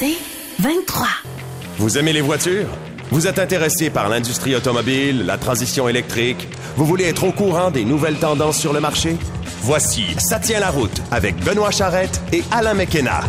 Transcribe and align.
C'est 0.00 0.16
23. 0.60 1.06
Vous 1.76 1.98
aimez 1.98 2.14
les 2.14 2.22
voitures? 2.22 2.70
Vous 3.10 3.26
êtes 3.26 3.38
intéressé 3.38 3.90
par 3.90 4.08
l'industrie 4.08 4.56
automobile, 4.56 5.26
la 5.26 5.36
transition 5.36 5.90
électrique? 5.90 6.48
Vous 6.76 6.86
voulez 6.86 7.04
être 7.04 7.24
au 7.24 7.32
courant 7.32 7.70
des 7.70 7.84
nouvelles 7.84 8.16
tendances 8.16 8.58
sur 8.58 8.72
le 8.72 8.80
marché? 8.80 9.18
Voici 9.60 10.04
Ça 10.16 10.38
tient 10.38 10.58
la 10.58 10.70
route 10.70 11.02
avec 11.10 11.36
Benoît 11.44 11.70
Charrette 11.70 12.18
et 12.32 12.42
Alain 12.50 12.72
McKenna. 12.72 13.20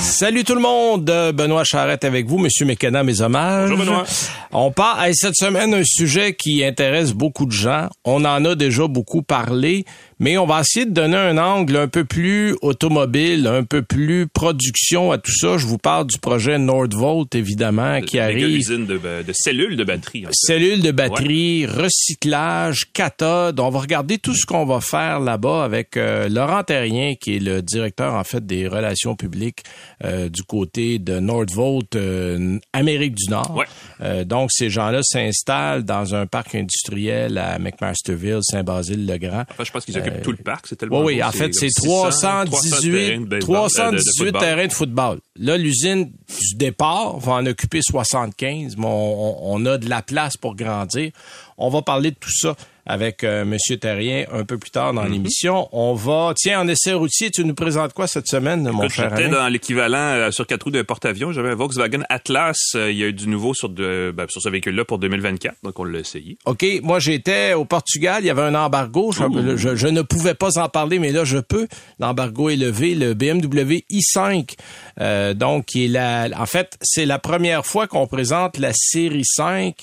Salut 0.00 0.44
tout 0.44 0.54
le 0.54 0.60
monde, 0.60 1.04
Benoît 1.34 1.64
Charrette 1.64 2.04
avec 2.04 2.26
vous, 2.26 2.38
Monsieur 2.38 2.64
McKenna, 2.64 3.02
mes 3.02 3.22
hommages. 3.22 3.70
Bonjour 3.70 3.84
Benoît. 3.84 4.04
On 4.52 4.70
part 4.70 5.02
hey, 5.02 5.16
cette 5.16 5.34
semaine 5.34 5.74
un 5.74 5.82
sujet 5.84 6.34
qui 6.34 6.64
intéresse 6.64 7.12
beaucoup 7.12 7.46
de 7.46 7.50
gens. 7.50 7.88
On 8.04 8.24
en 8.24 8.44
a 8.44 8.54
déjà 8.54 8.86
beaucoup 8.86 9.22
parlé, 9.22 9.84
mais 10.22 10.38
on 10.38 10.46
va 10.46 10.60
essayer 10.60 10.86
de 10.86 10.92
donner 10.92 11.16
un 11.16 11.36
angle 11.36 11.76
un 11.76 11.88
peu 11.88 12.04
plus 12.04 12.56
automobile, 12.62 13.48
un 13.48 13.64
peu 13.64 13.82
plus 13.82 14.28
production 14.28 15.10
à 15.10 15.18
tout 15.18 15.34
ça. 15.34 15.58
Je 15.58 15.66
vous 15.66 15.78
parle 15.78 16.06
du 16.06 16.16
projet 16.20 16.58
Nordvolt, 16.58 17.34
évidemment, 17.34 18.00
qui 18.00 18.20
arrive. 18.20 18.46
usine 18.46 18.86
de, 18.86 18.98
de, 18.98 19.32
cellules 19.32 19.76
de 19.76 19.82
batterie. 19.82 20.24
En 20.24 20.28
fait. 20.28 20.34
Cellules 20.34 20.80
de 20.80 20.92
batterie, 20.92 21.66
recyclage, 21.66 22.92
cathode. 22.92 23.58
On 23.58 23.70
va 23.70 23.80
regarder 23.80 24.18
tout 24.18 24.34
ce 24.34 24.46
qu'on 24.46 24.64
va 24.64 24.80
faire 24.80 25.18
là-bas 25.18 25.64
avec 25.64 25.96
euh, 25.96 26.28
Laurent 26.28 26.62
Terrien, 26.62 27.14
qui 27.20 27.34
est 27.34 27.40
le 27.40 27.60
directeur, 27.60 28.14
en 28.14 28.22
fait, 28.22 28.46
des 28.46 28.68
relations 28.68 29.16
publiques 29.16 29.64
euh, 30.04 30.28
du 30.28 30.44
côté 30.44 31.00
de 31.00 31.18
Nordvolt, 31.18 31.96
euh, 31.96 32.60
Amérique 32.72 33.16
du 33.16 33.28
Nord. 33.28 33.56
Ouais. 33.56 34.24
donc, 34.24 34.52
ces 34.52 34.70
gens-là 34.70 35.00
s'installent 35.02 35.82
dans 35.82 36.14
un 36.14 36.26
parc 36.26 36.54
industriel 36.54 37.38
à 37.38 37.58
McMasterville, 37.58 38.38
Saint-Basile-le-Grand. 38.42 39.46
Enfin, 39.50 39.64
je 39.64 39.72
pense 39.72 39.84
qu'ils 39.84 39.98
occupent 39.98 40.11
tout 40.20 40.30
le 40.30 40.36
parc, 40.38 40.66
c'est 40.68 40.76
tellement 40.76 41.00
Oui, 41.00 41.14
oui, 41.14 41.22
en 41.22 41.32
fait, 41.32 41.54
c'est 41.54 41.68
600, 41.70 42.44
318, 42.46 43.38
318 43.40 44.32
terrains 44.32 44.66
de 44.66 44.72
football. 44.72 45.20
Là, 45.36 45.56
l'usine 45.56 46.10
du 46.10 46.54
départ 46.56 47.18
va 47.18 47.32
en 47.34 47.46
occuper 47.46 47.80
75, 47.82 48.76
mais 48.76 48.86
on, 48.86 49.52
on, 49.54 49.66
a 49.66 49.78
de 49.78 49.88
la 49.88 50.02
place 50.02 50.36
pour 50.36 50.54
grandir. 50.54 51.10
On 51.58 51.68
va 51.68 51.82
parler 51.82 52.10
de 52.10 52.16
tout 52.16 52.32
ça 52.32 52.56
avec 52.84 53.22
euh, 53.22 53.44
Monsieur 53.44 53.76
Terrien 53.76 54.24
un 54.32 54.44
peu 54.44 54.58
plus 54.58 54.70
tard 54.70 54.92
dans 54.92 55.04
Mhm. 55.04 55.12
l'émission. 55.12 55.68
On 55.72 55.94
va, 55.94 56.32
tiens, 56.36 56.60
en 56.60 56.68
essai 56.68 56.92
routier, 56.92 57.30
tu 57.30 57.44
nous 57.44 57.54
présentes 57.54 57.92
quoi 57.92 58.06
cette 58.08 58.26
semaine, 58.26 58.68
mon 58.70 58.88
cher 58.88 59.10
J'étais 59.16 59.28
dans 59.28 59.46
l'équivalent 59.48 59.98
euh, 59.98 60.30
sur 60.32 60.46
quatre 60.46 60.64
roues 60.64 60.70
d'un 60.72 60.82
porte-avions. 60.82 61.32
J'avais 61.32 61.50
un 61.50 61.54
Volkswagen 61.54 62.02
Atlas. 62.08 62.56
Euh, 62.74 62.90
il 62.90 62.98
y 62.98 63.04
a 63.04 63.06
eu 63.06 63.12
du 63.12 63.28
nouveau 63.28 63.54
sur, 63.54 63.68
de, 63.68 64.12
ben, 64.16 64.26
sur 64.28 64.42
ce 64.42 64.48
véhicule-là 64.48 64.84
pour 64.84 64.98
2024, 64.98 65.56
donc 65.62 65.78
on 65.78 65.84
l'a 65.84 66.00
essayé. 66.00 66.36
OK, 66.44 66.64
moi 66.82 66.98
j'étais 66.98 67.54
au 67.54 67.64
Portugal, 67.64 68.22
il 68.22 68.26
y 68.26 68.30
avait 68.30 68.42
un 68.42 68.54
embargo, 68.54 69.12
je, 69.12 69.56
je- 69.56 69.76
je 69.76 69.86
ne 69.86 70.02
pouvais 70.02 70.34
pas 70.34 70.58
en 70.60 70.68
parler, 70.68 70.98
mais 70.98 71.12
là 71.12 71.24
je 71.24 71.38
peux. 71.38 71.68
L'embargo 72.00 72.48
est 72.50 72.56
levé, 72.56 72.94
le 72.96 73.14
BMW 73.14 73.84
i5, 73.90 74.54
euh, 75.00 75.34
donc 75.34 75.66
qui 75.66 75.84
est 75.84 75.88
la, 75.88 76.28
en 76.36 76.46
fait 76.46 76.76
c'est 76.82 77.06
la 77.06 77.18
première 77.20 77.64
fois 77.64 77.86
qu'on 77.86 78.06
présente 78.06 78.58
la 78.58 78.72
série 78.74 79.24
5 79.24 79.76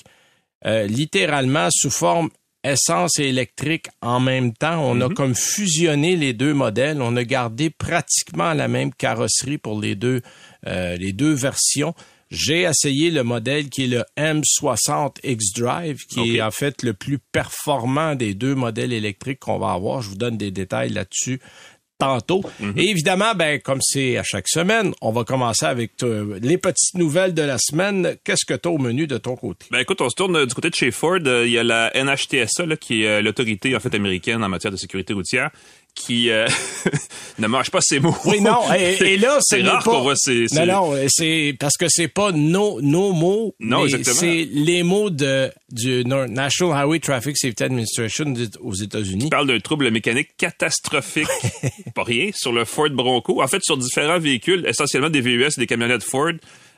euh, 0.66 0.86
littéralement 0.86 1.68
sous 1.70 1.90
forme 1.90 2.28
essence 2.64 3.18
et 3.18 3.24
électrique 3.24 3.86
en 4.02 4.20
même 4.20 4.52
temps. 4.52 4.82
On 4.84 5.00
a 5.00 5.08
comme 5.08 5.34
fusionné 5.34 6.16
les 6.16 6.32
deux 6.32 6.54
modèles. 6.54 7.00
On 7.00 7.16
a 7.16 7.24
gardé 7.24 7.70
pratiquement 7.70 8.52
la 8.52 8.68
même 8.68 8.92
carrosserie 8.92 9.58
pour 9.58 9.80
les 9.80 9.94
deux, 9.94 10.20
euh, 10.66 10.96
les 10.96 11.12
deux 11.12 11.32
versions. 11.32 11.94
J'ai 12.30 12.60
essayé 12.62 13.10
le 13.10 13.24
modèle 13.24 13.68
qui 13.68 13.84
est 13.84 13.86
le 13.88 14.04
M60 14.16 15.16
X-Drive, 15.24 15.98
qui 16.08 16.36
est 16.36 16.42
en 16.42 16.52
fait 16.52 16.84
le 16.84 16.94
plus 16.94 17.18
performant 17.18 18.14
des 18.14 18.34
deux 18.34 18.54
modèles 18.54 18.92
électriques 18.92 19.40
qu'on 19.40 19.58
va 19.58 19.72
avoir. 19.72 20.00
Je 20.00 20.10
vous 20.10 20.16
donne 20.16 20.36
des 20.36 20.52
détails 20.52 20.90
là-dessus 20.90 21.40
tantôt. 22.00 22.42
Et 22.76 22.90
évidemment, 22.90 23.34
ben 23.36 23.60
comme 23.60 23.78
c'est 23.80 24.16
à 24.16 24.22
chaque 24.24 24.48
semaine, 24.48 24.92
on 25.00 25.12
va 25.12 25.24
commencer 25.24 25.66
avec 25.66 25.92
euh, 26.02 26.38
les 26.42 26.58
petites 26.58 26.94
nouvelles 26.94 27.34
de 27.34 27.42
la 27.42 27.58
semaine. 27.58 28.16
Qu'est-ce 28.24 28.44
que 28.44 28.54
tu 28.54 28.68
as 28.68 28.72
au 28.72 28.78
menu 28.78 29.06
de 29.06 29.18
ton 29.18 29.36
côté? 29.36 29.66
Ben 29.70 29.78
écoute, 29.78 30.00
on 30.00 30.08
se 30.08 30.16
tourne 30.16 30.34
euh, 30.36 30.46
du 30.46 30.54
côté 30.54 30.70
de 30.70 30.74
chez 30.74 30.90
Ford. 30.90 31.18
Euh, 31.26 31.46
Il 31.46 31.52
y 31.52 31.58
a 31.58 31.62
la 31.62 31.92
NHTSA, 31.94 32.66
là, 32.66 32.76
qui 32.76 33.02
est 33.02 33.06
euh, 33.06 33.22
l'autorité 33.22 33.76
en 33.76 33.80
fait 33.80 33.94
américaine 33.94 34.42
en 34.42 34.48
matière 34.48 34.72
de 34.72 34.76
sécurité 34.76 35.12
routière, 35.12 35.50
qui 35.94 36.30
euh, 36.30 36.46
ne 37.38 37.46
mange 37.46 37.70
pas 37.70 37.80
ses 37.80 38.00
mots. 38.00 38.16
Oui, 38.24 38.40
non. 38.40 38.60
Et, 38.76 38.96
et 39.14 39.16
là, 39.16 39.38
ce 39.40 39.56
c'est 39.56 39.62
rare 39.62 39.82
pas- 39.84 39.90
qu'on 39.90 40.00
voit 40.02 40.16
ces, 40.16 40.48
ces- 40.48 40.64
Non, 40.66 40.66
non, 40.92 40.96
c'est 41.08 41.54
parce 41.58 41.76
que 41.76 41.86
c'est 41.88 42.08
pas 42.08 42.32
nos, 42.32 42.80
nos 42.80 43.12
mots, 43.12 43.54
Non, 43.60 43.84
exactement. 43.84 44.16
c'est 44.16 44.48
les 44.52 44.82
mots 44.82 45.10
de 45.10 45.50
du 45.70 46.04
National 46.04 46.76
Highway 46.82 46.98
Traffic 47.00 47.36
Safety 47.36 47.62
Administration 47.62 48.34
aux 48.60 48.74
États-Unis. 48.74 49.28
parle 49.30 49.46
d'un 49.46 49.60
trouble 49.60 49.90
mécanique 49.90 50.30
catastrophique, 50.36 51.28
pas 51.94 52.02
rien, 52.04 52.30
sur 52.34 52.52
le 52.52 52.64
Ford 52.64 52.90
Bronco. 52.90 53.42
En 53.42 53.46
fait, 53.48 53.62
sur 53.62 53.76
différents 53.76 54.18
véhicules, 54.18 54.64
essentiellement 54.66 55.10
des 55.10 55.20
VUS 55.20 55.44
et 55.56 55.60
des 55.60 55.66
camionnettes 55.66 56.02
Ford, 56.04 56.32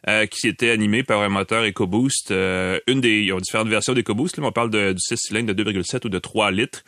euh, 0.09 0.27
qui 0.27 0.49
étaient 0.49 0.71
animés 0.71 1.05
par 1.05 1.21
un 1.23 1.29
moteur 1.29 1.65
EcoBoost. 1.65 2.33
Euh, 2.33 2.79
une 2.89 3.01
des, 3.01 3.21
ils 3.21 3.33
ont 3.33 3.39
différentes 3.39 3.69
versions 3.69 3.93
d'EcoBoost. 3.95 4.37
Là, 4.37 4.45
on 4.47 4.53
parle 4.53 4.71
de, 4.71 4.93
du 4.93 4.99
6 5.01 5.17
cylindres 5.17 5.55
de 5.55 5.65
2,7 5.65 6.05
ou 6.07 6.09
de 6.09 6.19
3 6.19 6.51
litres. 6.51 6.83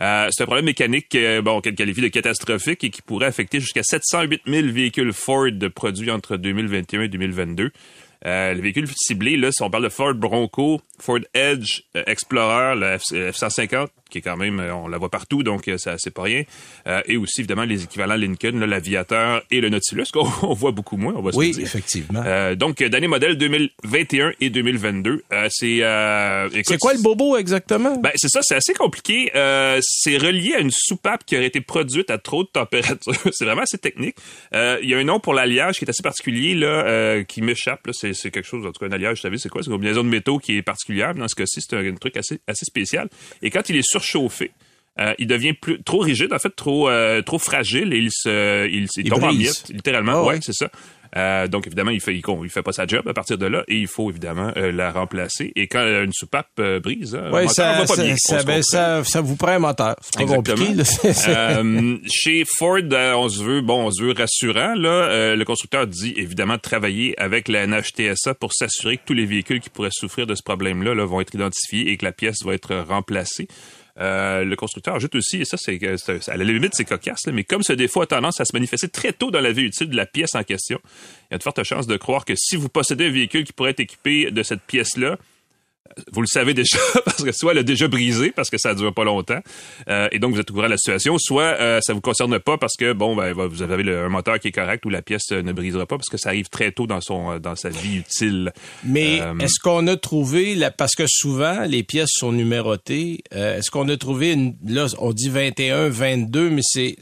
Euh, 0.00 0.28
c'est 0.30 0.42
un 0.44 0.46
problème 0.46 0.66
mécanique 0.66 1.14
euh, 1.14 1.42
bon, 1.42 1.60
qu'elle 1.60 1.74
qualifie 1.74 2.00
de 2.00 2.08
catastrophique 2.08 2.84
et 2.84 2.90
qui 2.90 3.02
pourrait 3.02 3.26
affecter 3.26 3.58
jusqu'à 3.58 3.82
708 3.82 4.42
000 4.46 4.68
véhicules 4.68 5.12
Ford 5.12 5.50
produits 5.74 6.10
entre 6.10 6.36
2021 6.36 7.02
et 7.02 7.08
2022. 7.08 7.72
Euh, 8.26 8.52
les 8.52 8.60
véhicules 8.60 8.88
ciblés, 8.96 9.36
là, 9.36 9.52
si 9.52 9.62
on 9.62 9.70
parle 9.70 9.84
de 9.84 9.88
Ford 9.88 10.14
Bronco, 10.14 10.80
Ford 10.98 11.20
Edge, 11.34 11.82
euh, 11.96 12.02
Explorer, 12.06 12.74
le 12.76 12.98
F, 12.98 13.02
F-150, 13.12 13.88
qui 14.10 14.18
est 14.18 14.22
quand 14.22 14.36
même, 14.36 14.60
euh, 14.60 14.74
on 14.74 14.88
la 14.88 14.98
voit 14.98 15.10
partout, 15.10 15.42
donc 15.42 15.68
euh, 15.68 15.78
ça 15.78 15.96
c'est 15.98 16.12
pas 16.12 16.22
rien. 16.22 16.42
Euh, 16.86 17.00
et 17.06 17.16
aussi, 17.16 17.40
évidemment, 17.40 17.64
les 17.64 17.84
équivalents 17.84 18.16
Lincoln, 18.16 18.58
l'Aviateur 18.66 19.42
et 19.50 19.60
le 19.60 19.68
Nautilus, 19.68 20.06
qu'on 20.12 20.26
on 20.42 20.54
voit 20.54 20.72
beaucoup 20.72 20.96
moins, 20.96 21.14
on 21.16 21.22
va 21.22 21.32
se 21.32 21.36
Oui, 21.36 21.52
dire. 21.52 21.62
effectivement. 21.64 22.22
Euh, 22.24 22.54
donc, 22.54 22.82
d'année 22.82 23.08
modèle 23.08 23.36
2021 23.36 24.32
et 24.40 24.50
2022. 24.50 25.22
Euh, 25.32 25.48
c'est 25.50 25.78
c'est 26.64 26.78
quoi 26.78 26.94
le 26.94 27.02
bobo 27.02 27.36
exactement? 27.36 27.98
ben, 27.98 28.10
c'est 28.16 28.28
ça, 28.28 28.40
c'est 28.42 28.54
assez 28.54 28.74
compliqué. 28.74 29.30
C'est 29.80 30.16
relié 30.18 30.54
à 30.54 30.60
une 30.60 30.70
soupape 30.72 31.24
qui 31.24 31.36
aurait 31.36 31.46
été 31.46 31.60
produite 31.60 32.10
à 32.10 32.18
trop 32.18 32.44
de 32.44 32.48
température. 32.48 33.12
c'est 33.32 33.44
vraiment 33.44 33.62
assez 33.62 33.78
technique. 33.78 34.16
Il 34.52 34.88
y 34.88 34.94
a 34.94 34.98
un 34.98 35.04
nom 35.04 35.20
pour 35.20 35.34
l'alliage 35.34 35.78
qui 35.78 35.84
est 35.84 35.90
assez 35.90 36.02
particulier, 36.02 36.54
là, 36.54 37.22
qui 37.24 37.42
m'échappe. 37.42 37.80
C'est, 37.92 38.14
c'est 38.14 38.30
quelque 38.30 38.46
chose, 38.46 38.64
en 38.66 38.72
tout 38.72 38.80
cas, 38.80 38.86
un 38.86 38.92
alliage, 38.92 39.18
vous 39.18 39.22
savez, 39.22 39.38
c'est 39.38 39.48
quoi? 39.48 39.62
C'est 39.62 39.68
une 39.68 39.74
combinaison 39.76 40.02
de 40.02 40.08
métaux 40.08 40.38
qui 40.38 40.56
est 40.56 40.62
particulière. 40.62 41.14
Dans 41.14 41.28
ce 41.28 41.34
cas-ci, 41.34 41.60
c'est 41.60 41.76
un, 41.76 41.84
un 41.84 41.94
truc 41.94 42.16
assez, 42.16 42.40
assez 42.46 42.64
spécial. 42.64 43.08
Et 43.42 43.50
quand 43.50 43.68
il 43.68 43.76
est 43.76 43.82
surchauffé, 43.98 44.50
euh, 45.00 45.14
il 45.18 45.26
devient 45.28 45.52
plus, 45.52 45.82
trop 45.82 45.98
rigide, 46.00 46.32
en 46.32 46.38
fait, 46.38 46.54
trop, 46.56 46.88
euh, 46.88 47.22
trop 47.22 47.38
fragile 47.38 47.92
et 47.92 47.98
il 47.98 48.10
se, 48.10 48.66
il, 48.68 48.84
il 48.96 49.06
Il 49.06 49.10
tombe 49.10 49.24
en 49.24 49.26
brise. 49.28 49.38
miettes, 49.38 49.68
littéralement. 49.68 50.12
Ah 50.12 50.22
ouais. 50.22 50.28
ouais, 50.34 50.38
c'est 50.42 50.52
ça. 50.54 50.68
Euh, 51.16 51.46
donc 51.48 51.66
évidemment, 51.66 51.90
il 51.90 52.00
fait, 52.02 52.14
il, 52.14 52.22
il 52.44 52.50
fait 52.50 52.62
pas 52.62 52.72
sa 52.72 52.86
job 52.86 53.08
à 53.08 53.14
partir 53.14 53.38
de 53.38 53.46
là 53.46 53.64
et 53.66 53.76
il 53.76 53.86
faut 53.86 54.10
évidemment 54.10 54.52
euh, 54.58 54.70
la 54.72 54.90
remplacer. 54.90 55.52
Et 55.56 55.66
quand 55.66 55.78
euh, 55.80 56.04
une 56.04 56.12
soupape 56.12 56.50
euh, 56.60 56.80
brise, 56.80 57.14
hein, 57.14 57.30
moteur 57.30 57.50
ça, 57.50 57.72
va 57.72 57.78
pas 57.78 57.86
ça, 57.86 58.02
bien, 58.04 58.14
ça, 58.18 58.36
on 58.36 58.40
se 58.40 58.44
ben, 58.46 58.62
ça, 58.62 59.04
ça 59.04 59.20
vous 59.22 59.36
prend 59.36 59.52
un 59.52 59.58
moteur. 59.58 59.96
C'est 60.02 60.26
pas 60.26 60.34
compliqué. 60.34 60.74
Là. 60.74 60.84
Euh, 61.28 61.96
chez 62.10 62.44
Ford, 62.58 62.76
euh, 62.92 63.12
on 63.14 63.28
se 63.30 63.42
veut, 63.42 63.60
bon, 63.62 63.86
on 63.86 63.90
se 63.90 64.02
veut 64.02 64.12
rassurant. 64.12 64.74
Là, 64.74 64.88
Euh, 65.08 65.36
le 65.36 65.44
constructeur 65.46 65.86
dit 65.86 66.12
évidemment 66.16 66.58
travailler 66.58 67.18
avec 67.18 67.48
la 67.48 67.66
NHTSA 67.66 68.34
pour 68.34 68.52
s'assurer 68.52 68.98
que 68.98 69.02
tous 69.06 69.14
les 69.14 69.24
véhicules 69.26 69.60
qui 69.60 69.70
pourraient 69.70 69.88
souffrir 69.92 70.26
de 70.26 70.34
ce 70.34 70.42
problème-là 70.42 70.94
là, 70.94 71.04
vont 71.06 71.20
être 71.22 71.34
identifiés 71.34 71.88
et 71.90 71.96
que 71.96 72.04
la 72.04 72.12
pièce 72.12 72.42
va 72.44 72.52
être 72.52 72.74
remplacée. 72.76 73.48
Euh, 74.00 74.44
le 74.44 74.56
constructeur 74.56 74.94
ajoute 74.94 75.14
aussi, 75.16 75.40
et 75.40 75.44
ça, 75.44 75.56
c'est, 75.56 75.78
à 76.28 76.36
la 76.36 76.44
limite, 76.44 76.74
c'est 76.74 76.84
cocasse, 76.84 77.26
mais 77.32 77.44
comme 77.44 77.62
ce 77.62 77.72
défaut 77.72 78.02
a 78.02 78.06
tendance 78.06 78.40
à 78.40 78.44
se 78.44 78.54
manifester 78.54 78.88
très 78.88 79.12
tôt 79.12 79.30
dans 79.30 79.40
la 79.40 79.50
vie 79.50 79.62
utile 79.62 79.90
de 79.90 79.96
la 79.96 80.06
pièce 80.06 80.34
en 80.34 80.44
question, 80.44 80.78
il 80.84 81.32
y 81.32 81.34
a 81.34 81.38
de 81.38 81.42
fortes 81.42 81.62
chances 81.64 81.86
de 81.86 81.96
croire 81.96 82.24
que 82.24 82.34
si 82.36 82.56
vous 82.56 82.68
possédez 82.68 83.06
un 83.06 83.10
véhicule 83.10 83.44
qui 83.44 83.52
pourrait 83.52 83.70
être 83.70 83.80
équipé 83.80 84.30
de 84.30 84.42
cette 84.42 84.62
pièce-là, 84.62 85.18
vous 86.12 86.20
le 86.20 86.26
savez 86.26 86.54
déjà 86.54 86.78
parce 87.04 87.22
que 87.22 87.32
soit 87.32 87.52
elle 87.52 87.58
a 87.58 87.62
déjà 87.62 87.88
brisé 87.88 88.30
parce 88.30 88.50
que 88.50 88.58
ça 88.58 88.74
dure 88.74 88.92
pas 88.94 89.04
longtemps 89.04 89.40
euh, 89.88 90.08
et 90.12 90.18
donc 90.18 90.34
vous 90.34 90.40
êtes 90.40 90.50
au 90.50 90.54
courant 90.54 90.66
de 90.66 90.72
la 90.72 90.76
situation, 90.78 91.16
soit 91.18 91.56
euh, 91.60 91.80
ça 91.82 91.92
vous 91.94 92.00
concerne 92.00 92.38
pas 92.38 92.56
parce 92.58 92.76
que 92.76 92.92
bon 92.92 93.16
ben 93.16 93.32
vous 93.32 93.62
avez 93.62 93.82
le, 93.82 93.98
un 94.04 94.08
moteur 94.08 94.38
qui 94.38 94.48
est 94.48 94.52
correct 94.52 94.84
ou 94.86 94.90
la 94.90 95.02
pièce 95.02 95.32
euh, 95.32 95.42
ne 95.42 95.52
brisera 95.52 95.86
pas 95.86 95.96
parce 95.96 96.08
que 96.08 96.16
ça 96.16 96.28
arrive 96.30 96.48
très 96.48 96.72
tôt 96.72 96.86
dans 96.86 97.00
son 97.00 97.32
euh, 97.32 97.38
dans 97.38 97.56
sa 97.56 97.68
vie 97.68 97.96
utile. 97.98 98.52
Mais 98.84 99.20
Euh, 99.20 99.38
est-ce 99.38 99.58
qu'on 99.62 99.86
a 99.86 99.96
trouvé, 99.96 100.54
la- 100.54 100.70
parce 100.70 100.94
que 100.94 101.04
souvent 101.08 101.64
les 101.66 101.82
pièces 101.82 102.10
sont 102.12 102.32
numérotées, 102.32 103.20
euh, 103.34 103.58
est-ce 103.58 103.70
qu'on 103.70 103.88
a 103.88 103.96
trouvé, 103.96 104.32
une, 104.32 104.56
là 104.66 104.86
on 104.98 105.12
dit 105.12 105.28
21, 105.28 105.88
22, 105.88 106.50
mais 106.50 106.62
c'est 106.62 106.96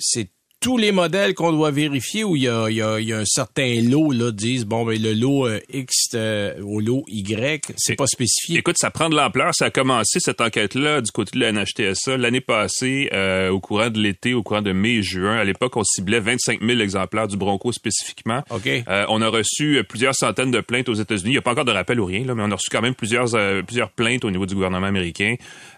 tous 0.61 0.79
les 0.79 0.93
modèles 0.93 1.35
qu'on 1.35 1.53
doit 1.53 1.70
vérifier 1.70 2.25
ou 2.25 2.37
il 2.37 2.43
y 2.43 2.49
a, 2.49 2.69
il 2.69 2.76
y 2.76 2.82
a, 2.82 2.99
il 2.99 3.08
y 3.08 3.12
a 3.12 3.19
un 3.19 3.25
certain 3.25 3.81
lot 3.82 4.11
là 4.12 4.32
disent 4.32 4.64
bon 4.64 4.85
ben 4.85 5.00
le 5.00 5.12
lot 5.12 5.47
euh, 5.47 5.61
X 5.73 6.08
euh, 6.14 6.55
au 6.62 6.81
lot 6.81 7.05
Y 7.08 7.73
c'est 7.76 7.97
pas 7.97 8.06
spécifié. 8.06 8.58
Écoute, 8.58 8.76
ça 8.79 8.91
prend 8.91 9.08
de 9.08 9.17
l'ampleur. 9.17 9.55
Ça 9.55 9.67
a 9.67 9.70
commencé 9.70 10.20
cette 10.20 10.41
enquête-là 10.41 11.00
du 11.00 11.11
côté 11.11 11.38
de 11.38 11.41
la 11.41 11.53
NHTSA 11.53 12.17
l'année 12.17 12.41
passée, 12.41 13.08
euh, 13.12 13.50
au 13.50 13.61
courant 13.61 13.91
de 13.91 13.99
l'été, 13.99 14.35
au 14.35 14.43
courant 14.43 14.62
de 14.62 14.73
mai 14.73 14.97
et 14.97 15.03
juin. 15.03 15.37
À 15.37 15.44
l'époque, 15.44 15.76
on 15.76 15.85
ciblait 15.85 16.20
25 16.20 16.62
000 16.62 16.81
exemplaires 16.81 17.29
du 17.29 17.37
Bronco 17.37 17.73
spécifiquement. 17.73 18.43
OK. 18.50 18.67
Euh, 18.67 19.05
on 19.08 19.23
a 19.23 19.29
reçu 19.29 19.82
plusieurs 19.88 20.14
centaines 20.14 20.50
de 20.50 20.61
plaintes 20.61 20.88
aux 20.88 20.94
États-Unis. 20.94 21.31
Il 21.31 21.35
n'y 21.35 21.38
a 21.38 21.43
pas 21.43 21.53
encore 21.53 21.64
de 21.64 21.73
rappel 21.73 22.00
ou 22.00 22.05
rien, 22.05 22.25
là, 22.25 22.35
mais 22.35 22.43
on 22.43 22.50
a 22.50 22.55
reçu 22.55 22.70
quand 22.70 22.82
même 22.82 22.94
plusieurs, 22.94 23.35
euh, 23.35 23.62
plusieurs 23.62 23.91
plaintes 23.91 24.25
au 24.25 24.31
niveau 24.31 24.47
du 24.47 24.55
gouvernement 24.55 24.87
américain. 24.87 25.35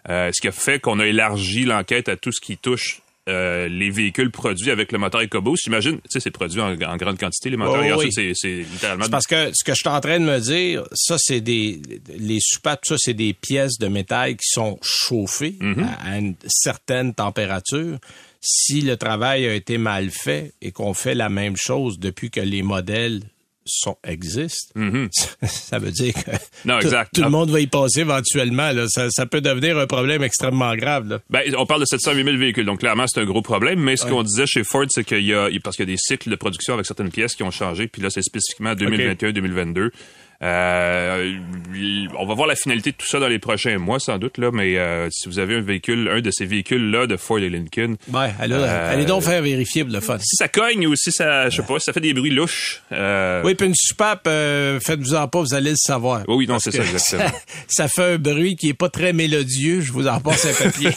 Euh, 0.09 0.31
ce 0.33 0.41
qui 0.41 0.49
a 0.49 0.53
fait 0.53 0.81
qu'on 0.81 0.99
a 1.01 1.07
élargi 1.07 1.65
l'enquête 1.65 2.09
à 2.09 2.17
tout 2.17 2.33
ce 2.33 2.41
qui 2.41 2.57
touche 2.57 3.01
euh, 3.29 3.69
les 3.69 3.91
véhicules 3.91 4.31
produits 4.31 4.71
avec 4.71 4.91
le 4.91 4.99
moteur 4.99 5.21
EcoBoost. 5.21 5.65
J'imagine, 5.65 5.97
tu 5.97 6.09
sais, 6.09 6.21
c'est 6.21 6.31
produit 6.31 6.61
en, 6.61 6.73
en 6.73 6.97
grande 6.97 7.19
quantité, 7.19 7.51
les 7.51 7.57
moteurs. 7.57 7.85
Oh, 7.97 8.03
oui. 8.03 8.11
c'est, 8.13 8.49
littéralement... 8.49 9.09
Parce 9.11 9.27
que 9.27 9.51
ce 9.55 9.63
que 9.65 9.73
je 9.73 9.79
suis 9.79 9.89
en 9.89 10.01
train 10.01 10.19
de 10.19 10.25
me 10.25 10.39
dire, 10.41 10.85
ça 10.95 11.17
c'est 11.19 11.41
des 11.41 11.81
les 12.17 12.39
soupapes, 12.41 12.85
ça 12.85 12.97
c'est 12.99 13.15
des 13.15 13.35
pièces 13.35 13.79
de 13.79 13.89
métal 13.89 14.37
qui 14.37 14.49
sont 14.49 14.79
chauffées 14.83 15.57
à, 16.03 16.13
à 16.13 16.19
une 16.19 16.35
certaine 16.47 17.15
température. 17.15 17.99
Si 18.41 18.81
le 18.81 18.97
travail 18.97 19.47
a 19.47 19.55
été 19.55 19.79
mal 19.79 20.11
fait 20.11 20.53
et 20.63 20.73
qu'on 20.73 20.95
fait 20.95 21.15
la 21.15 21.29
même 21.29 21.57
chose 21.57 21.99
depuis 21.99 22.31
que 22.31 22.41
les 22.41 22.63
modèles 22.63 23.21
sont 23.69 23.97
existent, 24.05 24.75
ça 25.43 25.79
veut 25.79 25.91
dire 25.91 26.15
que 26.15 26.29
Mm-hmm. 26.29 26.67
Non, 26.67 26.79
tout, 26.79 26.87
exact. 26.87 27.15
tout 27.15 27.23
le 27.23 27.31
monde 27.31 27.51
va 27.51 27.61
y 27.61 27.67
passer 27.67 28.01
éventuellement. 28.01 28.73
Là. 28.73 28.87
Ça, 28.89 29.11
ça 29.11 29.27
peut 29.27 29.41
devenir 29.41 29.79
un 29.79 29.87
problème 29.87 30.23
extrêmement 30.23 30.75
grave. 30.75 31.09
Là. 31.09 31.19
Ben, 31.31 31.43
on 31.57 31.67
parle 31.67 31.81
de 31.81 31.87
708 31.87 32.25
000 32.25 32.37
véhicules, 32.37 32.65
donc 32.65 32.81
clairement, 32.81 33.07
c'est 33.07 33.21
un 33.21 33.25
gros 33.25 33.43
problème. 33.43 33.81
Mais 33.81 33.97
ce 33.97 34.07
qu'on 34.07 34.23
disait 34.23 34.47
chez 34.47 34.65
Ford, 34.65 34.87
c'est 34.89 35.05
qu'il 35.05 35.25
y 35.25 35.35
a, 35.35 35.49
parce 35.63 35.77
qu'il 35.77 35.89
y 35.89 35.93
a 35.93 35.95
des 35.95 35.99
cycles 35.99 36.31
de 36.31 36.37
production 36.37 36.75
avec 36.75 36.87
certaines 36.87 37.11
pièces 37.11 37.35
qui 37.35 37.43
ont 37.43 37.51
changé, 37.51 37.89
puis 37.89 38.03
là, 38.03 38.11
c'est 38.11 38.23
spécifiquement 38.23 38.75
2021-2022. 38.75 39.79
Euh, 39.79 39.91
on 40.41 42.27
va 42.27 42.35
voir 42.35 42.47
la 42.47 42.55
finalité 42.57 42.93
de 42.93 42.97
tout 42.97 43.07
ça 43.07 43.19
dans 43.19 43.29
les 43.29 43.39
prochains 43.39 43.79
mois, 43.79 43.99
sans 43.99 44.19
doute, 44.19 44.39
là, 44.39 44.51
mais 44.53 44.77
euh, 44.79 45.09
si 45.11 45.29
vous 45.29 45.39
avez 45.39 45.57
un 45.57 45.61
véhicule, 45.61 46.09
un 46.13 46.21
de 46.21 46.31
ces 46.31 46.47
véhicules-là 46.47 47.07
de 47.07 47.17
Ford 47.17 47.39
et 47.39 47.49
Lincoln, 47.49 47.97
Ouais, 48.13 48.33
allez, 48.39 48.55
Euh, 48.59 49.05
donc 49.05 49.23
faire 49.23 49.43
vérifier 49.43 49.85
pour 49.85 49.93
le 49.93 50.01
fun. 50.01 50.19
si 50.19 50.37
ça 50.37 50.49
cogne 50.49 50.87
ou 50.87 50.95
si 50.97 51.11
ça, 51.13 51.49
je 51.51 51.57
sais 51.57 51.63
pas, 51.63 51.79
si 51.79 51.85
ça 51.87 51.93
fait 51.93 52.01
des 52.01 52.13
bruits 52.15 52.31
louches, 52.31 52.83
euh, 52.93 53.43
Oui, 53.45 53.55
puis 53.55 53.67
une 53.67 53.75
soupape, 53.75 54.27
euh, 54.27 54.79
faites-vous-en 54.81 55.29
pas, 55.29 55.41
vous 55.41 55.55
allez 55.55 55.71
le 55.71 55.77
savoir. 55.77 56.23
Oui, 56.29 56.47
non, 56.47 56.59
c'est 56.59 56.71
ça, 56.71 56.83
exactement. 56.83 57.25
Ça, 57.69 57.89
ça 57.89 57.89
fait 57.89 58.15
un 58.15 58.19
bruit 58.19 58.57
qui 58.57 58.69
est 58.69 58.75
pas 58.75 58.89
très 58.89 59.13
mélodieux. 59.13 59.81
Je 59.81 59.93
vous 59.93 60.07
en 60.09 60.21
passe 60.21 60.47
un 60.47 60.65
papier. 60.65 60.91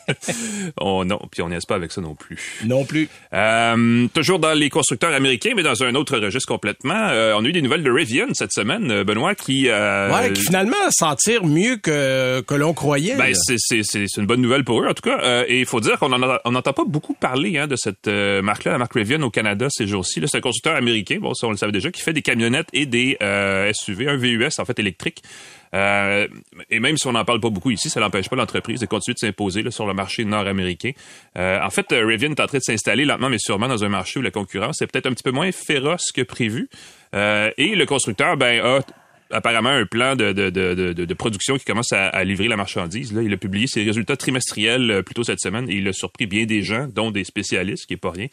on, 0.80 1.04
non, 1.04 1.18
puis 1.30 1.42
on 1.42 1.48
n'y 1.48 1.56
pas 1.66 1.74
avec 1.74 1.92
ça 1.92 2.00
non 2.00 2.14
plus. 2.14 2.38
non 2.64 2.84
plus. 2.84 3.08
Euh, 3.32 4.06
toujours 4.14 4.38
dans 4.38 4.52
les 4.52 4.70
constructeurs 4.70 5.12
américains, 5.12 5.52
mais 5.56 5.62
dans 5.62 5.82
un 5.82 5.94
autre 5.94 6.18
registre 6.18 6.48
complètement. 6.48 7.08
Euh, 7.10 7.34
on 7.36 7.44
a 7.44 7.48
eu 7.48 7.52
des 7.52 7.62
nouvelles 7.62 7.82
de 7.82 7.90
Rivian 7.90 8.26
cette 8.32 8.52
semaine, 8.52 8.67
euh, 8.70 9.04
Benoît, 9.04 9.34
qui... 9.34 9.68
euh, 9.68 10.12
Ouais, 10.12 10.32
qui 10.32 10.42
finalement 10.42 10.76
s'en 10.90 11.14
tire 11.14 11.44
mieux 11.44 11.76
que, 11.76 12.40
que 12.40 12.54
l'on 12.54 12.74
croyait. 12.74 13.16
Ben, 13.16 13.34
c'est, 13.34 14.16
une 14.16 14.26
bonne 14.26 14.40
nouvelle 14.40 14.64
pour 14.64 14.82
eux, 14.82 14.86
en 14.86 14.94
tout 14.94 15.02
cas. 15.02 15.20
Euh, 15.22 15.44
et 15.48 15.60
il 15.60 15.66
faut 15.66 15.80
dire 15.80 15.98
qu'on 15.98 16.08
n'entend 16.08 16.72
pas 16.72 16.84
beaucoup 16.86 17.14
parler 17.14 17.58
hein, 17.58 17.66
de 17.66 17.76
cette 17.76 18.08
euh, 18.08 18.42
marque-là, 18.42 18.72
la 18.72 18.78
marque 18.78 18.94
Rivian 18.94 19.22
au 19.22 19.30
Canada 19.30 19.68
ces 19.70 19.86
jours-ci. 19.86 20.20
C'est 20.26 20.38
un 20.38 20.40
constructeur 20.40 20.76
américain, 20.76 21.18
bon, 21.20 21.34
ça 21.34 21.46
on 21.46 21.50
le 21.50 21.56
savait 21.56 21.72
déjà, 21.72 21.90
qui 21.90 22.02
fait 22.02 22.12
des 22.12 22.22
camionnettes 22.22 22.68
et 22.72 22.86
des 22.86 23.16
SUV, 23.72 24.08
un 24.08 24.16
VUS 24.16 24.48
en 24.58 24.64
fait 24.64 24.78
électrique. 24.78 25.22
Euh, 25.74 26.26
et 26.70 26.80
même 26.80 26.96
si 26.96 27.06
on 27.06 27.12
n'en 27.12 27.24
parle 27.24 27.40
pas 27.40 27.50
beaucoup 27.50 27.70
ici, 27.70 27.90
ça 27.90 28.00
n'empêche 28.00 28.28
pas 28.28 28.36
l'entreprise 28.36 28.80
de 28.80 28.86
continuer 28.86 29.14
de 29.14 29.18
s'imposer 29.18 29.68
sur 29.70 29.86
le 29.86 29.94
marché 29.94 30.24
nord-américain. 30.24 30.92
Euh, 31.36 31.60
en 31.62 31.70
fait, 31.70 31.86
Rivian 31.90 32.30
est 32.30 32.40
en 32.40 32.46
train 32.46 32.58
de 32.58 32.62
s'installer 32.62 33.04
lentement 33.04 33.28
mais 33.28 33.38
sûrement 33.38 33.68
dans 33.68 33.84
un 33.84 33.88
marché 33.88 34.18
où 34.18 34.22
la 34.22 34.30
concurrence 34.30 34.80
est 34.82 34.86
peut-être 34.86 35.06
un 35.06 35.12
petit 35.12 35.22
peu 35.22 35.30
moins 35.32 35.52
féroce 35.52 36.10
que 36.12 36.22
prévu. 36.22 36.68
Euh, 37.14 37.50
et 37.56 37.74
le 37.74 37.86
constructeur 37.86 38.36
ben, 38.36 38.60
a 38.64 38.80
apparemment 39.30 39.70
un 39.70 39.84
plan 39.84 40.16
de, 40.16 40.32
de, 40.32 40.50
de, 40.50 40.92
de, 40.92 41.14
production 41.14 41.58
qui 41.58 41.64
commence 41.64 41.92
à, 41.92 42.08
à 42.08 42.24
livrer 42.24 42.48
la 42.48 42.56
marchandise. 42.56 43.12
Là, 43.12 43.22
il 43.22 43.32
a 43.32 43.36
publié 43.36 43.66
ses 43.66 43.82
résultats 43.82 44.16
trimestriels 44.16 44.90
euh, 44.90 45.02
plus 45.02 45.14
tôt 45.14 45.24
cette 45.24 45.40
semaine 45.40 45.68
et 45.68 45.74
il 45.74 45.88
a 45.88 45.92
surpris 45.92 46.26
bien 46.26 46.46
des 46.46 46.62
gens, 46.62 46.86
dont 46.94 47.10
des 47.10 47.24
spécialistes, 47.24 47.86
qui 47.86 47.94
est 47.94 47.98
pas 47.98 48.10
rien. 48.10 48.28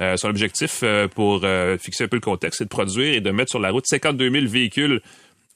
Euh, 0.00 0.16
son 0.16 0.28
objectif, 0.28 0.80
euh, 0.82 1.08
pour 1.08 1.42
euh, 1.44 1.76
fixer 1.78 2.04
un 2.04 2.08
peu 2.08 2.16
le 2.16 2.22
contexte, 2.22 2.58
c'est 2.58 2.64
de 2.64 2.70
produire 2.70 3.14
et 3.14 3.20
de 3.20 3.30
mettre 3.30 3.50
sur 3.50 3.60
la 3.60 3.70
route 3.70 3.86
52 3.86 4.30
000 4.30 4.46
véhicules 4.46 5.00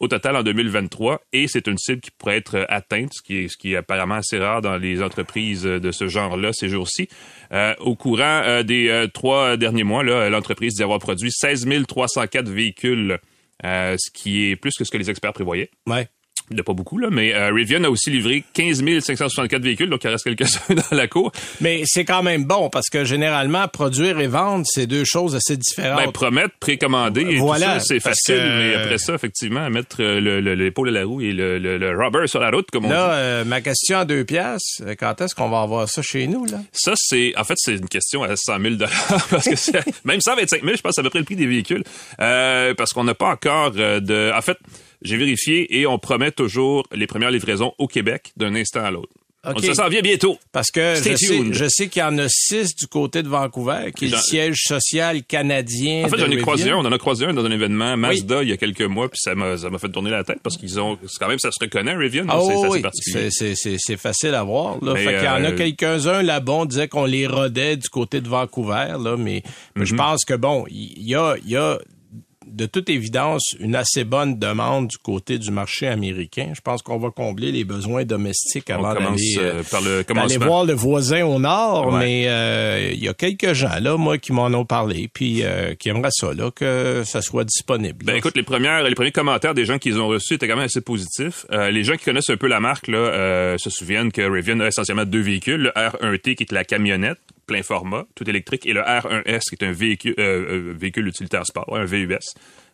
au 0.00 0.08
total 0.08 0.36
en 0.36 0.42
2023 0.42 1.22
et 1.32 1.46
c'est 1.48 1.66
une 1.66 1.78
cible 1.78 2.00
qui 2.00 2.10
pourrait 2.10 2.36
être 2.36 2.56
euh, 2.56 2.64
atteinte, 2.68 3.12
ce 3.12 3.22
qui 3.22 3.72
est, 3.72 3.76
apparemment 3.76 4.16
assez 4.16 4.38
rare 4.38 4.60
dans 4.60 4.76
les 4.76 5.02
entreprises 5.02 5.66
euh, 5.66 5.78
de 5.80 5.92
ce 5.92 6.08
genre-là 6.08 6.52
ces 6.52 6.68
jours-ci. 6.68 7.08
Euh, 7.52 7.74
au 7.80 7.94
courant 7.94 8.62
des 8.64 9.06
trois 9.12 9.56
derniers 9.56 9.84
mois, 9.84 10.02
l'entreprise 10.02 10.74
dit 10.74 10.82
avoir 10.82 10.98
produit 10.98 11.30
16 11.30 11.66
304 11.86 12.48
véhicules, 12.48 13.18
ce 13.62 14.10
qui 14.12 14.50
est 14.50 14.56
plus 14.56 14.74
que 14.76 14.84
ce 14.84 14.90
que 14.90 14.98
les 14.98 15.10
experts 15.10 15.32
prévoyaient. 15.32 15.70
Ouais. 15.86 16.08
Il 16.50 16.56
n'y 16.56 16.60
a 16.60 16.64
pas 16.64 16.74
beaucoup, 16.74 16.98
là, 16.98 17.08
mais 17.10 17.32
euh, 17.34 17.50
Rivian 17.52 17.84
a 17.84 17.88
aussi 17.88 18.10
livré 18.10 18.44
15 18.52 18.84
564 19.00 19.62
véhicules, 19.62 19.88
donc 19.88 20.04
il 20.04 20.08
reste 20.10 20.24
quelques-uns 20.24 20.74
dans 20.90 20.96
la 20.96 21.08
cour. 21.08 21.32
Mais 21.62 21.82
c'est 21.86 22.04
quand 22.04 22.22
même 22.22 22.44
bon 22.44 22.68
parce 22.68 22.90
que 22.90 23.02
généralement, 23.04 23.66
produire 23.66 24.20
et 24.20 24.26
vendre, 24.26 24.64
c'est 24.68 24.86
deux 24.86 25.04
choses 25.06 25.34
assez 25.34 25.56
différentes. 25.56 26.04
Ben, 26.04 26.12
promettre, 26.12 26.54
précommander, 26.60 27.22
et 27.22 27.36
Voilà, 27.38 27.74
tout 27.74 27.80
ça, 27.80 27.84
c'est 27.86 28.00
facile, 28.00 28.34
que- 28.36 28.58
mais 28.58 28.74
après 28.74 28.98
ça, 28.98 29.14
effectivement, 29.14 29.70
mettre 29.70 29.96
euh, 30.02 30.20
le- 30.20 30.40
le- 30.42 30.54
l'épaule 30.54 30.90
à 30.90 30.92
la 30.92 31.04
roue 31.06 31.22
et 31.22 31.32
le, 31.32 31.58
le, 31.58 31.78
le 31.78 31.90
rubber 31.98 32.26
sur 32.26 32.40
la 32.40 32.50
route, 32.50 32.70
comme 32.70 32.84
on 32.84 32.88
dit. 32.88 32.92
Là, 32.94 33.12
euh, 33.14 33.44
ma 33.44 33.62
question 33.62 33.98
à 34.00 34.04
deux 34.04 34.24
piastres, 34.26 34.82
euh, 34.86 34.94
quand 34.98 35.18
est-ce 35.22 35.34
qu'on 35.34 35.48
va 35.48 35.62
avoir 35.62 35.88
ça 35.88 36.02
chez 36.02 36.26
nous, 36.26 36.44
là? 36.44 36.58
Ça, 36.72 36.92
c'est, 36.96 37.32
en 37.38 37.44
fait, 37.44 37.54
c'est 37.56 37.72
une 37.76 37.88
question 37.88 38.22
à 38.22 38.36
100 38.36 38.60
000 38.60 38.74
parce 39.30 39.48
que 39.48 39.56
c'est, 39.56 39.82
même 40.04 40.20
125 40.20 40.62
000, 40.62 40.76
je 40.76 40.82
pense, 40.82 40.92
c'est 40.94 41.00
à 41.00 41.04
peu 41.04 41.10
près 41.10 41.20
le 41.20 41.24
prix 41.24 41.36
des 41.36 41.46
véhicules, 41.46 41.84
euh, 42.20 42.74
parce 42.74 42.92
qu'on 42.92 43.04
n'a 43.04 43.14
pas 43.14 43.28
encore 43.30 43.72
euh, 43.76 44.00
de, 44.00 44.30
en 44.36 44.42
fait, 44.42 44.58
j'ai 45.04 45.16
vérifié 45.16 45.78
et 45.78 45.86
on 45.86 45.98
promet 45.98 46.32
toujours 46.32 46.86
les 46.92 47.06
premières 47.06 47.30
livraisons 47.30 47.72
au 47.78 47.86
Québec 47.86 48.32
d'un 48.36 48.54
instant 48.54 48.84
à 48.84 48.90
l'autre. 48.90 49.12
OK. 49.46 49.56
On 49.56 49.62
ça 49.62 49.74
s'en 49.74 49.88
vient 49.88 50.00
bientôt. 50.00 50.38
Parce 50.52 50.70
que 50.70 50.94
Stay 50.94 51.12
je 51.12 51.16
sais, 51.16 51.40
je 51.52 51.64
sais 51.68 51.88
qu'il 51.88 52.00
y 52.00 52.02
en 52.02 52.16
a 52.18 52.26
six 52.28 52.74
du 52.74 52.86
côté 52.86 53.22
de 53.22 53.28
Vancouver, 53.28 53.92
qui 53.94 54.06
est 54.06 54.08
le 54.08 54.16
siège 54.16 54.62
social 54.66 55.22
canadien. 55.22 56.04
En 56.06 56.08
fait, 56.08 56.18
j'en 56.18 56.30
ai 56.30 56.38
croisé 56.38 56.70
un, 56.70 56.76
on 56.76 56.84
en 56.84 56.92
a 56.92 56.98
croisé 56.98 57.26
un 57.26 57.34
dans 57.34 57.44
un 57.44 57.50
événement 57.50 57.96
Mazda 57.96 58.42
il 58.42 58.48
y 58.48 58.52
a 58.52 58.56
quelques 58.56 58.82
mois, 58.82 59.08
puis 59.08 59.18
ça 59.22 59.34
m'a, 59.34 59.58
ça 59.58 59.70
m'a 59.70 59.78
fait 59.78 59.90
tourner 59.90 60.10
la 60.10 60.24
tête 60.24 60.38
parce 60.42 60.56
qu'ils 60.56 60.80
ont, 60.80 60.98
quand 61.18 61.28
même, 61.28 61.38
ça 61.38 61.50
se 61.50 61.58
reconnaît, 61.60 61.94
Rivian, 61.94 62.24
Ah 62.28 62.40
c'est, 62.46 62.68
oui, 62.68 62.80
particulier. 62.80 63.28
c'est, 63.30 63.54
c'est, 63.54 63.76
c'est, 63.78 63.96
facile 63.96 64.34
à 64.34 64.42
voir. 64.42 64.82
Là. 64.82 64.94
Fait 64.94 65.14
qu'il 65.14 65.24
y 65.24 65.28
en 65.28 65.44
a 65.44 65.50
euh, 65.50 65.56
quelques-uns 65.56 66.22
là-bas, 66.22 66.52
on 66.52 66.64
disait 66.64 66.88
qu'on 66.88 67.04
les 67.04 67.26
rodait 67.26 67.76
du 67.76 67.88
côté 67.88 68.20
de 68.20 68.28
Vancouver, 68.28 68.94
là, 68.98 69.16
mais, 69.18 69.42
mais 69.76 69.84
je 69.84 69.94
pense 69.94 70.24
que 70.24 70.34
bon, 70.34 70.64
il 70.70 71.06
y 71.06 71.14
a, 71.14 71.36
il 71.44 71.50
y 71.50 71.56
a 71.56 71.78
de 72.46 72.66
toute 72.66 72.88
évidence 72.90 73.54
une 73.60 73.74
assez 73.76 74.04
bonne 74.04 74.38
demande 74.38 74.88
du 74.88 74.98
côté 74.98 75.38
du 75.38 75.50
marché 75.50 75.86
américain. 75.86 76.52
Je 76.54 76.60
pense 76.60 76.82
qu'on 76.82 76.98
va 76.98 77.10
combler 77.10 77.52
les 77.52 77.64
besoins 77.64 78.04
domestiques 78.04 78.70
avant 78.70 78.94
d'aller, 78.94 79.36
euh, 79.38 80.02
commencement. 80.04 80.46
voir 80.46 80.64
le 80.64 80.72
voisin 80.74 81.24
au 81.24 81.38
nord, 81.38 81.92
Ouais. 81.92 81.98
mais 81.98 82.24
euh, 82.28 82.90
il 82.92 83.02
y 83.02 83.08
a 83.08 83.14
quelques 83.14 83.52
gens 83.52 83.78
là, 83.80 83.96
moi, 83.96 84.18
qui 84.18 84.32
m'en 84.32 84.46
ont 84.46 84.64
parlé, 84.64 85.08
puis 85.12 85.42
euh, 85.42 85.74
qui 85.74 85.88
aimeraient 85.88 86.10
ça, 86.12 86.32
là, 86.34 86.50
que 86.50 87.02
ça 87.04 87.22
soit 87.22 87.44
disponible. 87.44 88.04
Ben 88.04 88.16
écoute, 88.16 88.36
les 88.36 88.42
premières, 88.42 88.82
les 88.82 88.94
premiers 88.94 89.12
commentaires 89.12 89.54
des 89.54 89.64
gens 89.64 89.78
qui 89.78 89.90
les 89.90 89.98
ont 89.98 90.08
reçus 90.08 90.34
étaient 90.34 90.48
quand 90.48 90.56
même 90.56 90.64
assez 90.66 90.80
positifs. 90.80 91.46
Euh, 91.52 91.70
les 91.70 91.84
gens 91.84 91.96
qui 91.96 92.04
connaissent 92.04 92.30
un 92.30 92.36
peu 92.36 92.46
la 92.48 92.60
marque 92.60 92.88
là, 92.88 92.98
euh, 92.98 93.58
se 93.58 93.70
souviennent 93.70 94.12
que 94.12 94.22
Rivian 94.22 94.60
a 94.60 94.68
essentiellement 94.68 95.04
deux 95.04 95.20
véhicules, 95.22 95.62
le 95.62 95.70
R1T 95.70 96.34
qui 96.36 96.42
est 96.44 96.52
la 96.52 96.64
camionnette 96.64 97.18
plein 97.46 97.62
format, 97.62 98.04
tout 98.14 98.28
électrique, 98.28 98.66
et 98.66 98.72
le 98.72 98.80
R1S 98.80 99.42
qui 99.48 99.54
est 99.62 99.66
un 99.66 99.72
véhicule, 99.72 100.14
euh, 100.18 100.22
euh, 100.70 100.74
véhicule 100.76 101.06
utilitaire 101.08 101.46
sport, 101.46 101.66
un 101.76 101.84
VUS 101.84 102.18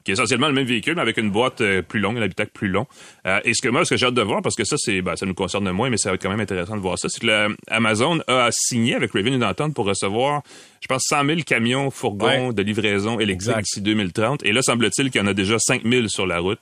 qui 0.03 0.13
est 0.13 0.15
essentiellement 0.15 0.47
le 0.49 0.55
même 0.55 0.65
véhicule, 0.67 0.95
mais 0.95 1.03
avec 1.03 1.19
une 1.19 1.31
boîte 1.31 1.61
euh, 1.61 1.83
plus 1.83 2.01
longue, 2.01 2.17
un 2.17 2.23
habitacle 2.23 2.53
plus 2.55 2.69
long. 2.69 2.87
Euh, 3.27 3.39
et 3.45 3.53
ce 3.53 3.61
que 3.61 3.69
moi, 3.69 3.85
ce 3.85 3.91
que 3.91 3.99
j'ai 3.99 4.07
hâte 4.07 4.15
de 4.15 4.23
voir, 4.23 4.41
parce 4.41 4.55
que 4.57 4.65
ça, 4.65 4.77
c'est, 4.79 5.03
ben, 5.03 5.15
ça 5.15 5.27
nous 5.27 5.35
concerne 5.35 5.71
moins, 5.73 5.91
mais 5.91 5.99
ça 5.99 6.09
va 6.09 6.15
être 6.15 6.23
quand 6.23 6.31
même 6.31 6.41
intéressant 6.41 6.75
de 6.75 6.81
voir 6.81 6.99
ça, 6.99 7.11
c'est 7.11 7.21
que 7.21 7.27
la- 7.27 7.49
Amazon 7.69 8.19
a 8.27 8.49
signé 8.51 8.95
avec 8.95 9.13
Rivian 9.13 9.35
une 9.35 9.45
entente 9.45 9.75
pour 9.75 9.85
recevoir, 9.85 10.43
je 10.81 10.87
pense, 10.89 11.03
100 11.07 11.27
000 11.27 11.41
camions, 11.45 11.91
fourgons 11.91 12.49
Ouais. 12.49 12.55
de 12.55 12.63
livraison 12.63 13.21
électrique 13.21 13.59
d'ici 13.59 13.83
2030. 13.83 14.43
Et 14.47 14.53
là, 14.53 14.63
semble-t-il 14.63 15.11
qu'il 15.11 15.21
y 15.21 15.25
en 15.25 15.27
a 15.27 15.35
déjà 15.35 15.59
5 15.59 15.83
000 15.85 16.09
sur 16.09 16.27
la 16.27 16.39
route. 16.39 16.61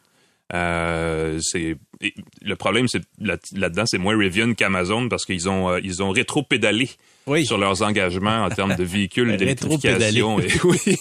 Euh, 0.52 1.38
c'est 1.40 1.76
et 2.00 2.14
le 2.42 2.56
problème 2.56 2.86
c'est 2.88 3.02
là- 3.20 3.36
là-dedans 3.54 3.84
c'est 3.86 3.98
moins 3.98 4.16
Rivian 4.16 4.54
qu'Amazon 4.54 5.08
parce 5.08 5.24
qu'ils 5.24 5.48
ont 5.48 5.68
euh, 5.70 5.80
ils 5.82 6.02
ont 6.02 6.10
rétro-pédalé 6.10 6.88
Oui. 7.26 7.44
sur 7.44 7.58
leurs 7.58 7.82
engagements 7.82 8.44
en 8.44 8.50
termes 8.50 8.76
de 8.76 8.84
véhicules 8.84 9.30
Rétro-pédalé. 9.38 10.12
d'électrification. 10.12 10.38
et 10.40 10.48
oui 10.64 10.96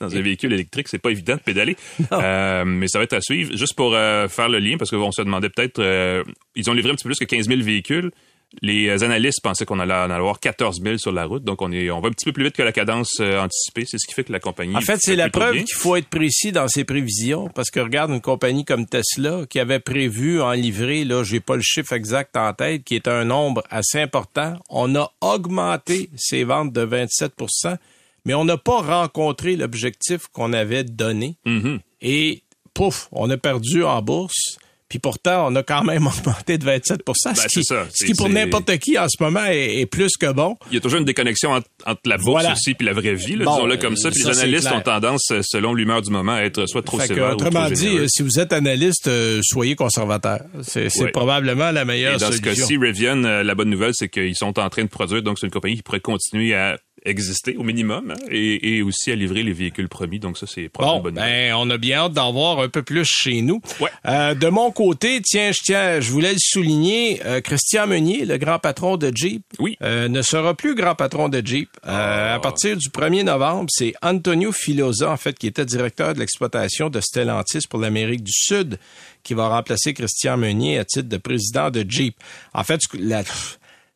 dans 0.00 0.14
un 0.14 0.20
véhicule 0.20 0.52
électrique 0.52 0.88
c'est 0.88 0.98
pas 0.98 1.10
évident 1.10 1.34
de 1.36 1.40
pédaler. 1.40 1.76
Euh, 2.12 2.64
mais 2.64 2.88
ça 2.88 2.98
va 2.98 3.04
être 3.04 3.14
à 3.14 3.20
suivre. 3.20 3.56
Juste 3.56 3.74
pour 3.74 3.94
euh, 3.94 4.28
faire 4.28 4.48
le 4.48 4.58
lien 4.58 4.76
parce 4.76 4.90
qu'on 4.90 5.12
se 5.12 5.22
demandait 5.22 5.48
peut-être 5.48 5.78
euh, 5.78 6.22
ils 6.54 6.68
ont 6.70 6.74
livré 6.74 6.90
un 6.90 6.94
petit 6.94 7.04
peu 7.04 7.10
plus 7.10 7.18
que 7.18 7.24
15 7.24 7.48
000 7.48 7.60
véhicules 7.62 8.10
Les 8.62 9.02
analystes 9.02 9.42
pensaient 9.42 9.66
qu'on 9.66 9.80
allait 9.80 9.92
en 9.92 10.10
avoir 10.10 10.40
14 10.40 10.80
000 10.82 10.98
sur 10.98 11.12
la 11.12 11.24
route, 11.24 11.44
donc 11.44 11.62
on 11.62 11.72
est, 11.72 11.90
on 11.90 12.00
va 12.00 12.08
un 12.08 12.12
petit 12.12 12.24
peu 12.24 12.32
plus 12.32 12.44
vite 12.44 12.56
que 12.56 12.62
la 12.62 12.72
cadence 12.72 13.18
euh, 13.20 13.40
anticipée. 13.40 13.84
C'est 13.86 13.98
ce 13.98 14.06
qui 14.06 14.14
fait 14.14 14.24
que 14.24 14.32
la 14.32 14.40
compagnie. 14.40 14.76
En 14.76 14.80
fait, 14.80 14.98
c'est 15.00 15.16
la 15.16 15.28
preuve 15.28 15.64
qu'il 15.64 15.76
faut 15.76 15.96
être 15.96 16.08
précis 16.08 16.52
dans 16.52 16.68
ses 16.68 16.84
prévisions, 16.84 17.48
parce 17.48 17.70
que 17.70 17.80
regarde 17.80 18.10
une 18.10 18.20
compagnie 18.20 18.64
comme 18.64 18.86
Tesla 18.86 19.40
qui 19.50 19.58
avait 19.58 19.80
prévu 19.80 20.40
en 20.40 20.52
livrer, 20.52 21.04
là, 21.04 21.24
j'ai 21.24 21.40
pas 21.40 21.56
le 21.56 21.62
chiffre 21.62 21.92
exact 21.92 22.36
en 22.36 22.52
tête, 22.52 22.84
qui 22.84 22.94
est 22.94 23.08
un 23.08 23.24
nombre 23.24 23.62
assez 23.68 24.00
important. 24.00 24.56
On 24.70 24.94
a 24.94 25.12
augmenté 25.20 26.10
ses 26.16 26.44
ventes 26.44 26.72
de 26.72 26.86
27% 26.86 27.76
mais 28.26 28.34
on 28.34 28.44
n'a 28.44 28.58
pas 28.58 28.82
rencontré 28.82 29.54
l'objectif 29.54 30.26
qu'on 30.32 30.52
avait 30.52 30.82
donné. 30.82 31.36
Mm-hmm. 31.46 31.78
Et 32.02 32.42
pouf, 32.74 33.08
on 33.12 33.30
a 33.30 33.36
perdu 33.36 33.84
en 33.84 34.02
bourse. 34.02 34.58
Puis 34.88 34.98
pourtant, 35.00 35.48
on 35.50 35.56
a 35.56 35.62
quand 35.62 35.82
même 35.82 36.06
augmenté 36.06 36.58
de 36.58 36.64
27 36.64 37.00
ce, 37.14 37.28
Ben, 37.28 37.34
qui, 37.48 37.64
ça. 37.64 37.86
ce 37.92 38.04
qui 38.04 38.14
pour 38.14 38.28
n'importe 38.28 38.76
qui 38.78 38.96
en 38.98 39.08
ce 39.08 39.20
moment 39.22 39.44
est, 39.46 39.80
est, 39.80 39.86
plus 39.86 40.12
que 40.18 40.30
bon. 40.32 40.56
Il 40.70 40.74
y 40.74 40.76
a 40.76 40.80
toujours 40.80 40.98
une 41.00 41.04
déconnexion 41.04 41.50
entre, 41.52 41.68
entre 41.86 42.00
la 42.06 42.16
bourse 42.18 42.42
Voilà. 42.42 42.52
aussi 42.52 42.74
puis 42.74 42.86
la 42.86 42.92
vraie 42.92 43.14
vie, 43.14 43.36
Bon, 43.36 43.54
disons-le 43.54 43.76
comme 43.78 43.96
ça. 43.96 44.10
Puis 44.10 44.20
ça, 44.20 44.30
les 44.30 44.38
analystes 44.40 44.70
ont 44.72 44.80
tendance, 44.80 45.30
euh, 45.32 45.40
selon 45.42 45.74
l'humeur 45.74 46.02
du 46.02 46.10
moment, 46.10 46.32
à 46.34 46.42
être 46.42 46.66
soit 46.66 46.82
trop 46.82 46.98
Fait 46.98 47.08
que, 47.08 47.14
sévères 47.14 47.30
ou 47.30 47.32
autrement 47.32 47.64
trop 47.66 47.74
dit, 47.74 47.82
généreux. 47.84 48.02
euh, 48.04 48.06
si 48.08 48.22
vous 48.22 48.38
êtes 48.38 48.52
analyste, 48.52 49.08
euh, 49.08 49.40
soyez 49.42 49.74
conservateur. 49.74 50.40
C'est 50.62 50.88
probablement 51.12 51.70
la 51.72 51.82
Et 51.82 51.84
meilleure 51.84 52.18
dans 52.18 52.30
ce 52.32 52.40
cas-ci, 52.40 52.76
Rivian, 52.76 53.24
euh, 53.24 53.42
la 53.42 53.54
bonne 53.54 53.70
nouvelle, 53.70 53.92
c'est 53.94 54.08
qu'ils 54.08 54.36
sont 54.36 54.58
en 54.58 54.68
train 54.68 54.84
de 54.84 54.88
produire, 54.88 55.22
donc 55.22 55.38
c'est 55.40 55.46
une 55.46 55.52
compagnie 55.52 55.76
qui 55.76 55.82
pourrait 55.82 56.00
continuer 56.00 56.54
à 56.54 56.78
exister 57.06 57.56
au 57.56 57.62
minimum 57.62 58.10
hein, 58.10 58.24
et, 58.30 58.76
et 58.76 58.82
aussi 58.82 59.10
à 59.10 59.14
livrer 59.14 59.42
les 59.42 59.52
véhicules 59.52 59.88
promis. 59.88 60.18
Donc 60.18 60.36
ça, 60.38 60.46
c'est 60.46 60.68
probablement 60.68 60.96
Bon, 60.98 61.02
bonne 61.04 61.14
nouvelle. 61.14 61.50
ben, 61.50 61.54
on 61.56 61.70
a 61.70 61.78
bien 61.78 61.98
hâte 62.00 62.12
d'en 62.12 62.32
voir 62.32 62.60
un 62.60 62.68
peu 62.68 62.82
plus 62.82 63.04
chez 63.04 63.40
nous. 63.42 63.60
Ouais. 63.80 63.90
Euh, 64.06 64.34
de 64.34 64.48
mon 64.48 64.70
côté, 64.70 65.20
tiens, 65.22 65.52
je 65.52 65.60
tiens, 65.62 66.00
je 66.00 66.10
voulais 66.10 66.32
le 66.32 66.38
souligner, 66.40 67.20
euh, 67.24 67.40
Christian 67.40 67.86
Meunier, 67.86 68.24
le 68.24 68.36
grand 68.38 68.58
patron 68.58 68.96
de 68.96 69.10
Jeep, 69.14 69.42
Oui. 69.58 69.76
euh, 69.82 70.08
ne 70.08 70.20
sera 70.22 70.54
plus 70.54 70.74
grand 70.74 70.94
patron 70.94 71.28
de 71.28 71.40
Jeep. 71.44 71.68
Euh, 71.86 72.34
À 72.34 72.40
partir 72.40 72.76
du 72.76 72.88
1er 72.88 73.24
novembre, 73.24 73.66
c'est 73.70 73.94
Antonio 74.02 74.52
Filosa, 74.52 75.10
en 75.10 75.16
fait, 75.16 75.38
qui 75.38 75.46
était 75.46 75.64
directeur 75.64 76.14
de 76.14 76.18
l'exploitation 76.18 76.90
de 76.90 77.00
Stellantis 77.00 77.66
pour 77.70 77.78
l'Amérique 77.80 78.22
du 78.24 78.32
Sud, 78.34 78.78
qui 79.22 79.34
va 79.34 79.48
remplacer 79.48 79.94
Christian 79.94 80.36
Meunier 80.36 80.78
à 80.78 80.84
titre 80.84 81.08
de 81.08 81.16
président 81.16 81.70
de 81.70 81.84
Jeep. 81.88 82.16
En 82.54 82.64
fait, 82.64 82.80
la, 82.98 83.22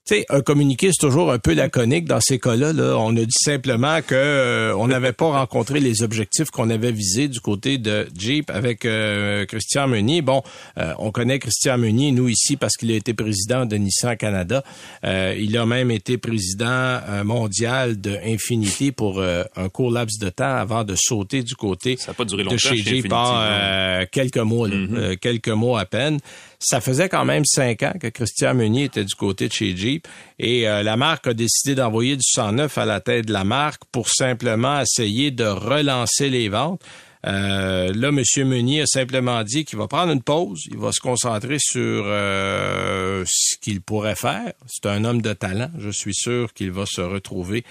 tu 0.07 0.15
sais, 0.15 0.27
un 0.31 0.41
communiqué, 0.41 0.91
c'est 0.93 1.07
toujours 1.07 1.31
un 1.31 1.39
peu 1.39 1.53
laconique 1.53 2.07
dans 2.07 2.21
ces 2.21 2.39
cas-là. 2.39 2.73
Là. 2.73 2.97
On 2.99 3.15
a 3.17 3.21
dit 3.21 3.37
simplement 3.45 4.01
que 4.01 4.15
euh, 4.15 4.75
on 4.77 4.89
n'avait 4.89 5.13
pas 5.13 5.27
rencontré 5.27 5.79
les 5.79 6.03
objectifs 6.03 6.51
qu'on 6.51 6.71
avait 6.71 6.91
visés 6.91 7.29
du 7.29 7.39
côté 7.41 7.77
de 7.77 8.09
Jeep 8.19 8.51
avec 8.51 8.87
euh, 8.87 9.45
Christian 9.45 9.89
Meunier. 9.89 10.23
Bon, 10.23 10.43
euh, 10.79 10.95
on 10.99 11.11
connaît 11.11 11.39
Christian 11.39 11.77
Meunier, 11.77 12.13
nous 12.13 12.29
ici, 12.29 12.57
parce 12.57 12.77
qu'il 12.77 12.91
a 12.91 12.95
été 12.95 13.13
président 13.15 13.67
de 13.67 13.77
Nissan 13.77 14.17
Canada. 14.17 14.65
Euh, 15.05 15.37
il 15.39 15.57
a 15.59 15.67
même 15.67 15.91
été 15.91 16.17
président 16.17 16.67
euh, 16.67 17.23
mondial 17.23 18.01
de 18.01 18.17
Infinity 18.25 18.93
pour 18.93 19.21
euh, 19.21 19.45
un 19.55 19.69
court 19.69 19.91
laps 19.91 20.19
de 20.19 20.31
temps 20.31 20.57
avant 20.57 20.83
de 20.83 20.95
sauter 20.97 21.43
du 21.43 21.55
côté 21.55 21.97
Ça 21.99 22.13
a 22.13 22.15
pas 22.15 22.25
duré 22.25 22.43
de 22.43 22.49
longtemps 22.49 22.57
chez 22.57 22.77
chez 22.79 23.03
Jeep 23.03 23.13
euh, 23.13 24.07
quelques 24.11 24.39
mois, 24.39 24.67
là, 24.67 24.75
euh, 24.75 25.17
quelques 25.21 25.49
mois 25.49 25.81
à 25.81 25.85
peine. 25.85 26.19
Ça 26.63 26.83
faisait 26.83 27.09
quand 27.09 27.25
même 27.25 27.47
cinq 27.47 27.83
ans 27.83 27.95
que 27.99 28.09
Christian 28.09 28.53
Meunier 28.55 28.85
était 28.85 29.05
du 29.05 29.15
côté 29.15 29.49
de 29.49 29.53
chez 29.53 29.75
Jeep 29.75 30.07
et 30.39 30.69
euh, 30.69 30.83
la 30.83 30.99
marque 30.99 31.27
a 31.27 31.33
décidé 31.33 31.75
d'envoyer 31.75 32.17
du 32.17 32.23
109 32.23 32.77
à 32.77 32.85
la 32.85 33.01
tête 33.01 33.27
de 33.27 33.33
la 33.33 33.45
marque 33.45 33.83
pour 33.91 34.11
simplement 34.11 34.79
essayer 34.79 35.31
de 35.31 35.47
relancer 35.47 36.29
les 36.29 36.51
ventes. 36.51 36.83
Euh, 37.27 37.93
là, 37.95 38.09
M. 38.09 38.23
Meunier 38.47 38.83
a 38.83 38.87
simplement 38.87 39.43
dit 39.43 39.65
qu'il 39.65 39.79
va 39.79 39.89
prendre 39.89 40.13
une 40.13 40.23
pause, 40.23 40.67
il 40.71 40.77
va 40.77 40.93
se 40.93 41.01
concentrer 41.01 41.57
sur 41.59 42.05
euh, 42.07 43.25
ce 43.27 43.57
qu'il 43.57 43.81
pourrait 43.81 44.15
faire. 44.15 44.53
C'est 44.67 44.87
un 44.87 45.05
homme 45.05 45.23
de 45.23 45.33
talent, 45.33 45.71
je 45.79 45.89
suis 45.89 46.15
sûr 46.15 46.53
qu'il 46.53 46.73
va 46.73 46.85
se 46.85 47.01
retrouver 47.01 47.65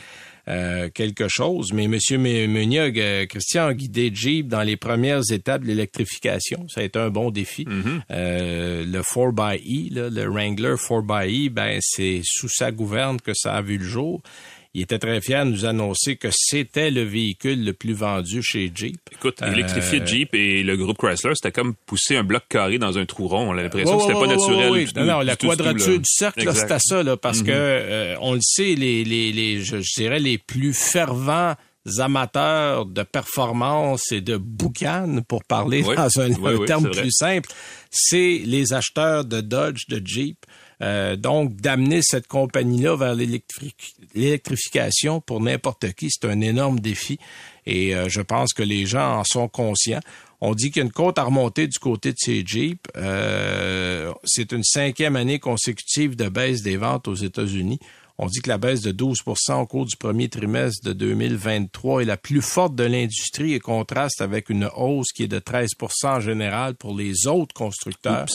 euh, 0.50 0.90
quelque 0.90 1.28
chose. 1.28 1.74
Mais 1.74 1.84
M. 1.84 1.98
Meunier, 2.52 2.92
euh, 2.98 3.26
Christian 3.28 3.68
a 3.68 3.74
guidé 3.74 4.12
Jeep 4.14 4.48
dans 4.48 4.64
les 4.64 4.78
premières 4.78 5.22
étapes 5.32 5.62
de 5.62 5.68
l'électrification. 5.68 6.68
Ça 6.68 6.82
a 6.82 6.84
été 6.84 6.98
un 6.98 7.10
bon 7.10 7.30
défi. 7.30 7.66
Euh, 8.12 8.84
le 8.84 9.00
4xE, 9.02 9.94
là, 9.94 10.10
le 10.10 10.28
Wrangler 10.28 10.76
4xE, 10.76 11.50
ben, 11.50 11.78
c'est 11.82 12.22
sous 12.24 12.50
sa 12.50 12.72
gouverne 12.72 13.22
que 13.22 13.34
ça 13.34 13.54
a 13.54 13.62
vu 13.62 13.78
le 13.78 13.86
jour. 13.86 14.22
Il 14.76 14.82
était 14.84 15.00
très 15.00 15.20
fier 15.20 15.46
de 15.46 15.50
nous 15.50 15.66
annoncer 15.66 16.16
que 16.16 16.28
c'était 16.32 16.92
le 16.92 17.02
véhicule 17.02 17.66
le 17.66 17.74
plus 17.74 17.94
vendu 17.94 18.42
chez 18.44 18.72
Jeep. 18.74 19.00
Écoute, 19.12 19.42
Euh, 19.42 19.52
électrifier 19.52 20.02
Jeep 20.06 20.36
et 20.36 20.62
le 20.62 20.78
groupe 20.78 20.98
Chrysler, 21.00 21.32
c'était 21.34 21.52
comme 21.52 21.74
pousser 21.88 22.16
un 22.18 22.24
bloc 22.24 22.44
carré 22.48 22.78
dans 22.78 22.98
un 23.00 23.06
trou 23.06 23.28
rond. 23.28 23.50
On 23.50 23.58
a 23.58 23.64
l'impression 23.64 23.98
que 23.98 24.04
c'était 24.04 24.14
ouais, 24.14 24.28
pas 24.28 24.36
naturel. 24.36 24.72
ouais. 24.72 24.86
du 24.86 24.94
tout, 24.94 25.00
Non, 25.00 25.06
non, 25.08 25.20
du 25.22 25.26
la 25.26 25.36
tout, 25.36 25.48
du 25.48 25.52
tout, 25.52 25.58
quadrature 25.64 25.98
du 25.98 26.06
cercle, 26.06 26.54
c'était 26.56 26.80
ça, 26.80 27.02
là, 27.02 27.18
parce 27.18 27.40
Mhm. 27.40 27.46
que 27.48 27.52
euh, 27.52 28.16
on 28.22 28.36
le 28.36 28.42
sait, 28.44 28.76
les, 28.76 29.04
les, 29.04 29.32
les 29.32 29.62
je, 29.64 29.78
je 29.82 29.94
dirais 30.02 30.20
les 30.20 30.38
plus 30.38 30.74
fervents 30.74 31.56
amateurs 31.98 32.86
de 32.86 33.02
performance 33.04 34.12
et 34.12 34.22
de 34.22 34.38
boucan, 34.38 35.22
pour 35.28 35.44
parler 35.44 35.84
Oui. 35.84 35.96
dans 35.96 36.20
un, 36.20 36.30
Oui, 36.32 36.52
un 36.54 36.56
oui, 36.58 36.66
terme 36.68 36.92
plus 36.92 37.12
simple, 37.12 37.50
c'est 37.90 38.42
les 38.46 38.74
acheteurs 38.74 39.26
de 39.26 39.42
Dodge, 39.42 39.88
de 39.90 40.00
Jeep. 40.06 40.38
Euh, 40.82 41.16
donc, 41.16 41.56
d'amener 41.58 42.02
cette 42.02 42.28
compagnie-là 42.28 42.96
vers 42.96 43.16
l'électri- 43.16 43.74
l'électrification 44.16 45.22
pour 45.22 45.42
n'importe 45.42 45.92
qui, 45.94 46.10
c'est 46.10 46.28
un 46.28 46.42
énorme 46.42 46.80
défi. 46.80 47.20
Et 47.66 47.96
euh, 47.96 48.08
je 48.10 48.22
pense 48.22 48.54
que 48.54 48.64
les 48.64 48.86
gens 48.86 49.20
en 49.20 49.24
sont 49.24 49.48
conscients. 49.48 50.00
On 50.42 50.56
dit 50.56 50.72
qu'il 50.72 50.78
y 50.78 50.84
a 50.84 50.86
une 50.86 50.92
côte 50.92 51.20
à 51.20 51.24
remonter 51.24 51.68
du 51.68 51.78
côté 51.80 52.12
de 52.14 52.18
ces 52.18 52.44
Jeeps. 52.46 52.80
Euh, 52.96 54.14
c'est 54.24 54.54
une 54.54 54.64
cinquième 54.64 55.16
année 55.18 55.40
consécutive 55.40 56.16
de 56.16 56.30
baisse 56.30 56.62
des 56.62 56.78
ventes 56.78 57.08
aux 57.10 57.16
États-Unis. 57.16 57.80
On 58.22 58.28
dit 58.28 58.42
que 58.42 58.50
la 58.50 58.58
baisse 58.58 58.82
de 58.82 58.92
12% 58.92 59.62
au 59.62 59.66
cours 59.66 59.86
du 59.86 59.96
premier 59.96 60.28
trimestre 60.28 60.86
de 60.86 60.92
2023 60.92 62.02
est 62.02 62.06
la 62.06 62.18
plus 62.18 62.42
forte 62.42 62.76
de 62.76 62.84
l'industrie 62.84 63.54
et 63.54 63.62
contraste 63.62 64.20
avec 64.22 64.50
une 64.50 64.70
hausse 64.76 65.14
qui 65.14 65.24
est 65.24 65.28
de 65.30 65.40
13% 65.40 65.68
en 66.04 66.20
général 66.20 66.76
pour 66.76 66.98
les 66.98 67.28
autres 67.28 67.54
constructeurs. 67.54 68.26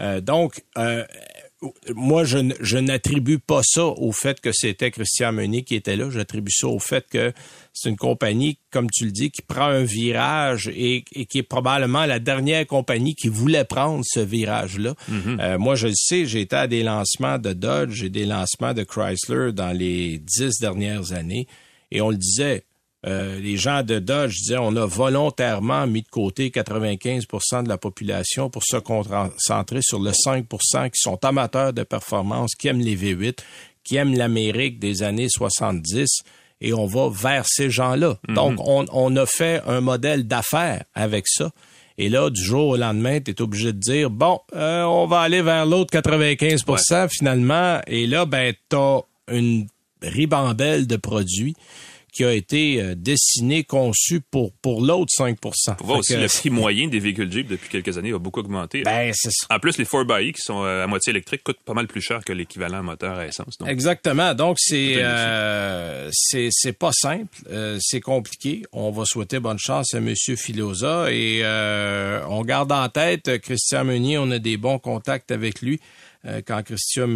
Euh, 0.00 0.22
donc, 0.22 0.62
euh, 0.78 1.04
moi, 1.94 2.24
je, 2.24 2.78
n'attribue 2.78 3.38
pas 3.38 3.60
ça 3.64 3.84
au 3.84 4.12
fait 4.12 4.40
que 4.40 4.50
c'était 4.52 4.90
Christian 4.90 5.32
Meunier 5.32 5.62
qui 5.62 5.74
était 5.74 5.96
là. 5.96 6.10
J'attribue 6.10 6.52
ça 6.52 6.68
au 6.68 6.78
fait 6.78 7.06
que 7.08 7.32
c'est 7.72 7.88
une 7.88 7.96
compagnie, 7.96 8.58
comme 8.70 8.88
tu 8.90 9.04
le 9.04 9.10
dis, 9.10 9.30
qui 9.30 9.42
prend 9.42 9.66
un 9.66 9.84
virage 9.84 10.70
et, 10.74 11.04
et 11.12 11.26
qui 11.26 11.38
est 11.38 11.42
probablement 11.42 12.06
la 12.06 12.18
dernière 12.18 12.66
compagnie 12.66 13.14
qui 13.14 13.28
voulait 13.28 13.64
prendre 13.64 14.02
ce 14.04 14.20
virage-là. 14.20 14.94
Euh, 15.10 15.58
moi, 15.58 15.74
je 15.74 15.88
le 15.88 15.94
sais, 15.96 16.26
j'ai 16.26 16.42
été 16.42 16.56
à 16.56 16.66
des 16.66 16.82
lancements 16.82 17.38
de 17.38 17.52
Dodge 17.52 18.02
et 18.02 18.10
des 18.10 18.26
lancements 18.26 18.74
de 18.74 18.84
Chrysler 18.84 19.52
dans 19.52 19.72
les 19.72 20.18
dix 20.18 20.58
dernières 20.60 21.12
années 21.12 21.46
et 21.90 22.00
on 22.00 22.10
le 22.10 22.16
disait, 22.16 22.64
euh, 23.06 23.38
les 23.38 23.56
gens 23.56 23.82
de 23.82 23.98
Dodge 23.98 24.34
disaient 24.34 24.58
on 24.58 24.74
a 24.76 24.86
volontairement 24.86 25.86
mis 25.86 26.02
de 26.02 26.08
côté 26.08 26.50
95% 26.50 27.64
de 27.64 27.68
la 27.68 27.76
population 27.76 28.48
pour 28.48 28.62
se 28.64 28.76
concentrer 28.76 29.80
sur 29.82 30.00
le 30.00 30.10
5% 30.10 30.90
qui 30.90 31.00
sont 31.00 31.22
amateurs 31.24 31.72
de 31.72 31.82
performance, 31.82 32.54
qui 32.54 32.68
aiment 32.68 32.80
les 32.80 32.96
V8, 32.96 33.38
qui 33.82 33.96
aiment 33.96 34.16
l'Amérique 34.16 34.78
des 34.78 35.02
années 35.02 35.28
70 35.28 36.22
et 36.60 36.72
on 36.72 36.86
va 36.86 37.10
vers 37.10 37.44
ces 37.46 37.68
gens-là. 37.68 38.16
Donc, 38.28 38.58
on, 38.60 38.86
on 38.90 39.14
a 39.16 39.26
fait 39.26 39.60
un 39.66 39.82
modèle 39.82 40.26
d'affaires 40.26 40.84
avec 40.94 41.28
ça. 41.28 41.50
Et 41.98 42.08
là, 42.08 42.30
du 42.30 42.42
jour 42.42 42.68
au 42.68 42.76
lendemain, 42.76 43.20
tu 43.20 43.30
es 43.30 43.42
obligé 43.42 43.72
de 43.72 43.78
dire, 43.78 44.10
bon, 44.10 44.40
euh, 44.54 44.82
on 44.82 45.06
va 45.06 45.20
aller 45.20 45.42
vers 45.42 45.66
l'autre 45.66 45.96
95% 45.96 47.08
finalement. 47.08 47.80
Et 47.86 48.06
là, 48.06 48.24
ben, 48.24 48.54
tu 48.70 48.76
as 48.76 49.00
une 49.28 49.66
ribambelle 50.02 50.86
de 50.86 50.96
produits 50.96 51.54
qui 52.14 52.24
a 52.24 52.32
été 52.32 52.80
euh, 52.80 52.94
dessiné, 52.94 53.64
conçu 53.64 54.20
pour, 54.20 54.52
pour 54.62 54.80
l'autre 54.80 55.10
5 55.10 55.38
On 55.44 55.84
voit 55.84 55.98
aussi 55.98 56.14
que 56.14 56.20
le 56.20 56.28
prix 56.28 56.50
moyen 56.50 56.88
des 56.88 57.00
véhicules 57.00 57.30
Jeep 57.30 57.48
depuis 57.48 57.68
quelques 57.68 57.98
années 57.98 58.12
a 58.12 58.18
beaucoup 58.18 58.40
augmenté. 58.40 58.82
Ben, 58.82 59.12
c'est 59.14 59.32
ça. 59.32 59.46
En 59.50 59.58
plus, 59.58 59.76
les 59.78 59.84
4xE 59.84 60.32
qui 60.32 60.40
sont 60.40 60.64
euh, 60.64 60.84
à 60.84 60.86
moitié 60.86 61.10
électriques 61.10 61.42
coûtent 61.42 61.62
pas 61.64 61.74
mal 61.74 61.86
plus 61.86 62.00
cher 62.00 62.24
que 62.24 62.32
l'équivalent 62.32 62.82
moteur 62.82 63.18
à 63.18 63.26
essence. 63.26 63.58
Donc, 63.58 63.68
Exactement. 63.68 64.34
Donc, 64.34 64.56
c'est 64.60 64.94
C'est 64.94 65.02
euh, 65.02 66.10
c'est 66.12 66.48
c'est 66.50 66.72
pas 66.72 66.92
simple. 66.92 67.36
Euh, 67.50 67.78
c'est 67.80 68.00
compliqué. 68.00 68.62
On 68.72 68.90
va 68.90 69.04
souhaiter 69.04 69.40
bonne 69.40 69.58
chance 69.58 69.94
à 69.94 69.98
M. 69.98 70.14
Filosa 70.14 71.10
et 71.10 71.40
euh, 71.42 72.24
on 72.28 72.42
garde 72.42 72.72
en 72.72 72.88
tête 72.88 73.38
Christian 73.40 73.84
Meunier. 73.84 74.18
On 74.18 74.30
a 74.30 74.38
des 74.38 74.56
bons 74.56 74.78
contacts 74.78 75.30
avec 75.30 75.60
lui. 75.60 75.80
Quand 76.46 76.62
Christian, 76.62 77.06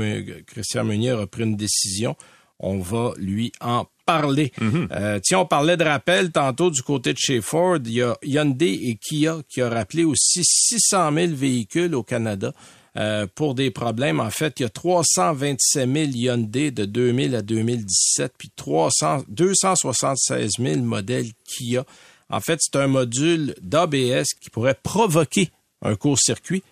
Christian 0.47 0.85
Meunier 0.85 1.13
a 1.13 1.27
pris 1.27 1.45
une 1.45 1.57
décision, 1.57 2.15
on 2.59 2.79
va 2.79 3.15
lui 3.17 3.53
en 3.63 3.87
parler. 4.09 4.53
Euh, 4.91 5.21
tiens, 5.23 5.41
on 5.41 5.47
parlait 5.47 5.77
de 5.77 5.85
rappel 5.85 6.33
tantôt 6.33 6.71
du 6.71 6.83
côté 6.83 7.13
de 7.13 7.19
chez 7.19 7.43
Ford. 7.43 7.79
Il 7.85 7.93
y 7.93 8.03
a 8.03 8.17
Hyundai 8.23 8.73
et 8.85 8.97
Kia 8.97 9.37
qui 9.49 9.63
ont 9.63 9.69
rappelé 9.69 10.05
aussi 10.05 10.41
600 10.43 11.13
000 11.13 11.27
véhicules 11.35 11.95
au 11.95 12.03
Canada 12.03 12.53
euh, 12.97 13.27
pour 13.35 13.55
des 13.55 13.71
problèmes. 13.71 14.19
En 14.19 14.31
fait, 14.31 14.61
il 14.61 14.63
y 14.63 14.67
a 14.67 14.71
327 14.71 15.93
000 15.93 16.11
Hyundai 16.15 16.71
de 16.71 16.87
2000 16.87 17.35
à 17.35 17.43
2017, 17.43 18.33
puis 18.39 18.51
300, 18.57 19.25
276 19.29 20.53
000 20.59 20.81
modèles 20.81 21.29
Kia. 21.45 21.85
En 22.31 22.41
fait, 22.41 22.59
c'est 22.63 22.77
un 22.77 22.87
module 22.87 23.55
d'ABS 23.61 24.33
qui 24.41 24.49
pourrait 24.51 24.79
provoquer 24.83 25.51
un 25.83 25.97
court-circuit 25.97 26.63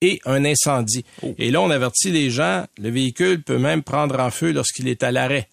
et 0.00 0.20
un 0.26 0.44
incendie. 0.44 1.04
Oh. 1.22 1.34
Et 1.38 1.50
là, 1.50 1.60
on 1.60 1.70
avertit 1.70 2.12
les 2.12 2.30
gens, 2.30 2.66
le 2.78 2.90
véhicule 2.90 3.42
peut 3.42 3.58
même 3.58 3.82
prendre 3.82 4.20
en 4.20 4.30
feu 4.30 4.52
lorsqu'il 4.52 4.86
est 4.86 5.02
à 5.02 5.10
l'arrêt. 5.10 5.48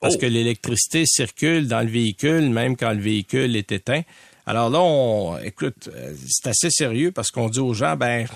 Parce 0.00 0.14
Oh. 0.16 0.18
que 0.18 0.26
l'électricité 0.26 1.04
circule 1.06 1.68
dans 1.68 1.80
le 1.80 1.88
véhicule, 1.88 2.50
même 2.50 2.76
quand 2.76 2.92
le 2.92 3.00
véhicule 3.00 3.56
est 3.56 3.72
éteint. 3.72 4.02
Alors 4.46 4.70
là, 4.70 4.80
on, 4.80 5.38
écoute, 5.38 5.88
euh, 5.94 6.12
c'est 6.28 6.48
assez 6.50 6.70
sérieux 6.70 7.10
parce 7.12 7.30
qu'on 7.30 7.48
dit 7.48 7.58
aux 7.60 7.74
gens, 7.74 7.96
ben, 7.96 8.26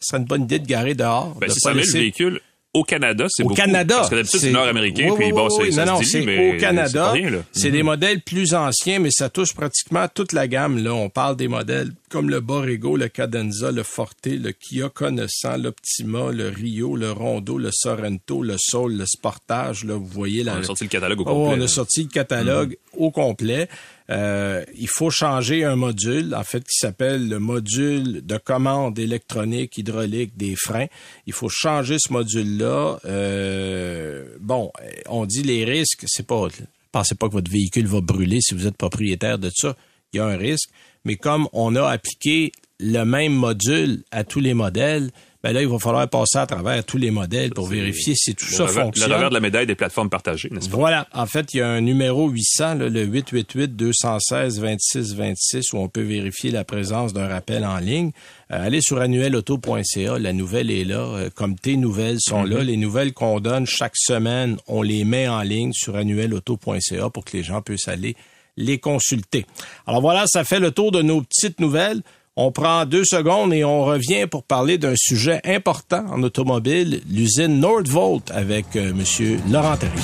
ce 0.00 0.10
serait 0.10 0.18
une 0.18 0.24
bonne 0.26 0.42
idée 0.44 0.58
de 0.60 0.66
garer 0.66 0.94
dehors. 0.94 1.34
Ben, 1.34 1.48
de 1.48 1.52
c'est 1.52 1.60
pas 1.62 1.70
100 1.70 1.74
000 1.74 1.78
laisser- 1.84 1.98
véhicules. 1.98 2.40
Au 2.74 2.84
Canada, 2.84 3.24
c'est 3.30 3.42
au 3.42 3.46
beaucoup. 3.46 3.56
Canada. 3.56 3.96
Parce 3.96 4.10
que 4.10 4.14
d'habitude, 4.16 4.40
c'est 4.40 4.50
nord-américain, 4.50 5.08
Oui, 5.10 5.16
puis 5.16 5.26
oui, 5.26 5.32
bon, 5.32 5.48
oui, 5.58 5.72
ça 5.72 5.86
non, 5.86 5.92
non, 5.92 5.98
se 5.98 6.04
dit, 6.04 6.10
c'est 6.10 6.20
mais 6.20 6.54
au 6.56 6.60
Canada. 6.60 7.14
c'est 7.50 7.70
là. 7.70 7.70
Des 7.70 7.82
modèles 7.82 8.20
plus 8.20 8.52
anciens, 8.54 8.98
mais 8.98 9.10
ça 9.10 9.30
touche 9.30 9.54
pratiquement 9.54 10.06
toute 10.14 10.32
la 10.32 10.46
gamme. 10.46 10.76
Là, 10.84 10.92
on 10.94 11.08
parle 11.08 11.36
des 11.36 11.48
modèles 11.48 11.92
comme 12.10 12.28
le 12.28 12.40
Borrego, 12.40 12.96
le 12.98 13.08
Cadenza, 13.08 13.72
le 13.72 13.82
Forte, 13.82 14.26
le 14.26 14.52
Kia 14.52 14.90
Connaissant, 14.90 15.56
l'Optima, 15.56 16.30
le 16.30 16.50
Rio, 16.50 16.94
le 16.94 17.10
Rondo, 17.10 17.56
le 17.56 17.70
Sorrento, 17.72 18.42
le 18.42 18.56
Soul, 18.58 18.96
le 18.98 19.06
Sportage. 19.06 19.84
Là, 19.84 19.94
vous 19.94 20.06
voyez 20.06 20.44
la. 20.44 20.56
On 20.56 20.60
a 20.60 20.62
sorti 20.64 20.84
le 20.84 20.90
catalogue 20.90 21.20
au 21.20 21.22
Oh, 21.22 21.24
complet. 21.26 21.54
on 21.54 21.56
là. 21.56 21.64
a 21.64 21.68
sorti 21.68 22.02
le 22.02 22.08
catalogue 22.10 22.76
au 22.96 23.10
complet. 23.10 23.68
Euh, 24.10 24.64
il 24.76 24.88
faut 24.88 25.10
changer 25.10 25.64
un 25.64 25.76
module, 25.76 26.34
en 26.34 26.44
fait, 26.44 26.60
qui 26.60 26.78
s'appelle 26.78 27.28
le 27.28 27.38
module 27.38 28.24
de 28.24 28.38
commande 28.38 28.98
électronique 28.98 29.76
hydraulique 29.76 30.36
des 30.36 30.56
freins. 30.56 30.86
Il 31.26 31.32
faut 31.32 31.50
changer 31.50 31.96
ce 31.98 32.12
module-là. 32.12 32.98
Euh, 33.04 34.36
bon, 34.40 34.72
on 35.08 35.26
dit 35.26 35.42
les 35.42 35.64
risques, 35.64 36.04
c'est 36.06 36.26
pas. 36.26 36.48
Pensez 36.90 37.14
pas 37.14 37.28
que 37.28 37.34
votre 37.34 37.50
véhicule 37.50 37.86
va 37.86 38.00
brûler 38.00 38.40
si 38.40 38.54
vous 38.54 38.66
êtes 38.66 38.76
propriétaire 38.76 39.38
de 39.38 39.50
ça. 39.54 39.76
Il 40.12 40.16
y 40.16 40.20
a 40.20 40.26
un 40.26 40.38
risque. 40.38 40.70
Mais 41.04 41.16
comme 41.16 41.48
on 41.52 41.76
a 41.76 41.86
appliqué 41.86 42.52
le 42.80 43.04
même 43.04 43.34
module 43.34 44.04
à 44.10 44.24
tous 44.24 44.40
les 44.40 44.54
modèles, 44.54 45.10
ben 45.44 45.52
là, 45.52 45.62
il 45.62 45.68
va 45.68 45.78
falloir 45.78 46.08
passer 46.08 46.38
à 46.38 46.46
travers 46.46 46.84
tous 46.84 46.98
les 46.98 47.12
modèles 47.12 47.50
pour 47.50 47.68
vérifier 47.68 48.14
si 48.16 48.34
tout 48.34 48.44
Le 48.50 48.56
ça 48.56 48.64
revers- 48.66 48.82
fonctionne. 48.86 49.08
Le 49.08 49.14
revers 49.14 49.28
de 49.30 49.34
la 49.34 49.40
médaille 49.40 49.66
des 49.66 49.76
plateformes 49.76 50.10
partagées, 50.10 50.48
n'est-ce 50.50 50.68
pas? 50.68 50.76
Voilà. 50.76 51.06
En 51.14 51.26
fait, 51.26 51.54
il 51.54 51.58
y 51.58 51.60
a 51.60 51.68
un 51.68 51.80
numéro 51.80 52.28
800, 52.28 52.74
là, 52.74 52.88
le 52.88 53.06
888-216-2626, 53.06 55.74
où 55.74 55.78
on 55.78 55.88
peut 55.88 56.02
vérifier 56.02 56.50
la 56.50 56.64
présence 56.64 57.12
d'un 57.12 57.28
rappel 57.28 57.64
en 57.64 57.78
ligne. 57.78 58.10
Euh, 58.52 58.66
allez 58.66 58.80
sur 58.80 59.00
annuelauto.ca. 59.00 60.18
La 60.18 60.32
nouvelle 60.32 60.70
est 60.70 60.84
là. 60.84 60.98
Euh, 61.00 61.30
comme 61.34 61.56
tes 61.56 61.76
nouvelles 61.76 62.18
sont 62.20 62.44
là. 62.44 62.62
Les 62.62 62.76
nouvelles 62.76 63.12
qu'on 63.12 63.40
donne 63.40 63.66
chaque 63.66 63.96
semaine, 63.96 64.56
on 64.66 64.82
les 64.82 65.04
met 65.04 65.28
en 65.28 65.42
ligne 65.42 65.72
sur 65.72 65.96
annuelauto.ca 65.96 67.10
pour 67.10 67.24
que 67.24 67.36
les 67.36 67.42
gens 67.42 67.62
puissent 67.62 67.88
aller 67.88 68.16
les 68.56 68.78
consulter. 68.78 69.46
Alors 69.86 70.00
voilà, 70.00 70.24
ça 70.26 70.42
fait 70.42 70.58
le 70.58 70.72
tour 70.72 70.90
de 70.90 71.00
nos 71.00 71.22
petites 71.22 71.60
nouvelles. 71.60 72.02
On 72.40 72.52
prend 72.52 72.86
deux 72.86 73.02
secondes 73.04 73.52
et 73.52 73.64
on 73.64 73.84
revient 73.84 74.28
pour 74.30 74.44
parler 74.44 74.78
d'un 74.78 74.94
sujet 74.96 75.40
important 75.44 76.04
en 76.08 76.22
automobile, 76.22 77.02
l'usine 77.10 77.58
Nordvolt 77.58 78.30
avec 78.30 78.76
euh, 78.76 78.94
Monsieur 78.94 79.40
Laurent 79.50 79.76
Terry. 79.76 79.98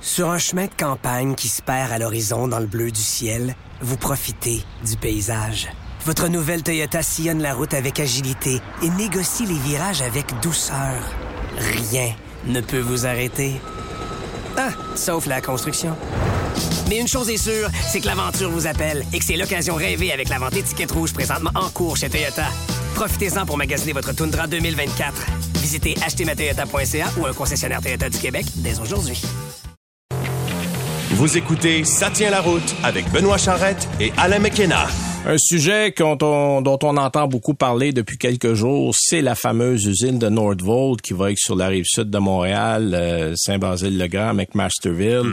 Sur 0.00 0.30
un 0.30 0.38
chemin 0.38 0.64
de 0.64 0.74
campagne 0.74 1.34
qui 1.34 1.48
se 1.48 1.60
perd 1.60 1.92
à 1.92 1.98
l'horizon 1.98 2.48
dans 2.48 2.58
le 2.58 2.64
bleu 2.64 2.90
du 2.90 3.02
ciel, 3.02 3.54
vous 3.82 3.98
profitez 3.98 4.62
du 4.88 4.96
paysage. 4.96 5.68
Votre 6.06 6.28
nouvelle 6.28 6.62
Toyota 6.62 7.02
sillonne 7.02 7.42
la 7.42 7.52
route 7.52 7.74
avec 7.74 8.00
agilité 8.00 8.62
et 8.82 8.88
négocie 8.96 9.44
les 9.44 9.58
virages 9.58 10.00
avec 10.00 10.24
douceur. 10.40 11.02
Rien 11.58 12.14
ne 12.46 12.62
peut 12.62 12.80
vous 12.80 13.04
arrêter. 13.04 13.60
Ah, 14.56 14.70
sauf 14.94 15.26
la 15.26 15.40
construction. 15.40 15.96
Mais 16.88 16.98
une 16.98 17.08
chose 17.08 17.28
est 17.30 17.36
sûre, 17.38 17.68
c'est 17.88 18.00
que 18.00 18.06
l'aventure 18.06 18.50
vous 18.50 18.66
appelle 18.66 19.04
et 19.12 19.18
que 19.18 19.24
c'est 19.24 19.36
l'occasion 19.36 19.74
rêvée 19.74 20.12
avec 20.12 20.28
la 20.28 20.38
vente 20.38 20.54
étiquette 20.56 20.92
rouge 20.92 21.12
présentement 21.12 21.50
en 21.54 21.68
cours 21.70 21.96
chez 21.96 22.08
Toyota. 22.08 22.46
Profitez-en 22.94 23.46
pour 23.46 23.56
magasiner 23.56 23.92
votre 23.92 24.12
Tundra 24.12 24.46
2024. 24.46 25.12
Visitez 25.56 25.96
achetermatoyota.ca 26.04 27.06
ou 27.18 27.26
un 27.26 27.32
concessionnaire 27.32 27.80
Toyota 27.80 28.08
du 28.08 28.18
Québec 28.18 28.46
dès 28.56 28.78
aujourd'hui. 28.78 29.20
Vous 31.10 31.36
écoutez 31.36 31.84
Ça 31.84 32.10
tient 32.10 32.30
la 32.30 32.40
route 32.40 32.74
avec 32.82 33.10
Benoît 33.10 33.38
Charrette 33.38 33.88
et 34.00 34.12
Alain 34.16 34.38
McKenna. 34.38 34.86
Un 35.26 35.38
sujet 35.38 35.94
dont 35.96 36.18
on, 36.20 36.60
dont 36.60 36.78
on 36.82 36.98
entend 36.98 37.26
beaucoup 37.26 37.54
parler 37.54 37.92
depuis 37.92 38.18
quelques 38.18 38.52
jours, 38.52 38.94
c'est 38.94 39.22
la 39.22 39.34
fameuse 39.34 39.86
usine 39.86 40.18
de 40.18 40.28
Nordvolt 40.28 41.00
qui 41.00 41.14
va 41.14 41.32
être 41.32 41.38
sur 41.38 41.56
la 41.56 41.68
rive 41.68 41.86
sud 41.86 42.10
de 42.10 42.18
Montréal, 42.18 42.92
euh, 42.94 43.32
Saint-Basile-le-Grand, 43.34 44.34
McMasterville. 44.34 45.32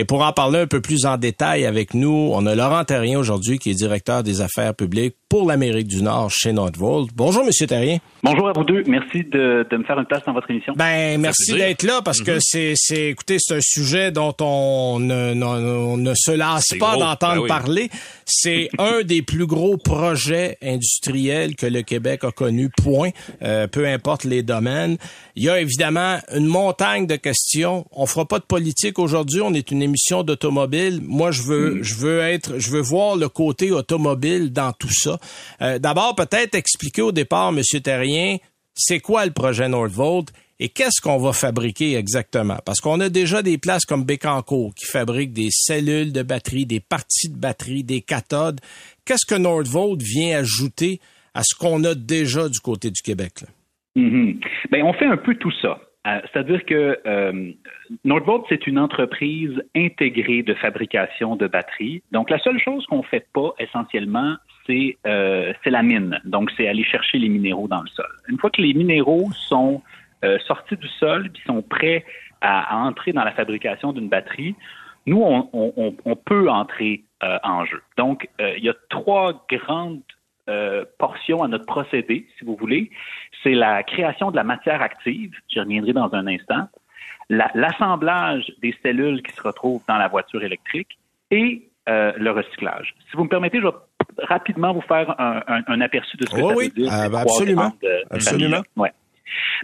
Et 0.00 0.04
pour 0.04 0.22
en 0.22 0.32
parler 0.32 0.60
un 0.60 0.66
peu 0.68 0.80
plus 0.80 1.06
en 1.06 1.16
détail 1.16 1.66
avec 1.66 1.92
nous, 1.92 2.30
on 2.32 2.46
a 2.46 2.54
Laurent 2.54 2.84
Terrien 2.84 3.18
aujourd'hui 3.18 3.58
qui 3.58 3.70
est 3.70 3.74
directeur 3.74 4.22
des 4.22 4.40
affaires 4.40 4.72
publiques 4.72 5.16
pour 5.28 5.46
l'Amérique 5.48 5.88
du 5.88 6.02
Nord 6.02 6.30
chez 6.30 6.52
Nordvolt. 6.52 7.10
Bonjour, 7.16 7.44
Monsieur 7.44 7.66
Terrien. 7.66 7.98
Bonjour 8.22 8.48
à 8.48 8.52
vous 8.52 8.62
deux. 8.62 8.84
Merci 8.86 9.24
de, 9.24 9.66
de 9.68 9.76
me 9.76 9.82
faire 9.82 9.98
une 9.98 10.06
place 10.06 10.22
dans 10.24 10.32
votre 10.32 10.48
émission. 10.52 10.72
Ben, 10.76 11.20
merci 11.20 11.52
d'être 11.52 11.82
là 11.82 12.00
parce 12.04 12.20
que 12.20 12.38
c'est, 12.40 12.74
c'est, 12.76 13.08
écoutez, 13.08 13.38
c'est 13.40 13.56
un 13.56 13.60
sujet 13.60 14.12
dont 14.12 14.34
on 14.40 15.00
ne, 15.00 15.34
ne- 15.34 15.44
on 15.44 15.96
ne 15.96 16.14
se 16.14 16.30
lasse 16.30 16.68
pas 16.78 16.96
d'entendre 16.96 17.34
Ben 17.34 17.40
oui. 17.42 17.48
parler. 17.48 17.90
C'est 18.24 18.68
un 18.78 19.02
des 19.02 19.22
plus 19.22 19.46
gros 19.46 19.76
projets 19.78 20.58
industriels 20.62 21.56
que 21.56 21.66
le 21.66 21.82
Québec 21.82 22.22
a 22.22 22.30
connu, 22.30 22.70
point. 22.70 23.10
Euh, 23.42 23.66
peu 23.66 23.84
importe 23.86 24.22
les 24.24 24.44
domaines. 24.44 24.96
Il 25.34 25.42
y 25.42 25.50
a 25.50 25.60
évidemment 25.60 26.18
une 26.34 26.46
montagne 26.46 27.06
de 27.08 27.16
questions. 27.16 27.84
On 27.92 28.06
fera 28.06 28.24
pas 28.26 28.38
de 28.38 28.44
politique 28.44 28.98
aujourd'hui. 29.00 29.40
On 29.42 29.52
est 29.54 29.70
une 29.72 29.82
émission 29.88 30.22
d'automobile. 30.22 31.00
Moi, 31.02 31.30
je 31.30 31.42
veux, 31.42 31.82
je 31.82 31.94
veux 31.94 32.20
être, 32.20 32.58
je 32.58 32.70
veux 32.70 32.80
voir 32.80 33.16
le 33.16 33.28
côté 33.28 33.70
automobile 33.70 34.52
dans 34.52 34.72
tout 34.72 34.92
ça. 34.92 35.18
Euh, 35.60 35.78
d'abord, 35.78 36.14
peut-être 36.14 36.54
expliquer 36.54 37.02
au 37.02 37.12
départ, 37.12 37.52
Monsieur 37.52 37.80
Terrien, 37.80 38.36
c'est 38.74 39.00
quoi 39.00 39.26
le 39.26 39.32
projet 39.32 39.68
Nordvolt 39.68 40.28
et 40.60 40.68
qu'est-ce 40.68 41.00
qu'on 41.00 41.18
va 41.18 41.32
fabriquer 41.32 41.94
exactement? 41.94 42.58
Parce 42.64 42.80
qu'on 42.80 43.00
a 43.00 43.08
déjà 43.08 43.42
des 43.42 43.58
places 43.58 43.84
comme 43.84 44.04
Bécancourt 44.04 44.74
qui 44.74 44.86
fabriquent 44.86 45.32
des 45.32 45.50
cellules 45.50 46.12
de 46.12 46.22
batterie, 46.22 46.66
des 46.66 46.80
parties 46.80 47.28
de 47.28 47.36
batterie, 47.36 47.84
des 47.84 48.00
cathodes. 48.00 48.60
Qu'est-ce 49.04 49.26
que 49.26 49.38
Nordvolt 49.38 50.02
vient 50.02 50.38
ajouter 50.38 51.00
à 51.34 51.42
ce 51.44 51.54
qu'on 51.54 51.84
a 51.84 51.94
déjà 51.94 52.48
du 52.48 52.58
côté 52.58 52.90
du 52.90 53.02
Québec? 53.02 53.42
là? 53.42 53.48
Mhm. 53.94 54.40
Ben, 54.70 54.82
on 54.84 54.92
fait 54.92 55.06
un 55.06 55.16
peu 55.16 55.34
tout 55.36 55.52
ça. 55.62 55.80
Euh, 56.08 56.20
C'est-à-dire 56.32 56.62
que 56.64 56.98
euh, 57.06 57.52
Nordvolt, 58.04 58.44
c'est 58.48 58.66
une 58.66 58.78
entreprise 58.78 59.54
intégrée 59.76 60.42
de 60.42 60.54
fabrication 60.54 61.36
de 61.36 61.46
batteries. 61.46 62.02
Donc, 62.12 62.30
la 62.30 62.38
seule 62.38 62.58
chose 62.58 62.86
qu'on 62.86 63.02
fait 63.02 63.26
pas 63.32 63.50
essentiellement, 63.58 64.32
c'est 64.66 64.96
euh, 65.06 65.52
la 65.66 65.82
mine. 65.82 66.20
Donc, 66.24 66.50
c'est 66.56 66.66
aller 66.68 66.84
chercher 66.84 67.18
les 67.18 67.28
minéraux 67.28 67.68
dans 67.68 67.82
le 67.82 67.88
sol. 67.88 68.06
Une 68.28 68.38
fois 68.38 68.50
que 68.50 68.62
les 68.62 68.74
minéraux 68.74 69.28
sont 69.50 69.82
euh, 70.24 70.38
sortis 70.46 70.76
du 70.76 70.88
sol 70.88 71.30
puis 71.32 71.42
sont 71.46 71.62
prêts 71.62 72.04
à, 72.40 72.74
à 72.74 72.76
entrer 72.88 73.12
dans 73.12 73.24
la 73.24 73.32
fabrication 73.32 73.92
d'une 73.92 74.08
batterie, 74.08 74.54
nous, 75.06 75.22
on- 75.22 75.48
on- 75.52 75.94
on 76.04 76.16
peut 76.16 76.48
entrer 76.50 77.04
euh, 77.24 77.38
en 77.42 77.64
jeu. 77.64 77.80
Donc, 77.96 78.28
euh, 78.40 78.54
il 78.58 78.64
y 78.64 78.68
a 78.68 78.74
trois 78.90 79.44
grandes 79.50 80.02
euh, 80.48 80.84
portions 80.98 81.42
à 81.42 81.48
notre 81.48 81.66
procédé, 81.66 82.26
si 82.38 82.44
vous 82.44 82.56
voulez. 82.56 82.90
C'est 83.42 83.54
la 83.54 83.82
création 83.82 84.30
de 84.30 84.36
la 84.36 84.44
matière 84.44 84.80
active, 84.82 85.32
j'y 85.48 85.60
reviendrai 85.60 85.92
dans 85.92 86.12
un 86.14 86.26
instant, 86.26 86.68
la- 87.30 87.50
l'assemblage 87.54 88.50
des 88.62 88.74
cellules 88.82 89.22
qui 89.22 89.32
se 89.34 89.42
retrouvent 89.42 89.82
dans 89.88 89.98
la 89.98 90.08
voiture 90.08 90.42
électrique 90.42 90.98
et 91.30 91.68
euh, 91.88 92.12
le 92.16 92.30
recyclage. 92.30 92.94
Si 93.10 93.16
vous 93.16 93.24
me 93.24 93.28
permettez, 93.28 93.58
je 93.58 93.66
vais 93.66 93.72
rapidement 94.24 94.72
vous 94.72 94.80
faire 94.82 95.18
un, 95.20 95.42
un- 95.46 95.62
un 95.66 95.80
aperçu 95.80 96.16
de 96.16 96.26
ce 96.26 96.34
que 96.34 96.40
Oh 96.40 96.50
ça 96.50 96.54
oui, 96.56 96.64
veut 96.66 96.82
dire. 96.82 96.90
ah, 96.92 97.08
ben 97.08 97.20
trois 97.20 97.22
absolument. 97.22 97.72
euh, 97.84 98.00
Absolument. 98.10 98.62
Ouais. 98.76 98.92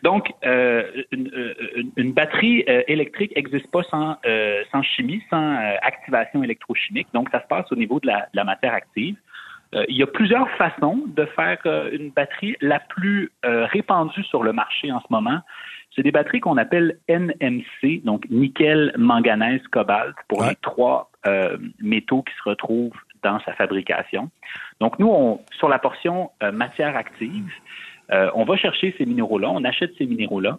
Donc, 0.03 0.31
euh, 0.45 1.03
une, 1.11 1.31
une- 1.77 1.91
une 1.97 2.13
batterie 2.13 2.65
électrique 2.87 3.35
n'existe 3.35 3.71
pas 3.71 3.83
sans, 3.85 4.17
euh, 4.27 4.63
sans 4.71 4.83
chimie, 4.83 5.23
sans 5.31 5.57
activation 5.83 6.43
électrochimique. 6.43 7.09
Donc, 7.15 7.29
ça 7.31 7.41
se 7.43 7.47
passe 7.47 7.71
au 7.73 7.77
niveau 7.77 7.99
de 8.01 8.07
la, 8.07 8.21
de 8.21 8.35
la 8.37 8.45
matière 8.45 8.75
active. 8.75 9.17
Euh, 9.75 9.85
il 9.89 9.97
y 9.97 10.03
a 10.03 10.07
plusieurs 10.07 10.49
façons 10.51 11.03
de 11.07 11.25
faire 11.27 11.59
euh, 11.67 11.91
une 11.93 12.11
batterie. 12.11 12.57
La 12.61 12.81
plus 12.81 13.31
euh, 13.45 13.67
répandue 13.67 14.23
sur 14.25 14.43
le 14.43 14.53
marché 14.53 14.93
en 14.93 15.01
ce 15.01 15.07
moment, 15.11 15.41
c'est 15.95 16.03
des 16.03 16.13
batteries 16.13 16.41
qu'on 16.41 16.57
appelle 16.57 16.99
NMC, 17.09 18.03
donc 18.05 18.29
nickel, 18.31 18.93
manganèse, 18.97 19.63
cobalt, 19.71 20.15
pour 20.29 20.41
Ouais. 20.41 20.51
les 20.51 20.57
trois 20.57 21.11
euh, 21.27 21.57
métaux 21.81 22.23
qui 22.23 22.35
se 22.43 22.49
retrouvent 22.49 22.93
dans 23.23 23.41
sa 23.41 23.53
fabrication. 23.55 24.31
Donc, 24.81 24.99
nous, 24.99 25.09
on, 25.09 25.41
sur 25.59 25.69
la 25.69 25.79
portion 25.79 26.31
euh, 26.43 26.53
matière 26.53 26.97
active, 26.97 27.51
euh, 28.13 28.31
on 28.35 28.45
va 28.45 28.57
chercher 28.57 28.95
ces 28.99 29.07
minéraux-là, 29.07 29.49
on 29.51 29.65
achète 29.65 29.93
ces 29.97 30.05
minéraux-là 30.05 30.59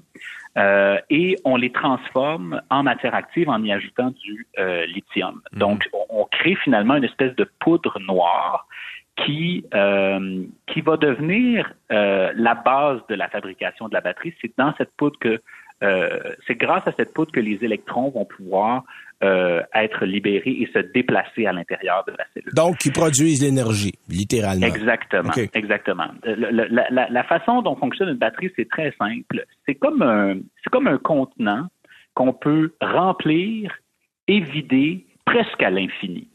euh, 0.58 0.98
et 1.12 1.36
on 1.46 1.58
les 1.58 1.72
transforme 1.72 2.60
en 2.72 2.82
matière 2.82 3.14
active 3.14 3.50
en 3.50 3.62
y 3.64 3.72
ajoutant 3.72 4.10
du 4.24 4.48
euh, 4.58 4.86
lithium. 4.88 5.42
Donc, 5.54 5.88
on, 5.94 6.22
on 6.22 6.26
crée 6.26 6.56
finalement 6.56 6.96
une 6.96 7.04
espèce 7.04 7.36
de 7.36 7.48
poudre 7.60 8.00
noire 8.00 8.68
qui, 9.16 9.66
euh, 9.74 10.44
qui 10.68 10.82
va 10.82 10.98
devenir 10.98 11.72
euh, 11.92 12.32
la 12.36 12.56
base 12.56 13.00
de 13.10 13.16
la 13.16 13.30
fabrication 13.30 13.88
de 13.88 13.94
la 13.94 14.02
batterie. 14.02 14.34
C'est 14.42 14.52
dans 14.58 14.74
cette 14.78 14.92
poudre 14.98 15.18
que 15.20 15.42
c'est 16.48 16.56
grâce 16.56 16.88
à 16.88 16.94
cette 16.98 17.14
poudre 17.14 17.32
que 17.32 17.40
les 17.40 17.64
électrons 17.64 18.10
vont 18.10 18.26
pouvoir 18.26 18.86
être 19.22 20.06
libérés 20.06 20.58
et 20.62 20.70
se 20.74 20.80
déplacer 20.80 21.46
à 21.46 21.52
l'intérieur 21.52 22.04
de 22.08 22.14
la 22.18 22.26
cellule. 22.34 22.52
Donc, 22.56 22.86
ils 22.86 22.92
produisent 22.92 23.44
l'énergie, 23.44 23.94
littéralement. 24.10 24.66
Exactement, 24.66 25.32
exactement. 25.54 26.08
La, 26.24 27.10
la, 27.10 27.24
façon 27.26 27.62
dont 27.62 27.76
fonctionne 27.76 28.10
une 28.10 28.18
batterie, 28.18 28.52
c'est 28.56 28.68
très 28.68 28.96
simple. 28.98 29.46
C'est 29.68 29.76
comme 29.76 30.02
un, 30.02 30.38
c'est 30.64 30.72
comme 30.72 30.88
un 30.88 30.98
contenant 30.98 31.68
qu'on 32.16 32.34
peut 32.34 32.74
remplir 32.82 33.72
et 34.28 34.40
vider 34.40 35.06
presque 35.26 35.62
à 35.62 35.70
l'infini. 35.70 36.28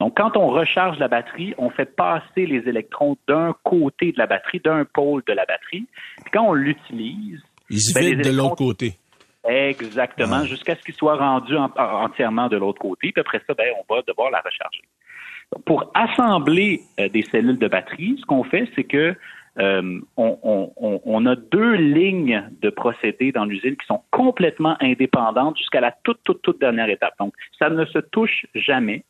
Donc, 0.00 0.16
quand 0.16 0.36
on 0.36 0.48
recharge 0.48 0.98
la 0.98 1.08
batterie, 1.08 1.54
on 1.58 1.68
fait 1.68 1.94
passer 1.94 2.46
les 2.46 2.66
électrons 2.66 3.16
d'un 3.28 3.54
côté 3.62 4.12
de 4.12 4.18
la 4.18 4.26
batterie, 4.26 4.60
d'un 4.64 4.86
pôle 4.86 5.22
de 5.26 5.32
la 5.34 5.44
batterie. 5.44 5.86
Puis 6.22 6.30
quand 6.32 6.48
on 6.48 6.54
l'utilise, 6.54 7.40
ils 7.68 7.80
se 7.80 7.94
ben, 7.94 8.20
de 8.20 8.30
l'autre 8.30 8.56
côté. 8.56 8.94
Exactement, 9.46 10.44
jusqu'à 10.44 10.74
ce 10.74 10.82
qu'ils 10.82 10.94
soient 10.94 11.16
rendus 11.16 11.56
entièrement 11.56 12.48
de 12.48 12.56
l'autre 12.56 12.78
côté. 12.78 13.12
Puis 13.12 13.20
après 13.20 13.42
ça, 13.46 13.54
ben, 13.54 13.68
on 13.78 13.94
va 13.94 14.02
devoir 14.06 14.30
la 14.30 14.40
recharger. 14.40 14.82
Pour 15.66 15.90
assembler 15.94 16.80
euh, 16.98 17.08
des 17.08 17.22
cellules 17.22 17.58
de 17.58 17.68
batterie, 17.68 18.16
ce 18.20 18.24
qu'on 18.24 18.44
fait, 18.44 18.68
c'est 18.76 18.84
que 18.84 19.14
euh, 19.58 20.00
on, 20.16 21.26
a 21.26 21.36
deux 21.36 21.74
lignes 21.74 22.48
de 22.62 22.70
procédés 22.70 23.32
dans 23.32 23.44
l'usine 23.44 23.76
qui 23.76 23.86
sont 23.86 24.00
complètement 24.10 24.76
indépendantes 24.80 25.58
jusqu'à 25.58 25.80
la 25.80 25.92
toute, 26.04 26.20
toute, 26.24 26.40
toute 26.40 26.60
dernière 26.60 26.88
étape. 26.88 27.14
Donc, 27.18 27.34
ça 27.58 27.68
ne 27.68 27.84
se 27.86 27.98
touche 27.98 28.46
jamais. 28.54 29.04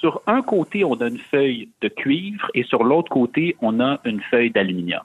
Sur 0.00 0.22
un 0.26 0.42
côté, 0.42 0.84
on 0.84 0.94
a 0.94 1.08
une 1.08 1.18
feuille 1.18 1.68
de 1.80 1.88
cuivre 1.88 2.48
et 2.54 2.62
sur 2.62 2.84
l'autre 2.84 3.10
côté, 3.10 3.56
on 3.60 3.80
a 3.80 4.00
une 4.04 4.20
feuille 4.20 4.50
d'aluminium. 4.50 5.02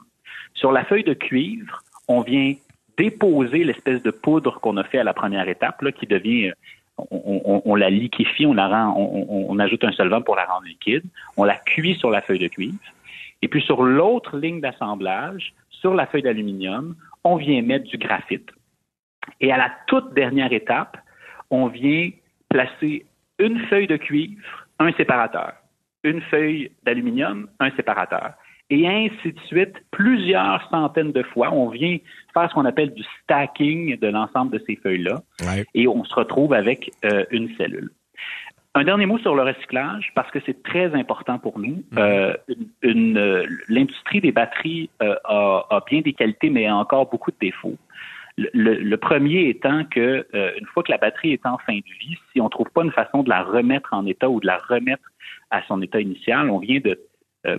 Sur 0.54 0.70
la 0.70 0.84
feuille 0.84 1.02
de 1.02 1.14
cuivre, 1.14 1.82
on 2.06 2.20
vient 2.20 2.54
déposer 2.96 3.64
l'espèce 3.64 4.02
de 4.02 4.12
poudre 4.12 4.60
qu'on 4.60 4.76
a 4.76 4.84
fait 4.84 4.98
à 4.98 5.04
la 5.04 5.12
première 5.12 5.48
étape, 5.48 5.82
là, 5.82 5.90
qui 5.90 6.06
devient, 6.06 6.52
on, 7.10 7.74
la 7.74 7.90
liquéfie, 7.90 8.46
on 8.46 8.54
la 8.54 8.68
rend, 8.68 8.94
on, 8.96 9.58
ajoute 9.58 9.82
un 9.82 9.90
solvant 9.90 10.22
pour 10.22 10.36
la 10.36 10.44
rendre 10.44 10.66
liquide, 10.66 11.02
on 11.36 11.42
la 11.42 11.56
cuit 11.56 11.96
sur 11.96 12.10
la 12.10 12.22
feuille 12.22 12.38
de 12.38 12.48
cuivre. 12.48 12.78
Et 13.42 13.48
puis 13.48 13.62
sur 13.62 13.82
l'autre 13.82 14.38
ligne 14.38 14.60
d'assemblage, 14.60 15.54
sur 15.70 15.92
la 15.94 16.06
feuille 16.06 16.22
d'aluminium, 16.22 16.94
on 17.24 17.34
vient 17.34 17.60
mettre 17.62 17.86
du 17.86 17.98
graphite. 17.98 18.48
Et 19.40 19.50
à 19.50 19.56
la 19.56 19.72
toute 19.88 20.14
dernière 20.14 20.52
étape, 20.52 20.96
on 21.50 21.66
vient 21.66 22.10
placer 22.48 23.06
une 23.40 23.58
feuille 23.66 23.88
de 23.88 23.96
cuivre, 23.96 24.63
un 24.84 24.92
séparateur, 24.92 25.52
une 26.02 26.20
feuille 26.22 26.70
d'aluminium, 26.84 27.48
un 27.60 27.70
séparateur. 27.72 28.34
Et 28.70 28.88
ainsi 28.88 29.32
de 29.32 29.40
suite, 29.40 29.74
plusieurs 29.90 30.66
centaines 30.70 31.12
de 31.12 31.22
fois, 31.22 31.52
on 31.52 31.68
vient 31.68 31.98
faire 32.32 32.48
ce 32.48 32.54
qu'on 32.54 32.64
appelle 32.64 32.94
du 32.94 33.02
stacking 33.22 33.98
de 33.98 34.08
l'ensemble 34.08 34.58
de 34.58 34.64
ces 34.66 34.76
feuilles-là. 34.76 35.22
Et 35.74 35.86
on 35.86 36.02
se 36.04 36.14
retrouve 36.14 36.54
avec 36.54 36.90
euh, 37.04 37.24
une 37.30 37.54
cellule. 37.56 37.90
Un 38.76 38.82
dernier 38.82 39.06
mot 39.06 39.18
sur 39.18 39.36
le 39.36 39.42
recyclage, 39.42 40.10
parce 40.16 40.28
que 40.32 40.40
c'est 40.44 40.62
très 40.64 40.92
important 40.94 41.38
pour 41.38 41.60
nous. 41.60 41.84
Mhm. 41.92 41.98
Euh, 41.98 42.34
euh, 42.84 43.46
l'industrie 43.68 44.20
des 44.20 44.32
batteries 44.32 44.90
euh, 45.00 45.14
a, 45.24 45.80
bien 45.88 46.00
des 46.00 46.12
qualités, 46.12 46.50
mais 46.50 46.66
a 46.66 46.74
encore 46.74 47.08
beaucoup 47.08 47.30
de 47.30 47.36
défauts. 47.40 47.76
Le, 48.36 48.96
premier 48.96 49.48
étant 49.48 49.84
que 49.84 50.26
une 50.58 50.66
fois 50.66 50.82
que 50.82 50.90
la 50.90 50.98
batterie 50.98 51.32
est 51.32 51.46
en 51.46 51.58
fin 51.58 51.76
de 51.76 51.98
vie, 52.00 52.16
si 52.32 52.40
on 52.40 52.44
ne 52.44 52.48
trouve 52.50 52.70
pas 52.70 52.82
une 52.82 52.90
façon 52.90 53.22
de 53.22 53.28
la 53.28 53.42
remettre 53.42 53.90
en 53.92 54.06
état 54.06 54.28
ou 54.28 54.40
de 54.40 54.46
la 54.46 54.58
remettre 54.58 55.08
à 55.50 55.62
son 55.68 55.80
état 55.82 56.00
initial, 56.00 56.50
on 56.50 56.58
vient 56.58 56.80
de 56.80 56.98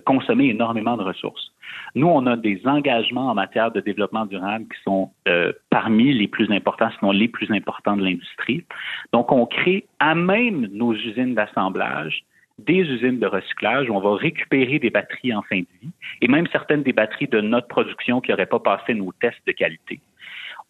consommer 0.03 0.49
énormément 0.49 0.97
de 0.97 1.03
ressources. 1.03 1.55
Nous, 1.95 2.07
on 2.07 2.25
a 2.25 2.35
des 2.35 2.61
engagements 2.65 3.29
en 3.29 3.35
matière 3.35 3.71
de 3.71 3.79
développement 3.79 4.25
durable 4.25 4.65
qui 4.65 4.81
sont 4.83 5.11
euh, 5.27 5.53
parmi 5.69 6.13
les 6.13 6.27
plus 6.27 6.51
importants, 6.51 6.89
sinon 6.99 7.11
les 7.11 7.27
plus 7.27 7.51
importants 7.51 7.95
de 7.95 8.03
l'industrie. 8.03 8.65
Donc, 9.13 9.31
on 9.31 9.45
crée 9.45 9.85
à 9.99 10.15
même 10.15 10.67
nos 10.71 10.93
usines 10.93 11.35
d'assemblage 11.35 12.23
des 12.57 12.79
usines 12.79 13.19
de 13.19 13.27
recyclage 13.27 13.89
où 13.89 13.93
on 13.93 13.99
va 13.99 14.15
récupérer 14.15 14.79
des 14.79 14.89
batteries 14.89 15.33
en 15.33 15.41
fin 15.41 15.59
de 15.59 15.67
vie 15.81 15.91
et 16.21 16.29
même 16.29 16.47
certaines 16.53 16.83
des 16.83 16.93
batteries 16.93 17.27
de 17.27 17.41
notre 17.41 17.67
production 17.67 18.21
qui 18.21 18.31
n'auraient 18.31 18.45
pas 18.45 18.59
passé 18.59 18.93
nos 18.93 19.11
tests 19.19 19.45
de 19.45 19.51
qualité. 19.51 19.99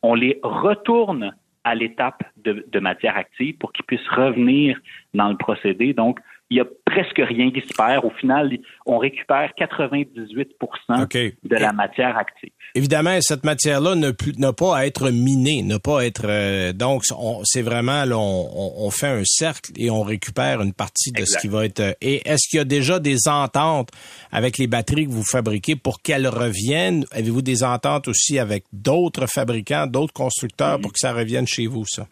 On 0.08 0.14
les 0.14 0.40
retourne 0.44 1.36
à 1.64 1.74
l'étape 1.74 2.22
de, 2.38 2.80
matière 2.80 3.18
active 3.18 3.58
pour 3.58 3.74
qu'ils 3.74 3.86
puissent 3.86 4.08
revenir 4.10 4.80
dans 5.16 5.30
le 5.30 5.36
procédé. 5.36 5.94
Donc, 5.94 6.20
il 6.52 6.58
y 6.58 6.60
a 6.60 6.66
presque 6.86 7.18
rien 7.18 7.52
qui 7.52 7.62
se 7.62 7.74
perd. 7.74 8.06
Au 8.06 8.12
final, 8.12 8.52
on 8.86 9.00
récupère 9.00 9.52
98% 9.60 11.34
de 11.44 11.56
la 11.56 11.74
matière 11.74 12.18
active. 12.18 12.52
Évidemment, 12.76 13.18
cette 13.22 13.44
matière-là 13.44 13.96
n'a 13.96 14.54
pas 14.54 14.78
à 14.78 14.86
être 14.86 15.10
minée, 15.10 15.64
n'a 15.64 15.80
pas 15.80 16.02
à 16.02 16.06
être 16.06 16.26
euh, 16.26 16.74
donc 16.74 17.04
c'est 17.44 17.62
vraiment 17.62 18.04
on, 18.12 18.90
fait 18.92 19.08
un 19.08 19.24
cercle 19.26 19.72
et 19.76 19.90
on 19.90 20.04
récupère 20.04 20.62
une 20.62 20.74
partie 20.74 21.12
de 21.12 21.26
ce 21.26 21.38
qui 21.40 21.48
va 21.48 21.66
être. 21.66 21.80
Euh, 21.80 21.94
et 22.02 22.22
est-ce 22.30 22.48
qu'il 22.48 22.58
y 22.58 22.62
a 22.62 22.66
déjà 22.66 23.00
des 23.00 23.28
ententes 23.28 23.90
avec 24.32 24.58
les 24.58 24.68
batteries 24.68 25.08
que 25.08 25.12
vous 25.12 25.24
fabriquez 25.24 25.76
pour 25.76 26.02
qu'elles 26.02 26.28
reviennent? 26.28 27.06
Avez-vous 27.12 27.42
des 27.42 27.64
ententes 27.64 28.08
aussi 28.08 28.38
avec 28.38 28.66
d'autres 28.72 29.26
fabricants, 29.28 29.88
d'autres 29.88 30.14
constructeurs 30.14 30.80
pour 30.80 30.94
que 30.94 31.00
ça 31.00 31.14
revienne 31.14 31.48
chez 31.48 31.68
vous 31.68 31.86
ça? 31.86 32.08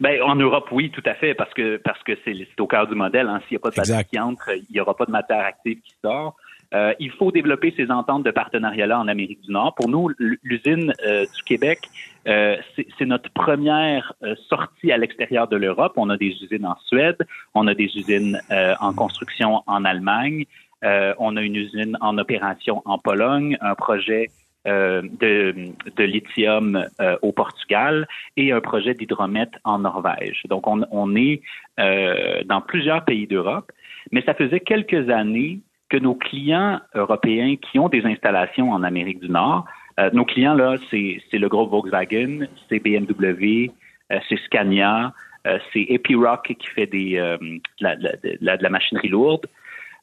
Ben, 0.00 0.20
en 0.22 0.36
Europe, 0.36 0.68
oui, 0.72 0.90
tout 0.90 1.02
à 1.06 1.14
fait, 1.14 1.34
parce 1.34 1.52
que 1.54 1.76
parce 1.78 2.02
que 2.02 2.12
c'est 2.24 2.60
au 2.60 2.66
cœur 2.66 2.86
du 2.86 2.94
modèle. 2.94 3.28
Hein. 3.28 3.40
S'il 3.46 3.56
n'y 3.56 3.56
a 3.56 3.60
pas 3.60 3.70
de 3.70 3.76
batterie 3.76 4.04
qui 4.04 4.18
entre, 4.18 4.50
il 4.54 4.72
n'y 4.72 4.80
aura 4.80 4.96
pas 4.96 5.06
de 5.06 5.10
matière 5.10 5.44
active 5.44 5.80
qui 5.82 5.94
sort. 6.02 6.36
Euh, 6.74 6.94
il 6.98 7.10
faut 7.10 7.30
développer 7.30 7.74
ces 7.76 7.90
ententes 7.90 8.22
de 8.22 8.30
partenariat-là 8.30 8.98
en 8.98 9.06
Amérique 9.06 9.42
du 9.42 9.52
Nord. 9.52 9.74
Pour 9.74 9.88
nous, 9.90 10.10
l'usine 10.18 10.94
euh, 11.04 11.26
du 11.26 11.42
Québec, 11.44 11.80
euh, 12.28 12.56
c'est 12.76 13.04
notre 13.04 13.30
première 13.30 14.12
euh, 14.22 14.34
sortie 14.48 14.92
à 14.92 14.96
l'extérieur 14.96 15.48
de 15.48 15.56
l'Europe. 15.56 15.92
On 15.96 16.08
a 16.08 16.16
des 16.16 16.28
usines 16.42 16.66
en 16.66 16.76
Suède, 16.86 17.18
on 17.54 17.66
a 17.66 17.74
des 17.74 17.90
usines 17.96 18.40
euh, 18.50 18.74
en 18.80 18.92
construction 18.92 19.62
en 19.66 19.84
Allemagne, 19.84 20.44
on 20.84 21.36
a 21.36 21.42
une 21.42 21.54
usine 21.54 21.96
en 22.00 22.18
opération 22.18 22.82
en 22.86 22.98
Pologne, 22.98 23.56
un 23.60 23.76
projet 23.76 24.30
euh, 24.68 25.02
de, 25.02 25.72
de, 25.96 26.04
lithium 26.04 26.86
euh, 27.00 27.16
au 27.22 27.32
Portugal 27.32 28.06
et 28.36 28.52
un 28.52 28.60
projet 28.60 28.94
d'hydromètre 28.94 29.58
en 29.64 29.80
Norvège. 29.80 30.44
Donc, 30.48 30.68
on, 30.68 30.84
on 30.92 31.16
est 31.16 31.42
euh, 31.80 32.44
dans 32.44 32.60
plusieurs 32.60 33.04
pays 33.04 33.26
d'Europe, 33.26 33.72
mais 34.12 34.22
ça 34.22 34.34
faisait 34.34 34.60
quelques 34.60 35.10
années 35.10 35.58
que 35.88 35.96
nos 35.96 36.14
clients 36.14 36.80
européens 36.94 37.56
qui 37.56 37.80
ont 37.80 37.88
des 37.88 38.06
installations 38.06 38.70
en 38.70 38.84
Amérique 38.84 39.18
du 39.18 39.28
Nord, 39.28 39.64
nos 40.12 40.24
clients, 40.24 40.54
là, 40.54 40.76
c'est 40.90 41.20
le 41.32 41.48
groupe 41.48 41.70
Volkswagen, 41.70 42.46
c'est 42.68 42.78
BMW, 42.78 43.70
c'est 44.08 44.38
Scania, 44.46 45.12
c'est 45.44 45.82
Epiroc 45.88 46.44
qui 46.44 46.66
fait 46.68 46.86
des, 46.86 47.36
la, 47.80 47.96
de 47.96 48.38
la 48.40 48.70
machinerie 48.70 49.08
lourde. 49.08 49.46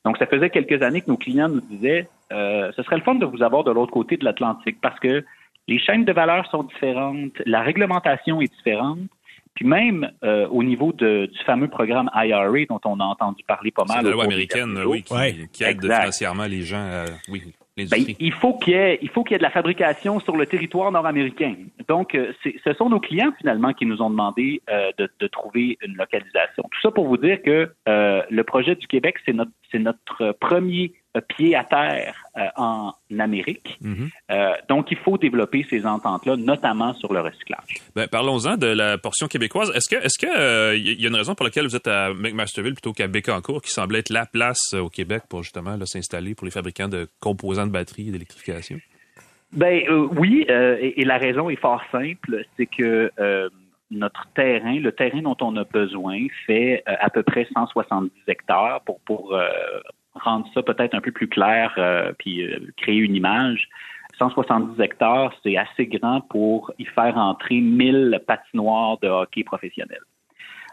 Donc, 0.06 0.18
ça 0.18 0.26
faisait 0.26 0.50
quelques 0.50 0.82
années 0.82 1.02
que 1.02 1.10
nos 1.10 1.18
clients 1.18 1.50
nous 1.50 1.62
disaient, 1.62 2.08
euh, 2.32 2.72
ce 2.76 2.84
serait 2.84 2.98
le 2.98 3.04
fun 3.04 3.16
de 3.16 3.26
vous 3.26 3.44
avoir 3.44 3.64
de 3.64 3.72
l'autre 3.72 3.92
côté 3.92 4.18
de 4.18 4.26
l'Atlantique 4.26 4.78
parce 4.82 5.00
que 5.00 5.26
les 5.68 5.80
chaînes 5.80 6.06
de 6.06 6.14
valeur 6.14 6.50
sont 6.50 6.64
différentes, 6.64 7.34
la 7.46 7.62
réglementation 7.62 8.42
est 8.42 8.52
différente, 8.54 9.00
puis 9.54 9.66
même 9.66 10.10
euh, 10.24 10.48
au 10.48 10.64
niveau 10.64 10.94
de, 10.94 11.26
du 11.26 11.40
fameux 11.46 11.68
programme 11.68 12.10
IRA 12.16 12.66
dont 12.70 12.80
on 12.86 13.00
a 13.00 13.04
entendu 13.04 13.44
parler 13.44 13.72
pas 13.72 13.84
mal. 13.86 14.04
la 14.04 14.12
loi 14.12 14.24
américaine, 14.24 14.80
oui, 14.86 15.04
qui, 15.52 15.64
aide 15.64 15.82
financièrement 15.82 16.46
les 16.46 16.62
gens, 16.62 17.06
oui. 17.30 17.54
Ben, 17.86 18.16
il 18.20 18.34
faut 18.34 18.54
qu'il 18.58 18.74
y 18.74 18.76
ait, 18.76 19.00
il 19.02 19.10
faut 19.10 19.24
qu'il 19.24 19.34
y 19.34 19.36
ait 19.36 19.40
de 19.40 19.44
la 19.44 19.50
fabrication 19.50 20.20
sur 20.20 20.36
le 20.36 20.46
territoire 20.46 20.92
nord-américain. 20.92 21.56
Donc, 21.88 22.16
euh, 22.16 22.34
ce 22.44 22.74
sont 22.74 22.90
nos 22.90 23.00
clients 23.00 23.34
finalement 23.40 23.74
qui 23.74 23.86
nous 23.86 24.02
ont 24.02 24.10
demandé 24.10 24.62
de, 24.98 25.10
de, 25.20 25.28
trouver 25.28 25.78
une 25.82 25.96
localisation. 25.96 26.64
Tout 26.64 26.82
ça 26.82 26.92
pour 26.92 27.08
vous 27.08 27.18
dire 27.18 27.42
que 27.42 27.72
le 27.86 28.42
projet 28.44 28.76
du 28.76 28.88
Québec, 28.88 29.16
c'est 29.26 29.34
notre, 29.34 29.52
c'est 29.72 29.80
notre 29.80 30.32
premier 30.40 30.94
pied 31.28 31.56
à 31.56 31.64
terre 31.64 32.16
euh, 32.38 32.46
en 32.56 32.94
Amérique. 33.18 33.78
Mhm. 33.82 34.10
Euh, 34.32 34.54
donc, 34.68 34.92
il 34.92 34.98
faut 34.98 35.18
développer 35.18 35.66
ces 35.70 35.86
ententes-là, 35.86 36.36
notamment 36.38 36.94
sur 36.94 37.14
le 37.14 37.22
recyclage. 37.22 37.82
Ben, 37.96 38.08
parlons-en 38.08 38.58
de 38.58 38.68
la 38.68 38.98
portion 38.98 39.28
québécoise. 39.28 39.72
Est-ce 39.76 39.90
que, 39.90 40.04
est-ce 40.04 40.20
que 40.20 40.28
il 40.78 40.88
euh, 40.88 40.96
y 41.00 41.06
a 41.06 41.10
une 41.10 41.16
raison 41.16 41.36
pour 41.36 41.46
laquelle 41.46 41.66
vous 41.66 41.76
êtes 41.76 41.88
à 41.88 42.14
McMasterville 42.14 42.74
plutôt 42.74 42.94
qu'à 42.94 43.08
Bécancourt, 43.08 43.62
qui 43.62 43.72
semblait 43.72 44.00
être 44.00 44.12
la 44.12 44.26
place 44.26 44.74
au 44.74 44.90
Québec 44.90 45.24
pour 45.28 45.44
justement 45.44 45.78
s'installer 45.86 46.36
pour 46.36 46.46
les 46.46 46.52
fabricants 46.52 46.88
de 46.88 47.08
composants 47.20 47.66
de 47.66 47.72
batterie 47.72 48.10
et 48.10 48.12
d'électrification? 48.12 48.78
Ben 49.52 49.82
oui, 50.16 50.46
et, 50.48 51.04
la 51.06 51.18
raison 51.18 51.50
est 51.50 51.56
fort 51.56 51.82
simple, 51.92 52.46
c'est 52.56 52.68
que 52.68 53.12
notre 53.90 54.28
terrain, 54.36 54.80
le 54.80 54.92
terrain 54.92 55.24
dont 55.24 55.38
on 55.42 55.58
a 55.58 55.64
besoin, 55.64 56.20
fait 56.46 56.84
à 56.86 57.10
peu 57.10 57.24
près 57.24 57.48
170 57.52 58.12
hectares 58.28 58.82
pour, 58.82 59.00
pour 59.00 59.36
rendre 60.20 60.48
ça 60.54 60.62
peut-être 60.64 60.94
un 60.94 61.02
peu 61.02 61.12
plus 61.12 61.28
clair, 61.28 61.74
euh, 61.78 62.12
puis 62.18 62.44
euh, 62.44 62.60
créer 62.78 62.98
une 62.98 63.16
image. 63.16 63.70
170 64.18 64.82
hectares, 64.82 65.34
c'est 65.44 65.56
assez 65.58 65.88
grand 65.88 66.22
pour 66.22 66.72
y 66.78 66.86
faire 66.86 67.18
entrer 67.18 67.62
1000 67.62 68.22
patinoires 68.28 68.98
de 69.00 69.08
hockey 69.08 69.44
professionnels. 69.44 70.04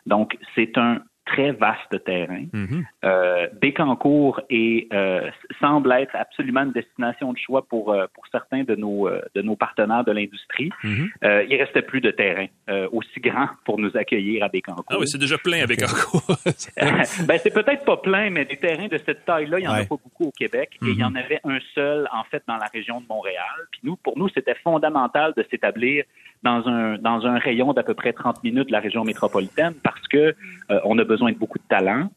Donc, 0.07 0.37
c'est 0.55 0.77
un 0.79 1.01
très 1.27 1.51
vaste 1.51 2.05
terrain. 2.05 2.45
Mhm. 2.53 2.87
Euh, 3.05 3.49
Bécancourt 3.61 4.41
est, 4.49 4.93
euh, 4.93 5.29
semble 5.61 5.93
être 5.93 6.15
absolument 6.15 6.63
une 6.63 6.73
destination 6.73 7.33
de 7.33 7.39
choix 7.39 7.67
pour, 7.67 7.93
euh, 7.93 8.07
pour 8.15 8.27
certains 8.29 8.63
de 8.63 8.77
nos, 8.77 9.09
euh, 9.09 9.21
de 9.35 9.43
nos 9.43 9.57
partenaires 9.57 10.05
de 10.05 10.13
l'industrie. 10.13 10.71
Mhm. 10.85 11.11
Euh, 11.25 11.45
il 11.49 11.57
restait 11.57 11.83
plus 11.83 12.01
de 12.01 12.11
terrain 12.11 12.47
aussi 12.93 13.21
grand 13.21 13.49
pour 13.65 13.79
nous 13.79 13.97
accueillir 13.97 14.45
à 14.45 14.49
Bécancourt. 14.49 14.85
Ah 14.89 14.97
oui, 14.99 15.07
c'est 15.07 15.19
déjà 15.19 15.39
plein 15.39 15.63
avec 15.63 15.81
Bécancourt. 15.81 16.23
ben, 17.27 17.39
c'est 17.39 17.53
peut-être 17.53 17.85
pas 17.85 17.97
plein, 17.97 18.31
mais 18.31 18.45
des 18.45 18.57
terrains 18.57 18.89
de 18.89 18.99
cette 19.05 19.25
taille-là, 19.25 19.59
il 19.59 19.63
n'y 19.63 19.69
en 19.69 19.73
a 19.73 19.85
pas 19.85 19.97
beaucoup 20.03 20.27
au 20.27 20.33
Québec. 20.33 20.79
Et 20.83 20.91
il 20.91 20.99
y 20.99 21.05
en 21.05 21.15
avait 21.15 21.41
un 21.45 21.59
seul, 21.75 22.09
en 22.13 22.25
fait, 22.25 22.43
dans 22.47 22.57
la 22.57 22.67
région 22.67 23.01
de 23.01 23.07
Montréal. 23.09 23.67
Puis 23.71 23.81
nous, 23.85 23.97
pour 23.97 24.19
nous, 24.19 24.29
c'était 24.29 24.55
fondamental 24.63 25.33
de 25.37 25.45
s'établir 25.51 26.05
dans 26.51 26.63
un, 26.69 26.97
dans 26.99 27.27
un 27.27 27.39
rayon 27.39 27.73
d'à 27.73 27.83
peu 27.83 27.95
près 27.95 28.13
30 28.13 28.43
minutes 28.45 28.69
de 28.69 28.73
la 28.73 28.81
région 28.81 29.03
métropolitaine 29.05 29.75
parce 29.83 30.07
que 30.09 30.25
euh, 30.71 30.81
on 30.91 30.97
a 30.99 31.05
besoin 31.05 31.33
de 31.33 31.39
beaucoup 31.43 31.59
de 31.59 31.69
talent. 31.69 32.09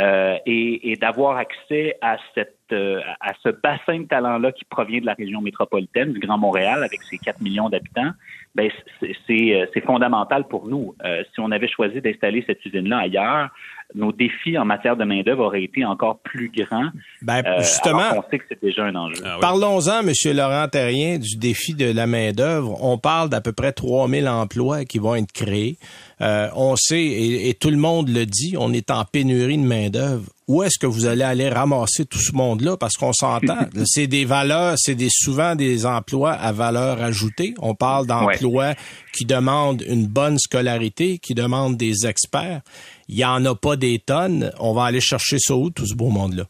euh, 0.00 0.36
et, 0.44 0.90
et 0.90 0.96
d'avoir 0.96 1.36
accès 1.36 1.96
à 2.00 2.16
cette 2.34 2.56
euh, 2.72 3.00
à 3.20 3.32
ce 3.42 3.50
bassin 3.50 4.00
de 4.00 4.06
talent-là 4.06 4.50
qui 4.50 4.64
provient 4.64 5.00
de 5.00 5.06
la 5.06 5.14
région 5.14 5.40
métropolitaine, 5.40 6.12
du 6.12 6.18
Grand 6.18 6.38
Montréal, 6.38 6.82
avec 6.82 7.00
ses 7.02 7.18
4 7.18 7.40
millions 7.42 7.68
d'habitants, 7.68 8.10
ben 8.54 8.70
euh, 8.98 9.66
c'est 9.72 9.84
fondamental 9.84 10.48
pour 10.48 10.66
nous. 10.66 10.94
Euh, 11.04 11.22
si 11.32 11.40
on 11.40 11.50
avait 11.50 11.68
choisi 11.68 12.00
d'installer 12.00 12.42
cette 12.46 12.64
usine-là 12.64 12.98
ailleurs, 12.98 13.50
nos 13.94 14.12
défis 14.12 14.58
en 14.58 14.64
matière 14.64 14.96
de 14.96 15.04
main-d'œuvre 15.04 15.44
auraient 15.44 15.62
été 15.62 15.84
encore 15.84 16.18
plus 16.20 16.50
grands. 16.50 16.90
Ben, 17.22 17.42
euh, 17.46 17.60
justement, 17.60 17.98
alors 17.98 18.24
qu'on 18.24 18.30
sait 18.30 18.38
que 18.38 18.44
c'est 18.48 18.62
déjà 18.62 18.84
un 18.84 18.94
enjeu. 18.94 19.22
Ah 19.24 19.34
oui. 19.34 19.40
Parlons-en, 19.40 20.00
M. 20.00 20.36
Laurent 20.36 20.68
Terrien, 20.68 21.18
du 21.18 21.36
défi 21.36 21.74
de 21.74 21.90
la 21.92 22.06
main-d'œuvre. 22.06 22.76
On 22.82 22.98
parle 22.98 23.28
d'à 23.28 23.40
peu 23.40 23.52
près 23.52 23.72
3000 23.72 24.28
emplois 24.28 24.84
qui 24.84 24.98
vont 24.98 25.14
être 25.14 25.32
créés. 25.32 25.78
Euh, 26.20 26.48
on 26.56 26.74
sait, 26.76 27.02
et, 27.02 27.48
et 27.48 27.54
tout 27.54 27.70
le 27.70 27.76
monde 27.76 28.08
le 28.08 28.26
dit, 28.26 28.56
on 28.58 28.72
est 28.72 28.90
en 28.90 29.04
pénurie 29.04 29.58
de 29.58 29.66
main-d'œuvre. 29.66 30.24
Où 30.46 30.62
est-ce 30.62 30.78
que 30.78 30.86
vous 30.86 31.06
allez 31.06 31.22
aller 31.22 31.48
ramasser 31.48 32.04
tout 32.04 32.18
ce 32.18 32.32
monde-là? 32.34 32.76
Parce 32.76 32.94
qu'on 32.96 33.14
s'entend, 33.14 33.66
c'est 33.86 34.06
des 34.06 34.26
valeurs, 34.26 34.74
c'est 34.76 34.94
des, 34.94 35.08
souvent 35.10 35.54
des 35.54 35.86
emplois 35.86 36.32
à 36.32 36.52
valeur 36.52 37.02
ajoutée. 37.02 37.54
On 37.60 37.74
parle 37.74 38.06
d'emplois 38.06 38.74
qui 39.14 39.24
demandent 39.24 39.82
une 39.88 40.06
bonne 40.06 40.38
scolarité, 40.38 41.18
qui 41.18 41.34
demandent 41.34 41.76
des 41.76 42.06
experts. 42.06 42.60
Il 43.08 43.18
y 43.18 43.24
en 43.24 43.44
a 43.44 43.54
pas 43.54 43.76
des 43.76 43.98
tonnes. 43.98 44.50
On 44.60 44.72
va 44.72 44.84
aller 44.84 45.00
chercher 45.00 45.38
ça 45.38 45.54
où, 45.54 45.70
tout 45.70 45.86
ce 45.86 45.94
beau 45.94 46.10
monde-là? 46.10 46.44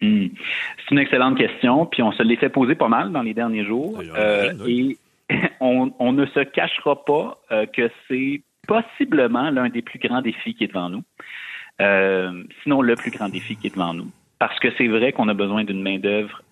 Hmm. 0.00 0.26
C'est 0.78 0.90
une 0.94 0.98
excellente 0.98 1.38
question, 1.38 1.86
puis 1.86 2.02
on 2.02 2.12
se 2.12 2.22
l'est 2.22 2.36
fait 2.36 2.48
poser 2.48 2.74
pas 2.74 2.88
mal 2.88 3.12
dans 3.12 3.22
les 3.22 3.34
derniers 3.34 3.64
jours. 3.64 3.94
Oui, 3.98 4.06
Euh, 4.16 4.52
et 4.66 4.98
on, 5.60 5.92
on 5.98 6.12
ne 6.12 6.26
se 6.26 6.40
cachera 6.40 7.04
pas 7.04 7.38
euh, 7.52 7.66
que 7.66 7.90
c'est 8.08 8.42
possiblement 8.66 9.50
l'un 9.50 9.68
des 9.68 9.82
plus 9.82 9.98
grands 9.98 10.22
défis 10.22 10.54
qui 10.54 10.64
est 10.64 10.68
devant 10.68 10.88
nous. 10.88 11.02
Euh, 11.80 12.42
sinon, 12.62 12.82
le 12.82 12.96
plus 12.96 13.10
grand 13.10 13.28
défi 13.28 13.56
qui 13.56 13.68
est 13.68 13.74
devant 13.74 13.94
nous. 13.94 14.10
Parce 14.38 14.58
que 14.58 14.68
c'est 14.76 14.88
vrai 14.88 15.12
qu'on 15.12 15.28
a 15.28 15.34
besoin 15.34 15.62
d'une 15.62 15.82
main-d'œuvre 15.82 16.42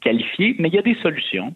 qualifiée, 0.00 0.56
mais 0.58 0.68
il 0.68 0.74
y 0.74 0.78
a 0.78 0.82
des 0.82 0.96
solutions. 1.02 1.54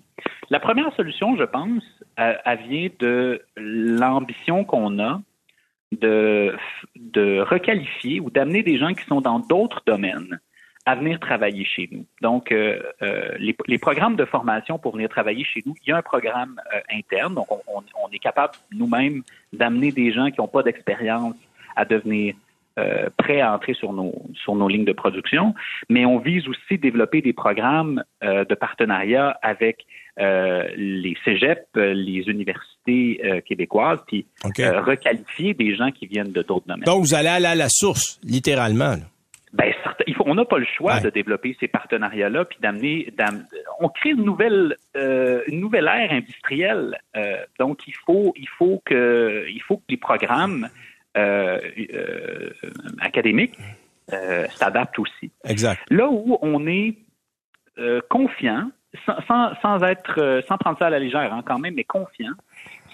La 0.51 0.61
première 0.61 0.95
solution, 0.97 1.35
je 1.39 1.45
pense, 1.45 1.83
elle 2.19 2.59
vient 2.69 2.89
de 2.99 3.41
l'ambition 3.57 4.65
qu'on 4.65 4.99
a 4.99 5.23
de, 5.93 6.57
requalifier 7.43 8.21
ou 8.21 8.31
d'amener 8.31 8.63
des 8.63 8.79
gens 8.79 8.93
qui 8.95 9.05
sont 9.05 9.21
dans 9.21 9.39
d'autres 9.39 9.83
domaines 9.87 10.41
à 10.85 10.95
venir 10.95 11.19
travailler 11.19 11.65
chez 11.65 11.89
nous. 11.91 12.07
Donc, 12.23 12.53
euh, 12.53 12.81
euh, 13.03 13.37
les, 13.39 13.79
programmes 13.79 14.15
de 14.15 14.25
formation 14.25 14.79
pour 14.79 14.93
venir 14.93 15.09
travailler 15.09 15.43
chez 15.45 15.63
nous, 15.67 15.75
il 15.85 15.91
y 15.91 15.93
a 15.93 15.97
un 15.97 16.03
programme 16.03 16.61
euh, 16.73 16.81
interne. 16.93 17.35
Donc, 17.35 17.51
on, 17.51 17.61
on, 17.77 18.09
est 18.13 18.21
capable 18.21 18.55
nous-mêmes 18.73 19.23
d'amener 19.53 19.91
des 19.91 20.13
gens 20.13 20.31
qui 20.31 20.41
n'ont 20.41 20.47
pas 20.47 20.63
d'expérience 20.63 21.35
à 21.75 21.85
devenir 21.85 22.35
prêts 23.17 23.41
à 23.41 23.55
entrer 23.55 23.73
sur 23.73 23.95
nos, 23.95 24.13
sur 24.35 24.55
nos 24.55 24.69
lignes 24.69 24.85
de 24.85 24.93
production. 24.93 25.55
Mais 25.89 26.05
on 26.05 26.19
vise 26.19 26.47
aussi 26.47 26.77
développer 26.77 27.23
des 27.23 27.33
programmes 27.33 28.05
de 28.21 28.55
partenariat 28.55 29.39
avec 29.41 29.87
les 30.19 31.17
cégeps, 31.25 31.61
euh, 31.77 31.93
les 31.95 32.23
universités 32.29 33.21
euh, 33.25 33.41
québécoises, 33.41 34.01
puis 34.07 34.27
OK. 34.45 34.61
euh, 34.61 34.81
requalifier 34.81 35.55
des 35.55 35.75
gens 35.77 35.91
qui 35.91 36.07
viennent 36.07 36.33
de 36.33 36.43
d'autres 36.43 36.67
domaines. 36.67 36.85
Donc, 36.85 37.03
vous 37.03 37.15
allez 37.15 37.29
aller 37.29 37.47
à 37.47 37.55
la 37.55 37.69
source, 37.69 38.19
littéralement. 38.23 38.91
là. 38.91 39.05
Ben, 39.53 39.73
il 40.07 40.15
faut, 40.15 40.25
on 40.27 40.35
n'a 40.35 40.45
pas 40.45 40.59
le 40.59 40.67
choix 40.67 40.95
Ouais. 40.97 41.01
de 41.01 41.11
développer 41.11 41.57
ces 41.61 41.69
partenariats-là, 41.69 42.45
puis 42.45 42.59
d'amener, 42.61 43.13
d'am- 43.17 43.45
on 43.81 43.89
crée 43.89 44.11
une 44.11 44.25
nouvelle, 44.25 44.77
euh, 44.97 45.41
une 45.47 45.61
nouvelle 45.61 45.87
ère 45.87 46.13
industrielle. 46.13 46.99
Euh, 47.17 47.37
donc, 47.59 47.87
il 47.87 47.95
faut, 48.05 48.35
il 48.37 48.49
faut 48.59 48.83
que, 48.85 49.47
il 49.49 49.63
faut 49.63 49.79
que 49.79 49.85
les 49.89 49.97
programmes 49.97 50.69
euh, 51.17 51.59
euh, 51.95 52.51
académiques 53.01 53.57
euh, 54.13 54.47
s'adaptent 54.55 54.99
aussi. 54.99 55.31
Exact. 55.45 55.81
Là 55.91 56.09
où 56.11 56.39
on 56.43 56.67
est 56.67 56.97
euh, 57.79 58.01
confiant, 58.11 58.71
sans, 59.63 59.83
être, 59.83 60.15
euh, 60.19 60.43
sans 60.49 60.57
prendre 60.59 60.79
ça 60.79 60.87
à 60.87 60.91
la 60.91 60.99
légère, 60.99 61.33
hein, 61.33 61.43
quand 61.45 61.59
même, 61.59 61.75
mais 61.75 61.85
confiant, 61.85 62.33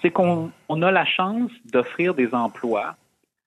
c'est 0.01 0.11
qu'on 0.11 0.51
on 0.69 0.83
a 0.83 0.91
la 0.91 1.05
chance 1.05 1.51
d'offrir 1.73 2.15
des 2.15 2.35
emplois 2.35 2.95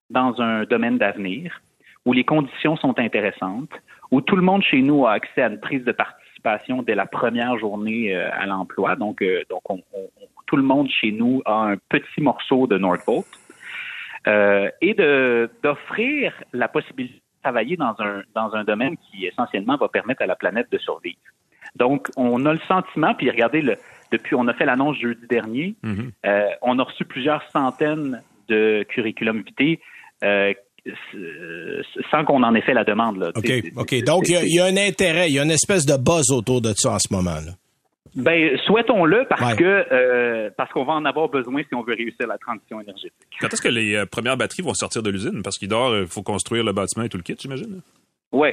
dans 0.09 0.41
un 0.41 0.63
domaine 0.63 0.97
d'avenir 0.97 1.61
où 2.05 2.13
les 2.13 2.23
conditions 2.23 2.75
sont 2.77 2.97
intéressantes, 2.99 3.71
où 4.11 4.21
tout 4.21 4.35
le 4.35 4.41
monde 4.43 4.61
chez 4.63 4.81
nous 4.81 5.05
a 5.07 5.13
accès 5.13 5.41
à 5.41 5.47
une 5.49 5.59
prise 5.59 5.83
de 5.83 5.91
participation 5.91 6.83
dès 6.83 6.95
la 6.95 7.07
première 7.07 7.57
journée 7.57 8.15
euh, 8.15 8.29
à 8.33 8.45
l'emploi. 8.45 8.95
Donc, 8.95 9.21
euh, 9.21 9.41
donc 9.49 9.67
on- 9.69 9.81
on- 9.93 10.09
on- 10.21 10.27
tout 10.45 10.57
le 10.57 10.63
monde 10.63 10.87
chez 10.89 11.11
nous 11.11 11.41
a 11.45 11.71
un 11.71 11.77
petit 11.89 12.21
morceau 12.21 12.67
de 12.67 12.77
Northvolt. 12.77 13.25
Euh, 14.27 14.69
et 14.81 14.95
d'offrir 15.61 16.33
la 16.51 16.67
possibilité 16.67 17.15
de 17.17 17.41
travailler 17.43 17.77
dans 17.77 17.95
un 17.99 18.23
dans 18.33 18.55
un 18.55 18.63
domaine 18.63 18.97
qui 18.97 19.27
essentiellement 19.27 19.77
va 19.77 19.87
permettre 19.87 20.23
à 20.23 20.25
la 20.25 20.35
planète 20.35 20.71
de 20.71 20.79
survivre. 20.79 21.19
Donc, 21.75 22.07
on 22.17 22.45
a 22.45 22.53
le 22.53 22.59
sentiment, 22.67 23.13
puis 23.15 23.29
regardez, 23.29 23.61
le, 23.61 23.75
depuis 24.11 24.35
on 24.35 24.47
a 24.47 24.53
fait 24.53 24.65
l'annonce 24.65 24.97
jeudi 24.97 25.25
dernier, 25.29 25.75
Mhm. 25.83 26.11
euh, 26.25 26.45
on 26.61 26.79
a 26.79 26.83
reçu 26.83 27.05
plusieurs 27.05 27.43
centaines 27.51 28.21
de 28.47 28.83
curriculum 28.89 29.41
vitae 29.45 29.79
euh, 30.23 30.53
s- 30.85 32.03
sans 32.11 32.23
qu'on 32.23 32.43
en 32.43 32.55
ait 32.55 32.61
fait 32.61 32.73
la 32.73 32.83
demande. 32.83 33.17
Là. 33.17 33.31
OK. 33.35 33.51
OK. 33.75 34.03
Donc, 34.03 34.29
il 34.29 34.33
y, 34.33 34.37
a- 34.37 34.43
y 34.45 34.59
un 34.59 34.77
intérêt, 34.77 35.29
il 35.29 35.33
y 35.33 35.39
a 35.39 35.43
une 35.43 35.51
espèce 35.51 35.85
de 35.85 35.97
buzz 35.97 36.31
autour 36.31 36.61
de 36.61 36.73
ça 36.75 36.91
en 36.93 36.99
ce 36.99 37.11
moment. 37.13 37.31
Là. 37.45 37.51
Ben, 38.15 38.57
souhaitons-le 38.65 39.25
parce 39.27 39.41
Ouais. 39.41 39.55
que 39.57 39.85
euh, 39.91 40.49
parce 40.55 40.71
qu'on 40.71 40.85
va 40.85 40.93
en 40.93 41.03
avoir 41.03 41.27
besoin 41.27 41.63
si 41.67 41.75
on 41.75 41.81
veut 41.81 41.95
réussir 41.95 42.27
la 42.27 42.37
transition 42.37 42.79
énergétique. 42.79 43.11
Quand 43.41 43.51
est-ce 43.51 43.61
que 43.61 43.67
les 43.67 43.93
euh, 43.95 44.05
premières 44.05 44.37
batteries 44.37 44.61
vont 44.61 44.73
sortir 44.73 45.03
de 45.03 45.09
l'usine? 45.09 45.41
Parce 45.43 45.57
qu'il 45.57 45.67
dort, 45.67 45.93
il 45.97 46.07
faut 46.07 46.21
construire 46.23 46.63
le 46.63 46.71
bâtiment 46.71 47.03
et 47.03 47.09
tout 47.09 47.17
le 47.17 47.23
kit, 47.23 47.35
j'imagine. 47.37 47.81
Oui. 48.35 48.49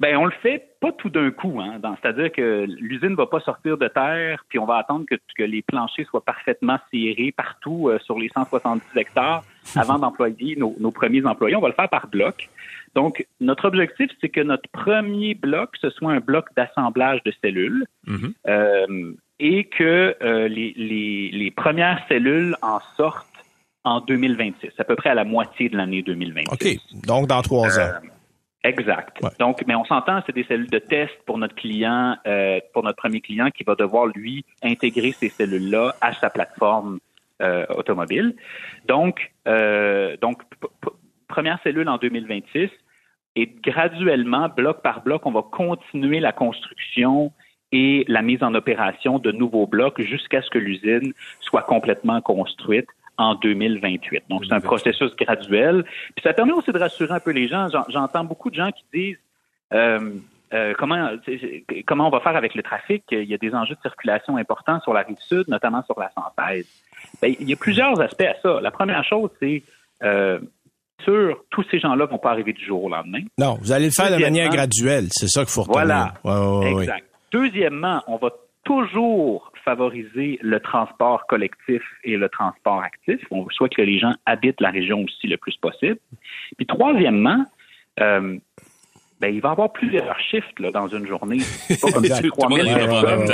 Ben, 0.00 0.16
on 0.16 0.24
le 0.26 0.32
fait 0.42 0.64
pas 0.80 0.92
tout 0.92 1.10
d'un 1.10 1.30
coup. 1.32 1.60
Hein, 1.60 1.80
C'est-à-dire 2.00 2.30
que 2.30 2.66
l'usine 2.78 3.14
va 3.14 3.26
pas 3.26 3.40
sortir 3.40 3.76
de 3.76 3.88
terre, 3.88 4.44
puis 4.48 4.58
on 4.58 4.64
va 4.66 4.76
attendre 4.76 5.04
que, 5.10 5.16
que 5.36 5.42
les 5.42 5.62
planchers 5.62 6.06
soient 6.06 6.24
parfaitement 6.24 6.78
serrés 6.92 7.32
partout 7.36 7.88
euh, 7.88 7.98
sur 8.00 8.18
les 8.18 8.28
170 8.28 8.82
hectares 8.96 9.42
avant 9.76 9.98
d'employer 9.98 10.54
nos, 10.56 10.76
nos 10.78 10.90
premiers 10.92 11.24
employés. 11.26 11.56
On 11.56 11.60
va 11.60 11.68
le 11.68 11.74
faire 11.74 11.88
par 11.88 12.06
bloc. 12.06 12.48
Donc, 12.94 13.26
notre 13.40 13.64
objectif, 13.66 14.08
c'est 14.20 14.28
que 14.28 14.40
notre 14.40 14.68
premier 14.70 15.34
bloc, 15.34 15.70
ce 15.80 15.90
soit 15.90 16.12
un 16.12 16.20
bloc 16.20 16.46
d'assemblage 16.56 17.20
de 17.24 17.32
cellules 17.42 17.84
Mhm. 18.06 18.34
euh, 18.46 19.12
et 19.40 19.64
que 19.64 20.14
euh, 20.22 20.46
les, 20.46 20.74
les, 20.76 21.30
les 21.32 21.50
premières 21.50 22.00
cellules 22.08 22.54
en 22.62 22.78
sortent 22.96 23.26
en 23.82 24.00
2026, 24.00 24.70
à 24.78 24.84
peu 24.84 24.94
près 24.94 25.10
à 25.10 25.14
la 25.14 25.24
moitié 25.24 25.68
de 25.68 25.76
l'année 25.76 26.02
2026. 26.02 26.52
OK. 26.52 27.04
Donc, 27.06 27.26
dans 27.26 27.42
trois 27.42 27.78
ans. 27.80 27.90
Exact. 28.64 29.18
Ouais. 29.22 29.30
Donc, 29.38 29.62
mais 29.66 29.74
on 29.74 29.84
s'entend, 29.84 30.22
c'est 30.24 30.34
des 30.34 30.44
cellules 30.44 30.70
de 30.70 30.78
test 30.78 31.12
pour 31.26 31.36
notre 31.36 31.54
client, 31.54 32.16
euh, 32.26 32.60
pour 32.72 32.82
notre 32.82 32.96
premier 32.96 33.20
client 33.20 33.50
qui 33.50 33.62
va 33.62 33.74
devoir 33.74 34.06
lui 34.06 34.44
intégrer 34.62 35.12
ces 35.12 35.28
cellules-là 35.28 35.94
à 36.00 36.14
sa 36.14 36.30
plateforme 36.30 36.98
euh, 37.42 37.66
automobile. 37.76 38.34
Donc, 38.88 39.32
euh, 39.46 40.16
donc 40.16 40.42
première 41.28 41.60
cellule 41.62 41.88
en 41.90 41.98
2026 41.98 42.70
et 43.36 43.46
graduellement, 43.62 44.48
bloc 44.48 44.80
par 44.80 45.02
bloc, 45.02 45.26
on 45.26 45.32
va 45.32 45.42
continuer 45.42 46.20
la 46.20 46.32
construction 46.32 47.32
et 47.70 48.04
la 48.08 48.22
mise 48.22 48.42
en 48.42 48.54
opération 48.54 49.18
de 49.18 49.30
nouveaux 49.30 49.66
blocs 49.66 50.00
jusqu'à 50.00 50.40
ce 50.40 50.48
que 50.48 50.58
l'usine 50.58 51.12
soit 51.40 51.62
complètement 51.62 52.22
construite 52.22 52.88
en 53.18 53.34
2028. 53.36 54.24
Donc, 54.28 54.44
c'est 54.46 54.54
un 54.54 54.60
processus 54.60 55.14
graduel. 55.16 55.84
Puis 56.14 56.22
ça 56.22 56.32
permet 56.32 56.52
aussi 56.52 56.72
de 56.72 56.78
rassurer 56.78 57.12
un 57.14 57.20
peu 57.20 57.30
les 57.30 57.48
gens. 57.48 57.68
J'en- 57.72 57.84
J'entends 57.88 58.24
beaucoup 58.24 58.50
de 58.50 58.54
gens 58.56 58.70
qui 58.72 58.84
disent 58.92 59.18
euh, 59.72 60.10
euh, 60.52 60.74
comment 60.78 61.10
comment 61.86 62.06
on 62.08 62.10
va 62.10 62.20
faire 62.20 62.36
avec 62.36 62.54
le 62.54 62.62
trafic? 62.62 63.04
Il 63.10 63.24
y 63.24 63.34
a 63.34 63.38
des 63.38 63.54
enjeux 63.54 63.74
de 63.74 63.80
circulation 63.80 64.36
importants 64.36 64.80
sur 64.80 64.92
la 64.92 65.02
rive 65.02 65.16
sud, 65.20 65.44
notamment 65.48 65.82
sur 65.84 65.98
la 65.98 66.10
116. 66.14 66.66
Ben, 67.22 67.34
il 67.40 67.48
y 67.48 67.52
a 67.52 67.56
plusieurs 67.56 68.00
aspects 68.00 68.22
à 68.22 68.34
ça. 68.42 68.60
La 68.60 68.70
première 68.70 69.04
chose, 69.04 69.30
c'est 69.40 69.62
euh, 70.02 70.38
sûr, 71.02 71.42
tous 71.50 71.64
ces 71.70 71.78
gens-là 71.80 72.06
vont 72.06 72.18
pas 72.18 72.30
arriver 72.30 72.52
du 72.52 72.64
jour 72.64 72.84
au 72.84 72.88
lendemain. 72.88 73.20
Non, 73.38 73.58
vous 73.60 73.72
allez 73.72 73.86
le 73.86 73.90
faire 73.92 74.10
de 74.16 74.20
manière 74.22 74.48
graduelle. 74.48 75.06
C'est 75.10 75.28
ça 75.28 75.40
qu'il 75.40 75.50
faut 75.52 75.62
retenir. 75.62 75.78
Voilà. 75.86 76.14
Ouais, 76.24 76.32
ouais, 76.32 76.58
ouais, 76.68 76.74
ouais. 76.74 76.82
Exact. 76.84 77.04
Deuxièmement, 77.32 78.02
on 78.06 78.16
va 78.16 78.30
toujours 78.64 79.50
favoriser 79.64 80.38
le 80.42 80.60
transport 80.60 81.26
collectif 81.26 81.82
et 82.04 82.16
le 82.16 82.28
transport 82.28 82.82
actif. 82.82 83.20
On 83.30 83.48
souhaite 83.50 83.74
que 83.74 83.82
les 83.82 83.98
gens 83.98 84.12
habitent 84.26 84.60
la 84.60 84.70
région 84.70 85.02
aussi 85.02 85.26
le 85.26 85.36
plus 85.36 85.56
possible. 85.56 85.98
Puis 86.56 86.66
troisièmement, 86.66 87.44
euh, 88.00 88.38
ben, 89.20 89.34
il 89.34 89.40
va 89.40 89.50
y 89.50 89.52
avoir 89.52 89.72
plusieurs 89.72 90.18
shifts 90.20 90.58
là, 90.60 90.70
dans 90.70 90.88
une 90.88 91.06
journée. 91.06 91.38
Pas 91.80 91.92
comme 91.92 92.04
si 92.04 92.28
3000 92.30 92.64
personnes 92.64 93.30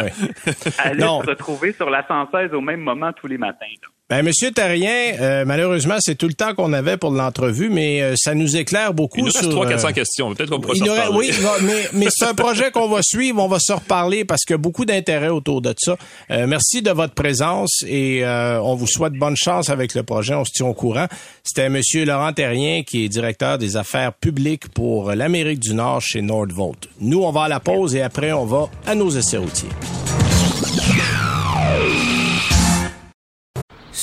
allaient 0.78 1.00
se 1.00 1.30
retrouver 1.30 1.72
sur 1.72 1.90
la 1.90 2.06
116 2.06 2.54
au 2.54 2.60
même 2.60 2.80
moment 2.80 3.12
tous 3.12 3.26
les 3.26 3.38
matins. 3.38 3.66
Là. 3.82 3.88
Ben, 4.10 4.24
Monsieur 4.24 4.50
Terrien, 4.50 5.12
euh, 5.20 5.44
malheureusement, 5.46 5.94
c'est 6.00 6.16
tout 6.16 6.26
le 6.26 6.34
temps 6.34 6.52
qu'on 6.52 6.72
avait 6.72 6.96
pour 6.96 7.12
l'entrevue, 7.12 7.70
mais 7.70 8.02
euh, 8.02 8.14
ça 8.16 8.34
nous 8.34 8.56
éclaire 8.56 8.92
beaucoup 8.92 9.18
Il 9.18 9.24
nous 9.26 9.30
reste 9.30 9.44
sur... 9.44 9.50
3 9.50 9.68
400 9.68 9.86
euh, 9.86 9.92
questions. 9.92 10.34
Peut-être 10.34 10.50
qu'on 10.50 10.58
pourra 10.58 10.74
s'en 10.74 10.84
reparler. 10.84 11.16
oui, 11.16 11.32
mais, 11.62 11.88
mais 11.92 12.06
c'est 12.10 12.24
un 12.24 12.34
projet 12.34 12.72
qu'on 12.72 12.88
va 12.88 13.02
suivre, 13.04 13.40
on 13.40 13.46
va 13.46 13.60
se 13.60 13.72
reparler 13.72 14.24
parce 14.24 14.42
qu'il 14.42 14.54
y 14.54 14.58
a 14.58 14.58
beaucoup 14.58 14.84
d'intérêt 14.84 15.28
autour 15.28 15.62
de 15.62 15.72
ça. 15.78 15.96
Euh, 16.32 16.48
merci 16.48 16.82
de 16.82 16.90
votre 16.90 17.14
présence 17.14 17.84
et 17.86 18.24
euh, 18.24 18.60
on 18.60 18.74
vous 18.74 18.88
souhaite 18.88 19.12
bonne 19.12 19.36
chance 19.36 19.70
avec 19.70 19.94
le 19.94 20.02
projet. 20.02 20.34
On 20.34 20.44
se 20.44 20.50
tient 20.50 20.66
au 20.66 20.74
courant. 20.74 21.06
C'était 21.44 21.68
Monsieur 21.68 22.04
Laurent 22.04 22.32
Terrien 22.32 22.82
qui 22.82 23.04
est 23.04 23.08
directeur 23.08 23.58
des 23.58 23.76
affaires 23.76 24.12
publiques 24.12 24.70
pour 24.70 25.12
l'Amérique 25.12 25.60
du 25.60 25.72
Nord 25.72 26.00
chez 26.00 26.20
Nordvolt. 26.20 26.88
Nous, 27.00 27.22
on 27.22 27.30
va 27.30 27.44
à 27.44 27.48
la 27.48 27.60
pause 27.60 27.94
et 27.94 28.02
après, 28.02 28.32
on 28.32 28.44
va 28.44 28.68
à 28.88 28.96
nos 28.96 29.10
essais 29.10 29.36
routiers. 29.36 29.68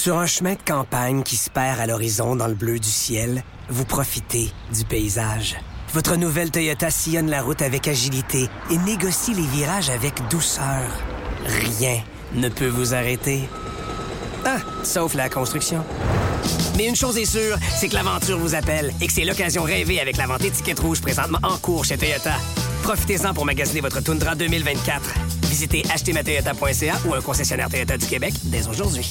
Sur 0.07 0.19
un 0.19 0.25
chemin 0.25 0.53
de 0.53 0.61
campagne 0.65 1.21
qui 1.21 1.35
se 1.35 1.49
perd 1.49 1.81
à 1.81 1.85
l'horizon 1.85 2.37
dans 2.37 2.47
le 2.47 2.53
bleu 2.53 2.79
du 2.79 2.87
ciel, 2.87 3.43
vous 3.67 3.83
profitez 3.83 4.49
du 4.73 4.85
paysage. 4.85 5.57
Votre 5.93 6.15
nouvelle 6.15 6.49
Toyota 6.49 6.89
sillonne 6.89 7.29
la 7.29 7.41
route 7.41 7.61
avec 7.61 7.89
agilité 7.89 8.47
et 8.71 8.77
négocie 8.77 9.33
les 9.33 9.45
virages 9.45 9.89
avec 9.89 10.13
douceur. 10.29 10.89
Rien 11.45 12.01
ne 12.35 12.47
peut 12.47 12.69
vous 12.69 12.93
arrêter. 12.93 13.49
Ah, 14.45 14.59
sauf 14.81 15.13
la 15.13 15.27
construction. 15.27 15.83
Mais 16.77 16.87
une 16.87 16.95
chose 16.95 17.17
est 17.17 17.25
sûre, 17.25 17.57
c'est 17.75 17.89
que 17.89 17.95
l'aventure 17.95 18.39
vous 18.39 18.55
appelle 18.55 18.93
et 19.01 19.07
que 19.07 19.11
c'est 19.11 19.25
l'occasion 19.25 19.63
rêvée 19.63 19.99
avec 19.99 20.15
la 20.15 20.25
vente 20.25 20.45
étiquette 20.45 20.79
rouge 20.79 21.01
présentement 21.01 21.39
en 21.43 21.57
cours 21.57 21.83
chez 21.83 21.97
Toyota. 21.97 22.35
Profitez-en 22.81 23.33
pour 23.33 23.43
magasiner 23.43 23.81
votre 23.81 23.99
Tundra 23.99 24.35
2024. 24.35 25.01
Visitez 25.49 25.83
achetermatoyota.ca 25.93 26.95
ou 27.09 27.13
un 27.13 27.21
concessionnaire 27.21 27.67
Toyota 27.67 27.97
du 27.97 28.05
Québec 28.05 28.35
dès 28.45 28.69
aujourd'hui. 28.69 29.09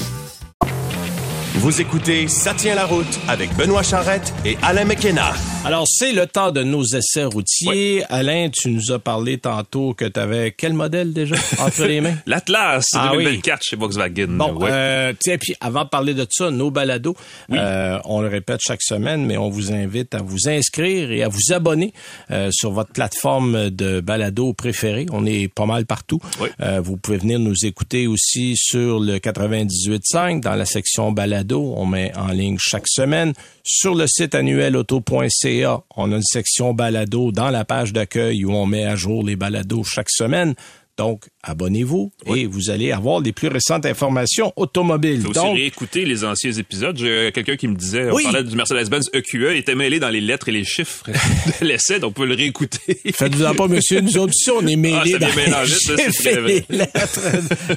Vous 1.59 1.81
écoutez 1.81 2.29
Ça 2.29 2.55
tient 2.55 2.75
la 2.75 2.85
route 2.85 3.07
avec 3.29 3.55
Benoît 3.57 3.83
Charrette 3.83 4.33
et 4.45 4.57
Alain 4.63 4.85
McKenna. 4.85 5.33
Alors, 5.65 5.87
c'est 5.89 6.13
le 6.13 6.27
temps 6.27 6.53
de 6.53 6.63
nos 6.63 6.85
essais 6.85 7.25
routiers. 7.25 8.05
Alain, 8.09 8.51
tu 8.53 8.71
nous 8.71 8.93
as 8.93 9.01
parlé 9.01 9.39
tantôt 9.39 9.95
que 9.95 10.05
tu 10.05 10.21
avais 10.21 10.53
quel 10.57 10.75
modèle 10.75 11.13
déjà 11.13 11.35
entre 11.59 11.87
les 11.87 12.01
mains? 12.01 12.15
L'Atlas 12.27 12.85
Ah 12.95 13.13
oui. 13.17 13.25
2024 13.25 13.63
chez 13.65 13.75
Volkswagen. 13.77 14.27
Bon, 14.29 14.55
Ouais. 14.61 14.69
euh, 14.71 15.13
tiens, 15.19 15.39
puis 15.39 15.55
avant 15.61 15.83
de 15.85 15.89
parler 15.89 16.15
de 16.15 16.25
ça, 16.31 16.51
nos 16.53 16.71
balados, 16.71 17.17
euh, 17.51 17.99
on 18.05 18.21
le 18.21 18.29
répète 18.29 18.61
chaque 18.65 18.83
semaine, 18.83 19.25
mais 19.27 19.37
on 19.37 19.49
vous 19.49 19.73
invite 19.73 20.15
à 20.15 20.19
vous 20.23 20.49
inscrire 20.49 21.11
et 21.11 21.23
à 21.25 21.29
vous 21.29 21.53
abonner 21.53 21.93
euh, 22.31 22.51
sur 22.53 22.71
votre 22.71 22.93
plateforme 22.93 23.71
de 23.71 24.01
balado 24.01 24.53
préférée. 24.53 25.07
On 25.11 25.27
est 25.27 25.49
pas 25.49 25.67
mal 25.67 25.85
partout. 25.87 26.21
Oui. 26.41 26.49
Euh, 26.61 26.81
vous 26.81 26.97
pouvez 26.97 27.17
venir 27.17 27.41
nous 27.41 27.65
écouter 27.65 28.07
aussi 28.07 28.55
sur 28.57 29.01
le 29.01 29.17
98.5 29.19 30.41
dans 30.43 30.55
la 30.55 30.65
section 30.67 31.11
balado. 31.11 31.46
On 31.55 31.87
met 31.87 32.13
en 32.17 32.29
ligne 32.29 32.57
chaque 32.61 32.89
semaine. 32.89 33.33
Sur 33.63 33.95
le 33.95 34.07
site 34.07 34.35
annuel 34.35 34.77
auto.ca, 34.77 35.81
on 35.97 36.13
a 36.13 36.17
une 36.17 36.23
section 36.23 36.75
balado 36.75 37.33
dans 37.33 37.51
la 37.51 37.65
page 37.65 37.93
d'accueil 37.93 38.45
où 38.45 38.53
on 38.53 38.67
met 38.67 38.85
à 38.85 38.97
jour 38.97 39.23
les 39.25 39.37
balados 39.37 39.85
chaque 39.85 40.11
semaine. 40.11 40.55
Donc, 40.99 41.25
abonnez-vous 41.43 42.11
et 42.35 42.47
vous 42.47 42.71
allez 42.71 42.91
avoir 42.91 43.21
les 43.21 43.33
plus 43.33 43.49
récentes 43.49 43.85
informations 43.85 44.53
automobiles. 44.57 45.17
Il 45.17 45.23
faut 45.23 45.29
aussi 45.31 45.41
Donc, 45.41 45.57
réécouter 45.57 46.05
les 46.07 46.25
anciens 46.25 46.53
épisodes. 46.53 46.97
J'ai 46.99 47.31
quelqu'un 47.35 47.57
qui 47.57 47.69
me 47.69 47.75
disait, 47.77 48.11
Oui. 48.11 48.23
on 48.27 48.33
parlait 48.33 48.49
du 48.49 48.57
Mercedes-Benz 48.57 49.11
EQE, 49.13 49.51
il 49.53 49.57
était 49.59 49.75
mêlé 49.75 50.01
dans 50.01 50.09
les 50.09 50.23
lettres 50.23 50.49
et 50.49 50.53
les 50.53 50.65
chiffres 50.65 51.05
de 51.61 51.67
l'essai, 51.67 51.99
donc 52.01 52.11
on 52.17 52.21
peut 52.23 52.27
le 52.27 52.35
réécouter. 52.35 52.99
Faites-vous-en 53.13 53.55
pas, 53.55 53.69
monsieur. 53.69 54.01
Nous 54.01 54.17
autres 54.17 54.33
aussi, 54.35 54.51
on 54.51 54.67
est 54.67 54.77
mêlés 54.77 54.97
Ah, 54.99 55.03
c'est 55.05 55.19
dans 55.19 55.27
bien 55.27 55.37
les 55.37 55.45
mélangé, 55.51 55.75
chiffres 55.75 56.27
et 56.29 56.41
vrai. 56.41 56.65
les 56.71 56.79
lettres 56.79 57.21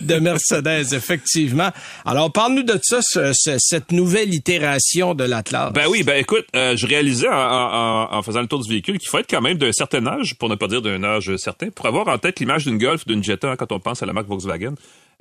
de 0.02 0.16
Mercedes, 0.16 0.94
effectivement. 0.94 1.72
Alors, 2.06 2.32
parle-nous 2.32 2.64
de 2.64 2.80
ça, 2.82 3.00
ce- 3.02 3.32
ce- 3.34 3.58
cette 3.60 3.92
nouvelle 3.92 4.34
itération 4.34 5.14
de 5.14 5.26
l'Atlas. 5.26 5.74
Ben 5.74 5.88
oui, 5.90 6.04
ben 6.04 6.18
écoute, 6.18 6.46
euh, 6.56 6.78
je 6.78 6.88
réalisais 6.88 7.28
en, 7.28 7.34
en- 7.34 8.14
en 8.14 8.22
faisant 8.24 8.42
le 8.42 8.48
tour 8.48 8.64
du 8.64 8.70
véhicule 8.70 8.98
qu'il 8.98 9.10
faut 9.10 9.18
être 9.18 9.30
quand 9.30 9.42
même 9.42 9.58
d'un 9.58 9.74
certain 9.74 10.06
âge, 10.08 10.36
pour 10.36 10.48
ne 10.50 10.56
pas 10.56 10.68
dire 10.68 10.82
d'un 10.82 11.04
âge 11.04 11.36
certain, 11.36 11.70
pour 11.70 11.86
avoir 11.86 12.08
en 12.08 12.18
tête 12.18 12.40
l'image 12.40 12.66
d'une 12.66 12.78
Golf, 12.78 13.06
d'une 13.10 13.24
Jetta 13.24 13.52
hein, 13.52 13.56
quand 13.58 13.72
on 13.72 13.80
pense 13.80 14.02
à 14.04 14.06
la 14.06 14.14
marque 14.14 14.28
Volkswagen. 14.28 14.76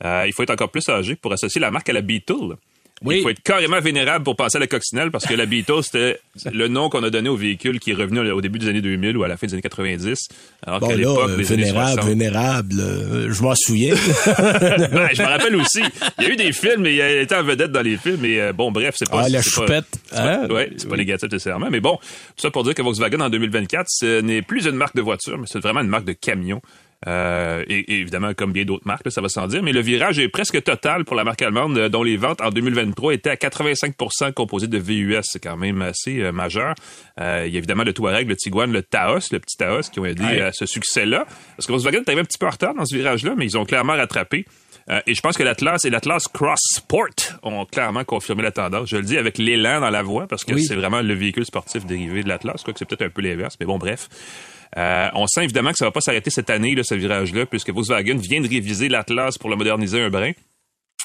Euh, 0.04 0.24
il 0.26 0.32
faut 0.32 0.42
être 0.44 0.50
encore 0.50 0.70
plus 0.70 0.88
âgé 0.88 1.16
pour 1.16 1.32
associer 1.32 1.60
la 1.60 1.70
marque 1.70 1.88
à 1.88 1.92
la 1.92 2.02
Beetle. 2.02 2.56
Oui. 3.04 3.18
Il 3.18 3.22
faut 3.22 3.28
être 3.28 3.42
carrément 3.44 3.80
vénérable 3.80 4.24
pour 4.24 4.34
penser 4.34 4.56
à 4.56 4.60
la 4.60 4.66
coccinelle 4.66 5.12
parce 5.12 5.24
que 5.24 5.32
la 5.34 5.46
Beetle, 5.46 5.84
c'était 5.84 6.18
le 6.52 6.66
nom 6.66 6.88
qu'on 6.88 7.04
a 7.04 7.10
donné 7.10 7.28
au 7.28 7.36
véhicule 7.36 7.78
qui 7.78 7.92
est 7.92 7.94
revenu 7.94 8.18
au 8.32 8.40
début 8.40 8.58
des 8.58 8.66
années 8.68 8.80
2000 8.80 9.16
ou 9.16 9.22
à 9.22 9.28
la 9.28 9.36
fin 9.36 9.46
des 9.46 9.52
années 9.52 9.62
90. 9.62 10.18
Alors 10.66 10.80
Bon, 10.80 10.88
qu'à 10.88 10.96
l'époque 10.96 11.30
euh, 11.30 11.36
des 11.36 11.52
années 11.52 11.62
vénérable, 11.62 11.92
60. 11.92 12.08
vénérable, 12.08 12.74
euh, 12.80 13.32
je 13.32 13.40
m'en 13.42 13.54
souviens. 13.54 13.94
Je 13.96 15.22
me 15.22 15.26
rappelle 15.28 15.54
aussi. 15.56 15.80
Il 16.18 16.24
y 16.24 16.26
a 16.26 16.30
eu 16.32 16.36
des 16.36 16.50
films 16.52 16.86
et 16.86 16.94
il 16.94 17.00
a 17.00 17.20
été 17.22 17.34
en 17.36 17.44
vedette 17.44 17.70
dans 17.70 17.82
les 17.82 17.96
films. 17.96 18.24
Et 18.24 18.40
euh, 18.40 18.52
bon, 18.52 18.72
bref, 18.72 18.96
c'est 18.98 19.08
pas. 19.08 19.22
Ah, 19.24 19.28
la 19.28 19.38
pas- 19.38 19.42
choupette, 19.44 19.86
c'est 20.10 20.16
pas- 20.16 20.34
hein? 20.42 20.48
ouais, 20.48 20.72
c'est 20.76 20.88
pas 20.88 20.96
négatif 20.96 21.30
nécessairement. 21.30 21.68
Mais 21.70 21.80
bon, 21.80 21.96
tout 21.96 22.42
ça 22.42 22.50
pour 22.50 22.64
dire 22.64 22.74
que 22.74 22.82
Volkswagen 22.82 23.20
en 23.20 23.30
2024, 23.30 23.86
ce 23.88 24.20
n'est 24.22 24.42
plus 24.42 24.66
une 24.66 24.74
marque 24.76 24.96
de 24.96 25.02
voiture, 25.02 25.38
mais 25.38 25.46
c'est 25.46 25.60
vraiment 25.60 25.80
une 25.80 25.88
marque 25.88 26.04
de 26.04 26.14
camion. 26.14 26.60
Euh, 27.06 27.64
et, 27.68 27.78
et 27.92 28.00
évidemment, 28.00 28.34
comme 28.34 28.52
bien 28.52 28.64
d'autres 28.64 28.86
marques, 28.86 29.04
là, 29.04 29.10
ça 29.12 29.20
va 29.20 29.28
sans 29.28 29.46
dire. 29.46 29.62
Mais 29.62 29.72
le 29.72 29.80
virage 29.80 30.18
est 30.18 30.28
presque 30.28 30.60
total 30.64 31.04
pour 31.04 31.14
la 31.14 31.22
marque 31.22 31.40
allemande, 31.42 31.78
euh, 31.78 31.88
dont 31.88 32.02
les 32.02 32.16
ventes 32.16 32.40
en 32.40 32.50
2023 32.50 33.14
étaient 33.14 33.30
à 33.30 33.36
85% 33.36 34.32
composées 34.32 34.66
de 34.66 34.78
VUS. 34.78 35.20
C'est 35.22 35.38
quand 35.42 35.56
même 35.56 35.80
assez 35.82 36.20
euh, 36.20 36.32
majeur. 36.32 36.74
Euh, 37.20 37.44
il 37.46 37.52
y 37.52 37.56
a 37.56 37.58
évidemment 37.58 37.84
le 37.84 37.92
Touareg, 37.92 38.28
le 38.28 38.34
Tiguan, 38.36 38.72
le 38.72 38.82
Taos, 38.82 39.28
le 39.30 39.38
petit 39.38 39.56
Taos, 39.56 39.82
qui 39.92 40.00
ont 40.00 40.06
aidé 40.06 40.24
Ouais. 40.24 40.40
à 40.40 40.52
ce 40.52 40.66
succès-là. 40.66 41.24
Parce 41.56 41.66
que 41.66 41.72
Volkswagen 41.72 42.02
arrivé 42.06 42.20
un 42.22 42.24
petit 42.24 42.38
peu 42.38 42.46
en 42.46 42.50
retard 42.50 42.74
dans 42.74 42.84
ce 42.84 42.96
virage-là, 42.96 43.34
mais 43.36 43.44
ils 43.46 43.56
ont 43.56 43.64
clairement 43.64 43.94
rattrapé. 43.94 44.44
Euh, 44.90 45.00
et 45.06 45.14
je 45.14 45.20
pense 45.20 45.36
que 45.36 45.42
l'Atlas 45.42 45.84
et 45.84 45.90
l'Atlas 45.90 46.26
Cross 46.28 46.60
Sport 46.76 47.08
ont 47.42 47.64
clairement 47.66 48.04
confirmé 48.04 48.42
la 48.42 48.50
tendance. 48.52 48.88
Je 48.88 48.96
le 48.96 49.02
dis 49.02 49.18
avec 49.18 49.38
l'élan 49.38 49.80
dans 49.80 49.90
la 49.90 50.02
voix 50.02 50.26
parce 50.26 50.44
que 50.44 50.54
Oui. 50.54 50.64
c'est 50.64 50.74
vraiment 50.74 51.02
le 51.02 51.14
véhicule 51.14 51.44
sportif 51.44 51.84
dérivé 51.86 52.22
de 52.22 52.28
l'Atlas, 52.28 52.62
quoi 52.64 52.72
que 52.72 52.78
c'est 52.78 52.86
peut-être 52.88 53.02
un 53.02 53.10
peu 53.10 53.20
l'inverse, 53.22 53.56
mais 53.60 53.66
bon, 53.66 53.78
bref. 53.78 54.08
Euh, 54.76 55.08
on 55.14 55.26
sent 55.26 55.44
évidemment 55.44 55.70
que 55.70 55.78
ça 55.78 55.84
va 55.84 55.90
pas 55.90 56.00
s'arrêter 56.00 56.30
cette 56.30 56.50
année, 56.50 56.74
là, 56.74 56.82
ce 56.82 56.94
virage-là, 56.94 57.46
puisque 57.46 57.70
Volkswagen 57.70 58.16
vient 58.16 58.40
de 58.40 58.48
réviser 58.48 58.88
l'Atlas 58.88 59.38
pour 59.38 59.50
le 59.50 59.56
moderniser 59.56 60.00
un 60.00 60.10
brin. 60.10 60.32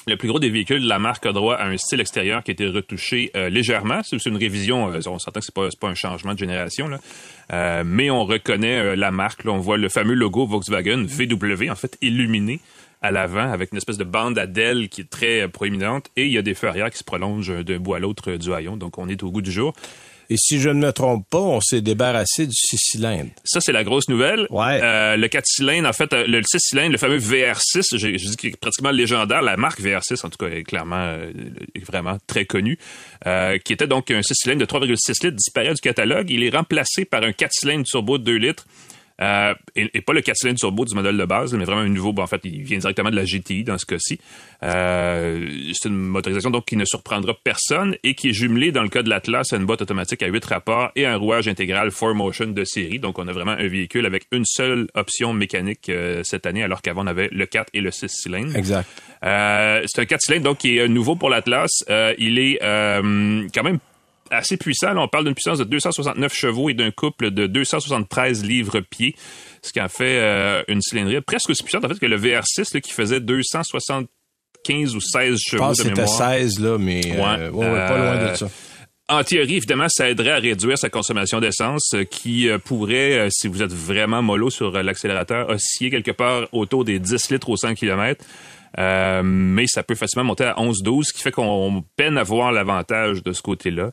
Le 0.06 0.18
plus 0.18 0.28
gros 0.28 0.38
des 0.38 0.50
véhicules 0.50 0.86
la 0.86 0.98
marque 0.98 1.24
a 1.24 1.32
droit 1.32 1.54
à 1.54 1.66
un 1.66 1.78
style 1.78 2.00
extérieur 2.00 2.42
qui 2.42 2.50
a 2.50 2.52
été 2.52 2.66
retouché 2.66 3.30
euh, 3.34 3.48
légèrement. 3.48 4.02
C'est 4.02 4.22
une 4.26 4.36
révision, 4.36 4.92
euh, 4.92 5.00
on 5.06 5.18
s'entend 5.18 5.40
que 5.40 5.46
c'est 5.46 5.54
pas, 5.54 5.68
pas 5.80 5.88
un 5.88 5.94
changement 5.94 6.34
de 6.34 6.38
génération, 6.38 6.90
mais 7.84 8.10
on 8.10 8.24
reconnaît 8.24 8.96
la 8.96 9.10
marque. 9.10 9.42
On 9.46 9.58
voit 9.58 9.78
le 9.78 9.88
fameux 9.88 10.14
logo 10.14 10.46
Volkswagen 10.46 11.04
VW, 11.06 11.70
en 11.70 11.74
fait, 11.74 11.96
illuminé 12.02 12.60
à 13.00 13.10
l'avant 13.10 13.50
avec 13.50 13.72
une 13.72 13.78
espèce 13.78 13.98
de 13.98 14.04
bande 14.04 14.38
à 14.38 14.46
d'ailes 14.46 14.88
qui 14.88 15.02
est 15.02 15.10
très 15.10 15.46
proéminente 15.48 16.10
et 16.16 16.24
il 16.24 16.32
y 16.32 16.38
a 16.38 16.42
des 16.42 16.54
feux 16.54 16.68
arrière 16.68 16.90
qui 16.90 16.96
se 16.96 17.04
prolongent 17.04 17.62
d'un 17.62 17.78
bout 17.78 17.94
à 17.94 17.98
l'autre 17.98 18.32
du 18.32 18.52
haillon. 18.52 18.76
Donc, 18.78 18.98
on 18.98 19.08
est 19.08 19.22
au 19.22 19.30
goût 19.30 19.42
du 19.42 19.52
jour. 19.52 19.74
Et 20.34 20.36
si 20.36 20.60
je 20.60 20.68
ne 20.68 20.84
me 20.84 20.92
trompe 20.92 21.24
pas, 21.30 21.38
on 21.38 21.60
s'est 21.60 21.80
débarrassé 21.80 22.48
du 22.48 22.56
six 22.56 22.76
cylindres. 22.76 23.30
Ça, 23.44 23.60
c'est 23.60 23.70
la 23.70 23.84
grosse 23.84 24.08
nouvelle. 24.08 24.48
Ouais. 24.50 24.80
Euh, 24.82 25.16
le 25.16 25.28
4 25.28 25.44
cylindres, 25.46 25.88
en 25.88 25.92
fait, 25.92 26.12
euh, 26.12 26.26
le 26.26 26.42
6 26.42 26.58
cylindres, 26.58 26.90
le 26.90 26.98
fameux 26.98 27.18
VR6, 27.18 27.96
j'ai 27.96 28.18
je 28.18 28.30
dis 28.30 28.36
qu'il 28.36 28.50
est 28.50 28.56
pratiquement 28.56 28.90
légendaire. 28.90 29.42
La 29.42 29.56
marque 29.56 29.80
VR6, 29.80 30.26
en 30.26 30.30
tout 30.30 30.38
cas, 30.38 30.48
est 30.52 30.64
clairement, 30.64 31.04
euh, 31.04 31.30
est 31.76 31.84
vraiment 31.84 32.18
très 32.26 32.46
connue, 32.46 32.80
euh, 33.28 33.58
qui 33.58 33.72
était 33.72 33.86
donc 33.86 34.10
un 34.10 34.22
6 34.22 34.34
cylindres 34.34 34.62
de 34.62 34.66
3,6 34.66 35.22
litres, 35.22 35.36
disparaît 35.36 35.72
du 35.72 35.80
catalogue. 35.80 36.28
Il 36.28 36.42
est 36.42 36.50
remplacé 36.50 37.04
par 37.04 37.22
un 37.22 37.30
4 37.30 37.52
cylindres 37.52 37.86
turbo 37.86 38.18
de 38.18 38.24
2 38.24 38.34
litres. 38.34 38.66
Euh, 39.20 39.54
et, 39.76 39.90
et 39.94 40.00
pas 40.00 40.12
le 40.12 40.22
4 40.22 40.36
cylindres 40.36 40.58
turbo 40.58 40.84
du 40.84 40.94
modèle 40.94 41.16
de 41.16 41.24
base, 41.24 41.54
mais 41.54 41.64
vraiment 41.64 41.82
un 41.82 41.88
nouveau. 41.88 42.12
Bon, 42.12 42.22
en 42.22 42.26
fait, 42.26 42.40
il 42.44 42.62
vient 42.62 42.78
directement 42.78 43.10
de 43.10 43.16
la 43.16 43.24
GTI 43.24 43.62
dans 43.62 43.78
ce 43.78 43.86
cas-ci. 43.86 44.18
Euh, 44.62 45.48
c'est 45.72 45.88
une 45.88 45.96
motorisation 45.96 46.50
donc 46.50 46.64
qui 46.66 46.76
ne 46.76 46.84
surprendra 46.84 47.34
personne 47.44 47.96
et 48.02 48.14
qui 48.14 48.30
est 48.30 48.32
jumelée 48.32 48.72
dans 48.72 48.82
le 48.82 48.88
cas 48.88 49.02
de 49.02 49.08
l'Atlas 49.08 49.52
à 49.52 49.56
une 49.56 49.66
boîte 49.66 49.82
automatique 49.82 50.22
à 50.22 50.26
8 50.26 50.44
rapports 50.46 50.90
et 50.96 51.06
un 51.06 51.16
rouage 51.16 51.46
intégral 51.46 51.90
4Motion 51.90 52.52
de 52.52 52.64
série. 52.64 52.98
Donc, 52.98 53.18
on 53.18 53.28
a 53.28 53.32
vraiment 53.32 53.52
un 53.52 53.68
véhicule 53.68 54.06
avec 54.06 54.24
une 54.32 54.44
seule 54.44 54.88
option 54.94 55.32
mécanique 55.32 55.88
euh, 55.88 56.22
cette 56.24 56.46
année, 56.46 56.64
alors 56.64 56.82
qu'avant, 56.82 57.04
on 57.04 57.06
avait 57.06 57.28
le 57.30 57.46
4 57.46 57.70
et 57.72 57.80
le 57.80 57.90
6 57.90 58.08
cylindres. 58.08 58.56
Exact. 58.56 58.88
C'est 59.22 60.00
un 60.00 60.04
4 60.06 60.20
cylindres 60.20 60.44
donc 60.44 60.58
qui 60.58 60.78
est 60.78 60.88
nouveau 60.88 61.16
pour 61.16 61.30
l'Atlas. 61.30 61.84
Il 62.18 62.38
est 62.38 62.58
quand 62.60 63.62
même 63.62 63.78
assez 64.34 64.56
puissant. 64.56 64.92
Là, 64.92 65.00
on 65.00 65.08
parle 65.08 65.24
d'une 65.24 65.34
puissance 65.34 65.58
de 65.58 65.64
269 65.64 66.34
chevaux 66.34 66.70
et 66.70 66.74
d'un 66.74 66.90
couple 66.90 67.30
de 67.30 67.46
273 67.46 68.44
livres-pieds, 68.44 69.14
ce 69.62 69.72
qui 69.72 69.80
en 69.80 69.88
fait 69.88 70.18
euh, 70.18 70.62
une 70.68 70.80
cylindrée 70.80 71.20
presque 71.20 71.50
aussi 71.50 71.62
puissante 71.62 71.84
en 71.84 71.88
fait 71.88 71.98
que 71.98 72.06
le 72.06 72.18
VR6 72.18 72.74
là, 72.74 72.80
qui 72.80 72.92
faisait 72.92 73.20
275 73.20 74.96
ou 74.96 75.00
16 75.00 75.36
Je 75.36 75.50
chevaux 75.50 75.62
pense 75.62 75.78
que 75.78 75.82
de 75.84 75.88
c'était 75.88 76.02
mémoire. 76.02 76.30
16, 76.32 76.60
là, 76.60 76.78
mais 76.78 77.00
euh, 77.06 77.50
ouais, 77.50 77.66
ouais, 77.66 77.88
pas 77.88 77.98
loin 77.98 78.16
de 78.16 78.30
Euh, 78.30 78.34
ça. 78.34 78.48
En 79.06 79.22
théorie, 79.22 79.56
évidemment, 79.56 79.88
ça 79.90 80.08
aiderait 80.08 80.30
à 80.30 80.38
réduire 80.38 80.78
sa 80.78 80.88
consommation 80.88 81.38
d'essence, 81.38 81.94
qui 82.10 82.48
pourrait, 82.64 83.28
si 83.30 83.48
vous 83.48 83.62
êtes 83.62 83.70
vraiment 83.72 84.22
mollo 84.22 84.48
sur 84.48 84.70
l'accélérateur, 84.82 85.50
osciller 85.50 85.90
quelque 85.90 86.10
part 86.10 86.48
autour 86.52 86.86
des 86.86 86.98
10 86.98 87.30
litres 87.30 87.50
au 87.50 87.56
100 87.58 87.74
km. 87.74 88.24
Euh, 88.78 89.22
mais 89.24 89.66
ça 89.66 89.82
peut 89.82 89.94
facilement 89.94 90.24
monter 90.24 90.44
à 90.44 90.54
11-12, 90.54 91.04
ce 91.04 91.12
qui 91.12 91.22
fait 91.22 91.30
qu'on 91.30 91.84
peine 91.96 92.18
à 92.18 92.22
voir 92.22 92.52
l'avantage 92.52 93.22
de 93.22 93.32
ce 93.32 93.42
côté-là. 93.42 93.92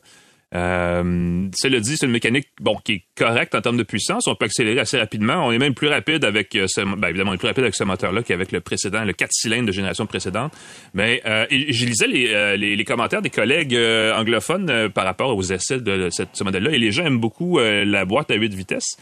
Euh, 0.54 1.48
cela 1.54 1.80
dit, 1.80 1.96
c'est 1.96 2.06
une 2.06 2.12
mécanique 2.12 2.48
bon 2.60 2.76
qui 2.84 2.92
est 2.92 3.04
correcte 3.16 3.54
en 3.54 3.60
termes 3.60 3.76
de 3.76 3.82
puissance. 3.82 4.26
On 4.26 4.34
peut 4.34 4.44
accélérer 4.44 4.80
assez 4.80 4.98
rapidement. 4.98 5.46
On 5.46 5.52
est 5.52 5.58
même 5.58 5.74
plus 5.74 5.88
rapide 5.88 6.24
avec 6.24 6.54
euh, 6.54 6.66
ce, 6.68 6.82
ben, 6.82 7.08
évidemment, 7.08 7.30
on 7.30 7.34
est 7.34 7.38
plus 7.38 7.48
rapide 7.48 7.64
avec 7.64 7.74
ce 7.74 7.84
moteur-là 7.84 8.22
qu'avec 8.22 8.52
le 8.52 8.60
précédent, 8.60 9.04
le 9.04 9.14
4 9.14 9.30
cylindres 9.32 9.66
de 9.66 9.72
génération 9.72 10.06
précédente. 10.06 10.52
Mais 10.92 11.22
euh, 11.26 11.46
je 11.50 11.86
lisais 11.86 12.06
les, 12.06 12.76
les, 12.76 12.84
commentaires 12.84 13.22
des 13.22 13.30
collègues 13.30 13.76
anglophones 14.14 14.90
par 14.90 15.04
rapport 15.04 15.34
aux 15.36 15.42
essais 15.42 15.78
de, 15.78 16.08
ce 16.10 16.44
modèle-là, 16.44 16.72
et 16.72 16.78
les 16.78 16.90
gens 16.90 17.04
aiment 17.04 17.20
beaucoup 17.20 17.58
la 17.58 18.04
boîte 18.04 18.30
à 18.30 18.34
8 18.34 18.54
vitesses. 18.54 18.96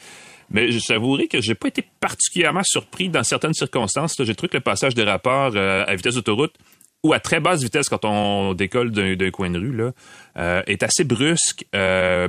Mais 0.51 0.71
je 0.71 0.79
savourerai 0.79 1.29
que 1.29 1.41
j'ai 1.41 1.55
pas 1.55 1.69
été 1.69 1.83
particulièrement 2.01 2.63
surpris 2.65 3.09
dans 3.09 3.23
certaines 3.23 3.55
circonstances. 3.55 4.17
J'ai 4.19 4.35
trouvé 4.35 4.49
que 4.49 4.57
le 4.57 4.63
passage 4.63 4.95
des 4.95 5.05
rapports 5.05 5.57
à 5.57 5.95
vitesse 5.95 6.15
d'autoroute 6.15 6.55
ou 7.03 7.13
à 7.13 7.21
très 7.21 7.41
basse 7.41 7.63
vitesse 7.63 7.89
quand 7.89 8.05
on 8.05 8.55
décolle 8.55 8.91
d'un 8.91 9.31
coin 9.31 9.51
de 9.51 9.59
rue, 9.59 9.75
là, 9.75 9.93
euh, 10.39 10.63
est 10.67 10.83
assez 10.83 11.05
brusque. 11.05 11.65
Euh, 11.75 12.29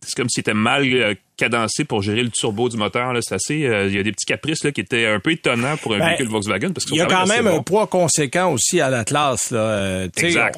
c'est 0.00 0.14
comme 0.16 0.28
si 0.28 0.40
c'était 0.40 0.54
mal 0.54 0.84
euh, 0.84 1.14
cadencé 1.36 1.84
pour 1.84 2.02
gérer 2.02 2.22
le 2.22 2.30
turbo 2.30 2.68
du 2.68 2.76
moteur. 2.76 3.12
C'est 3.22 3.34
assez. 3.34 3.54
Il 3.54 3.94
y 3.94 3.98
a 3.98 4.02
des 4.02 4.12
petits 4.12 4.26
caprices 4.26 4.62
là, 4.62 4.70
qui 4.70 4.82
étaient 4.82 5.06
un 5.06 5.18
peu 5.18 5.32
étonnants 5.32 5.76
pour 5.78 5.94
un 5.94 5.98
ben, 5.98 6.08
véhicule 6.08 6.28
Volkswagen. 6.28 6.72
Parce 6.72 6.86
il 6.90 6.96
y 6.96 7.00
a 7.00 7.06
quand 7.06 7.26
même 7.26 7.46
un 7.46 7.62
poids 7.62 7.86
conséquent 7.86 8.52
aussi 8.52 8.80
à 8.80 8.90
l'Atlas. 8.90 9.52
On, 9.52 10.08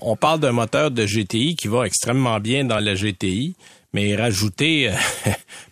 on 0.02 0.16
parle 0.16 0.40
d'un 0.40 0.52
moteur 0.52 0.90
de 0.90 1.06
GTI 1.06 1.54
qui 1.54 1.68
va 1.68 1.84
extrêmement 1.84 2.40
bien 2.40 2.64
dans 2.64 2.80
la 2.80 2.94
GTI 2.94 3.54
mais 3.96 4.14
rajouter 4.14 4.90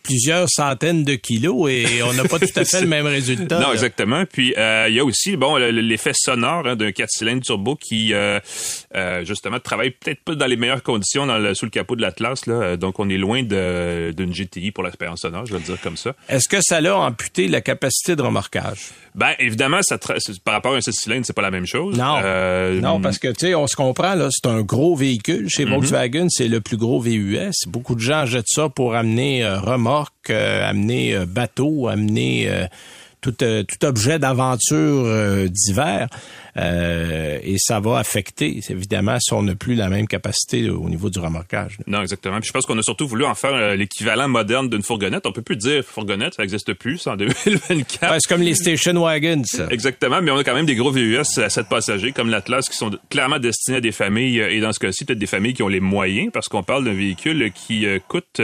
plusieurs 0.05 0.49
centaines 0.49 1.03
de 1.03 1.15
kilos 1.15 1.69
et 1.71 2.03
on 2.03 2.13
n'a 2.13 2.25
pas 2.25 2.39
tout 2.39 2.47
à 2.55 2.65
fait 2.65 2.81
le 2.81 2.87
même 2.87 3.07
résultat. 3.19 3.59
Non, 3.59 3.73
exactement. 3.73 4.25
Puis 4.31 4.55
euh, 4.57 4.87
il 4.89 4.95
y 4.95 5.01
a 5.01 5.05
aussi 5.05 5.37
bon 5.37 5.57
l'effet 5.57 6.13
sonore 6.15 6.67
hein, 6.67 6.77
d'un 6.77 6.93
4 6.93 7.09
cylindres 7.11 7.43
turbo 7.43 7.75
qui 7.75 8.13
euh, 8.13 8.39
justement 9.25 9.59
travaille 9.59 9.91
peut-être 9.91 10.23
pas 10.23 10.35
dans 10.35 10.47
les 10.47 10.57
meilleures 10.57 10.83
conditions 10.83 11.27
dans 11.27 11.39
le, 11.39 11.55
sous 11.55 11.65
le 11.65 11.71
capot 11.71 11.97
de 11.97 12.03
l'Atlas 12.03 12.47
là. 12.47 12.77
Donc 12.77 13.01
on 13.01 13.09
est 13.09 13.17
loin 13.17 13.43
d'une 13.43 14.33
GTI 14.33 14.71
pour 14.71 14.85
l'expérience 14.85 15.23
sonore, 15.23 15.47
je 15.47 15.53
vais 15.53 15.59
le 15.59 15.65
dire 15.65 15.81
comme 15.81 15.97
ça. 15.97 16.15
Est-ce 16.29 16.49
que 16.49 16.59
ça 16.61 16.81
l'a 16.81 16.97
amputé 16.97 17.49
la 17.49 17.63
capacité 17.63 18.15
de 18.15 18.23
remorquage? 18.23 18.91
Ben 19.15 19.31
évidemment, 19.39 19.81
ça 19.83 19.99
par 20.45 20.55
rapport 20.55 20.75
à 20.75 20.77
un 20.77 20.81
6 20.81 20.93
cylindres, 20.93 21.27
c'est 21.27 21.33
pas 21.33 21.43
la 21.43 21.51
même 21.51 21.67
chose. 21.67 21.97
Non. 21.97 22.21
non, 22.81 23.01
parce 23.01 23.19
que 23.19 23.29
tu 23.29 23.47
sais, 23.47 23.55
on 23.55 23.67
se 23.67 23.77
comprend 23.77 24.15
là, 24.15 24.29
c'est 24.31 24.49
un 24.49 24.61
gros 24.63 24.95
véhicule 24.95 25.49
chez 25.49 25.65
mhm. 25.65 25.73
Volkswagen, 25.73 26.27
c'est 26.29 26.49
le 26.49 26.61
plus 26.61 26.77
gros 26.77 27.01
VUS. 27.01 27.53
Beaucoup 27.67 27.95
de 27.95 28.01
gens 28.01 28.27
jette 28.27 28.49
ça 28.49 28.69
pour 28.69 28.95
amener 28.95 29.45
euh, 29.45 29.59
remorque, 29.95 30.31
euh, 30.31 30.69
amener 30.69 31.15
euh, 31.15 31.27
bateau, 31.27 31.89
amener 31.89 32.51
tout, 33.21 33.33
tout 33.33 33.85
objet 33.85 34.19
d'aventure 34.19 35.49
d'hiver. 35.49 36.09
Euh, 36.57 37.39
et 37.43 37.57
ça 37.59 37.81
va 37.81 37.99
affecter, 37.99 38.61
évidemment, 38.69 39.19
si 39.21 39.33
on 39.33 39.43
n'a 39.43 39.55
plus 39.55 39.75
la 39.75 39.89
même 39.89 40.07
capacité 40.07 40.71
au 40.71 40.89
niveau 40.89 41.11
du 41.11 41.19
remorquage. 41.19 41.79
Non, 41.87 42.03
exactement. 42.03 42.39
Puis 42.39 42.49
je 42.49 42.53
pense 42.53 42.67
qu'on 42.67 42.79
a 42.79 42.83
surtout 42.83 43.09
voulu 43.09 43.25
en 43.25 43.35
faire 43.35 43.55
euh, 43.55 43.75
l'équivalent 43.75 44.29
moderne 44.29 44.69
d'une 44.69 44.83
fourgonnette. 44.83 45.27
On 45.27 45.33
peut 45.33 45.43
plus 45.43 45.57
dire 45.57 45.85
fourgonnette, 45.85 46.35
ça 46.35 46.43
n'existe 46.43 46.75
plus, 46.75 47.07
en 47.07 47.17
2024. 47.17 48.15
c'est 48.21 48.29
comme 48.29 48.43
les 48.43 48.55
station 48.55 49.01
wagons. 49.03 49.43
Ça. 49.45 49.67
Exactement, 49.71 50.23
mais 50.23 50.31
on 50.31 50.37
a 50.37 50.45
quand 50.45 50.55
même 50.55 50.67
des 50.67 50.77
gros 50.77 50.93
VUS 50.93 51.19
à 51.39 51.51
7 51.51 51.69
passagers, 51.69 52.13
comme 52.13 52.31
l'Atlas, 52.31 52.69
qui 52.69 52.77
sont 52.77 52.91
clairement 53.11 53.39
destinés 53.39 53.79
à 53.79 53.81
des 53.81 53.93
familles, 53.93 54.41
euh, 54.41 54.53
et 54.53 54.61
dans 54.61 54.73
ce 54.73 54.79
cas-ci, 54.79 55.05
peut-être 55.05 55.19
des 55.19 55.27
familles 55.27 55.55
qui 55.55 55.63
ont 55.63 55.69
les 55.69 55.81
moyens, 55.81 56.31
parce 56.33 56.49
qu'on 56.49 56.63
parle 56.63 56.85
d'un 56.85 56.95
véhicule 56.95 57.51
qui 57.53 57.87
coûte, 58.09 58.41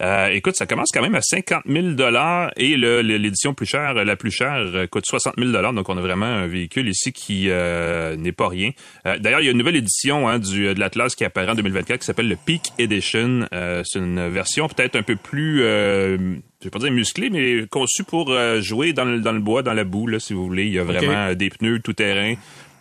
euh, 0.00 0.28
écoute, 0.28 0.56
ça 0.56 0.66
commence 0.66 0.90
quand 0.92 1.02
même 1.02 1.14
à 1.14 1.22
50 1.22 1.62
000 1.66 1.88
dollars 1.90 2.50
et 2.56 2.76
l'édition 2.76 3.54
plus 3.54 3.66
chère, 3.66 3.94
la 3.94 4.16
plus 4.16 4.30
chère, 4.30 4.88
coûte 4.90 5.06
60 5.06 5.34
000 5.38 5.50
dollars. 5.50 5.72
Donc 5.72 5.88
on 5.88 5.96
a 5.96 6.00
vraiment 6.00 6.26
un 6.26 6.46
véhicule 6.46 6.88
ici 6.88 7.12
qui 7.12 7.46
euh, 7.48 8.16
n'est 8.16 8.32
pas 8.32 8.48
rien. 8.48 8.70
Euh, 9.06 9.18
d'ailleurs, 9.18 9.40
il 9.40 9.44
y 9.44 9.48
a 9.48 9.52
une 9.52 9.58
nouvelle 9.58 9.76
édition 9.76 10.28
hein, 10.28 10.38
du, 10.38 10.74
de 10.74 10.78
l'Atlas 10.78 11.14
qui 11.14 11.24
apparaît 11.24 11.50
en 11.50 11.54
2024 11.54 12.00
qui 12.00 12.06
s'appelle 12.06 12.28
le 12.28 12.36
Peak 12.36 12.72
Edition. 12.78 13.46
Euh, 13.52 13.82
c'est 13.84 13.98
une 13.98 14.28
version 14.28 14.68
peut-être 14.68 14.96
un 14.96 15.02
peu 15.02 15.16
plus, 15.16 15.58
je 15.60 16.38
vais 16.64 16.70
pas 16.70 16.78
dire 16.78 16.90
musclée, 16.90 17.30
mais 17.30 17.66
conçue 17.68 18.04
pour 18.04 18.34
jouer 18.60 18.92
dans 18.92 19.04
le, 19.04 19.20
dans 19.20 19.32
le 19.32 19.40
bois, 19.40 19.62
dans 19.62 19.74
la 19.74 19.84
boue, 19.84 20.06
là, 20.06 20.18
si 20.18 20.32
vous 20.32 20.44
voulez. 20.44 20.66
Il 20.66 20.72
y 20.72 20.78
a 20.78 20.84
vraiment 20.84 21.34
des 21.34 21.50
pneus 21.50 21.80
tout-terrain, 21.80 22.34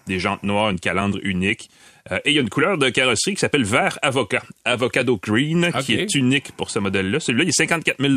des 0.08 0.20
jantes 0.20 0.44
noires, 0.44 0.70
une 0.70 0.80
calandre 0.80 1.20
unique. 1.24 1.70
Et 2.12 2.30
il 2.30 2.34
y 2.34 2.38
a 2.38 2.42
une 2.42 2.50
couleur 2.50 2.78
de 2.78 2.90
carrosserie 2.90 3.34
qui 3.34 3.40
s'appelle 3.40 3.64
vert 3.64 3.98
avocat, 4.02 4.44
avocado 4.64 5.18
green, 5.18 5.72
qui 5.84 5.96
est 5.96 6.14
unique 6.14 6.52
pour 6.56 6.70
ce 6.70 6.80
modèle-là. 6.80 7.20
Celui-là, 7.20 7.46
il 7.46 7.50
est 7.50 7.52
54 7.52 8.00
000 8.00 8.14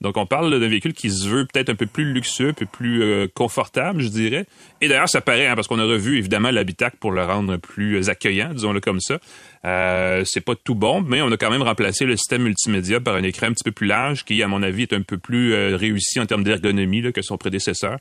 donc, 0.00 0.16
on 0.16 0.26
parle 0.26 0.60
d'un 0.60 0.68
véhicule 0.68 0.92
qui 0.92 1.10
se 1.10 1.28
veut 1.28 1.44
peut-être 1.44 1.70
un 1.70 1.74
peu 1.74 1.86
plus 1.86 2.12
luxueux, 2.12 2.50
un 2.50 2.52
peu 2.52 2.66
plus 2.66 3.02
euh, 3.02 3.26
confortable, 3.34 4.00
je 4.00 4.08
dirais. 4.08 4.46
Et 4.80 4.86
d'ailleurs, 4.86 5.08
ça 5.08 5.20
paraît, 5.20 5.48
hein, 5.48 5.56
parce 5.56 5.66
qu'on 5.66 5.80
a 5.80 5.84
revu 5.84 6.18
évidemment 6.18 6.52
l'habitacle 6.52 6.96
pour 7.00 7.10
le 7.10 7.24
rendre 7.24 7.56
plus 7.56 8.08
accueillant, 8.08 8.52
disons-le 8.54 8.80
comme 8.80 9.00
ça. 9.00 9.18
Euh, 9.64 10.22
c'est 10.24 10.40
pas 10.40 10.54
tout 10.54 10.76
bon, 10.76 11.00
mais 11.00 11.20
on 11.20 11.32
a 11.32 11.36
quand 11.36 11.50
même 11.50 11.62
remplacé 11.62 12.04
le 12.04 12.16
système 12.16 12.42
multimédia 12.42 13.00
par 13.00 13.16
un 13.16 13.24
écran 13.24 13.48
un 13.48 13.52
petit 13.52 13.64
peu 13.64 13.72
plus 13.72 13.88
large, 13.88 14.24
qui, 14.24 14.40
à 14.40 14.46
mon 14.46 14.62
avis, 14.62 14.82
est 14.82 14.92
un 14.92 15.02
peu 15.02 15.18
plus 15.18 15.52
euh, 15.52 15.76
réussi 15.76 16.20
en 16.20 16.26
termes 16.26 16.44
d'ergonomie 16.44 17.12
que 17.12 17.22
son 17.22 17.36
prédécesseur. 17.36 17.98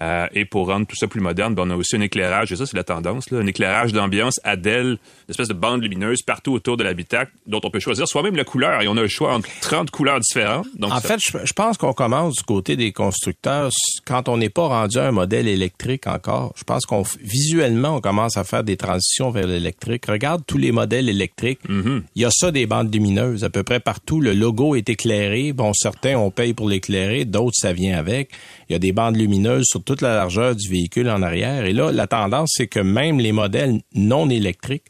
Euh, 0.00 0.26
et 0.32 0.44
pour 0.44 0.66
rendre 0.66 0.86
tout 0.86 0.96
ça 0.96 1.06
plus 1.06 1.20
moderne, 1.20 1.54
ben, 1.54 1.62
on 1.66 1.70
a 1.70 1.76
aussi 1.76 1.94
un 1.94 2.00
éclairage, 2.00 2.50
et 2.50 2.56
ça 2.56 2.66
c'est 2.66 2.76
la 2.76 2.82
tendance, 2.82 3.30
là, 3.30 3.38
un 3.38 3.46
éclairage 3.46 3.92
d'ambiance 3.92 4.40
Adèle, 4.42 4.86
une 4.86 4.98
espèce 5.30 5.48
de 5.48 5.54
bande 5.54 5.82
lumineuse 5.82 6.22
partout 6.22 6.52
autour 6.52 6.76
de 6.76 6.82
l'habitacle, 6.82 7.30
dont 7.46 7.60
on 7.62 7.70
peut 7.70 7.78
choisir 7.78 8.08
soi-même 8.08 8.34
la 8.34 8.44
couleur, 8.44 8.82
et 8.82 8.88
on 8.88 8.96
a 8.96 9.02
un 9.02 9.08
choix 9.08 9.32
entre 9.32 9.48
30 9.60 9.92
couleurs 9.92 10.18
différentes. 10.18 10.66
Donc 10.74 10.92
en 10.92 11.00
fait, 11.00 11.20
je, 11.20 11.52
pense 11.52 11.78
qu'on 11.78 11.92
commence 11.92 12.34
du 12.34 12.42
côté 12.42 12.74
des 12.76 12.90
constructeurs, 12.90 13.70
quand 14.04 14.28
on 14.28 14.36
n'est 14.36 14.48
pas 14.48 14.66
rendu 14.66 14.98
à 14.98 15.06
un 15.06 15.12
modèle 15.12 15.46
électrique 15.46 16.08
encore, 16.08 16.52
je 16.56 16.64
pense 16.64 16.86
qu'on 16.86 17.04
visuellement, 17.20 17.96
on 17.96 18.00
commence 18.00 18.36
à 18.36 18.42
faire 18.42 18.64
des 18.64 18.76
transitions 18.76 19.30
vers 19.30 19.46
l'électrique. 19.46 20.06
Regarde 20.06 20.42
tous 20.44 20.58
les 20.58 20.72
modèles 20.72 21.08
électriques, 21.08 21.60
mm-hmm. 21.68 22.02
il 22.16 22.22
y 22.22 22.24
a 22.24 22.30
ça 22.32 22.50
des 22.50 22.66
bandes 22.66 22.92
lumineuses 22.92 23.44
à 23.44 23.50
peu 23.50 23.62
près 23.62 23.78
partout, 23.78 24.20
le 24.20 24.32
logo 24.32 24.74
est 24.74 24.88
éclairé, 24.88 25.52
bon, 25.52 25.72
certains 25.72 26.16
on 26.16 26.32
paye 26.32 26.52
pour 26.52 26.68
l'éclairer, 26.68 27.24
d'autres 27.24 27.56
ça 27.56 27.72
vient 27.72 27.96
avec. 27.96 28.30
Il 28.68 28.72
y 28.72 28.76
a 28.76 28.78
des 28.78 28.92
bandes 28.92 29.16
lumineuses 29.16 29.66
sur 29.66 29.82
toute 29.82 30.00
la 30.00 30.14
largeur 30.14 30.54
du 30.54 30.68
véhicule 30.68 31.08
en 31.10 31.22
arrière. 31.22 31.64
Et 31.64 31.72
là, 31.72 31.92
la 31.92 32.06
tendance, 32.06 32.52
c'est 32.54 32.66
que 32.66 32.80
même 32.80 33.18
les 33.18 33.32
modèles 33.32 33.80
non 33.94 34.28
électriques, 34.30 34.84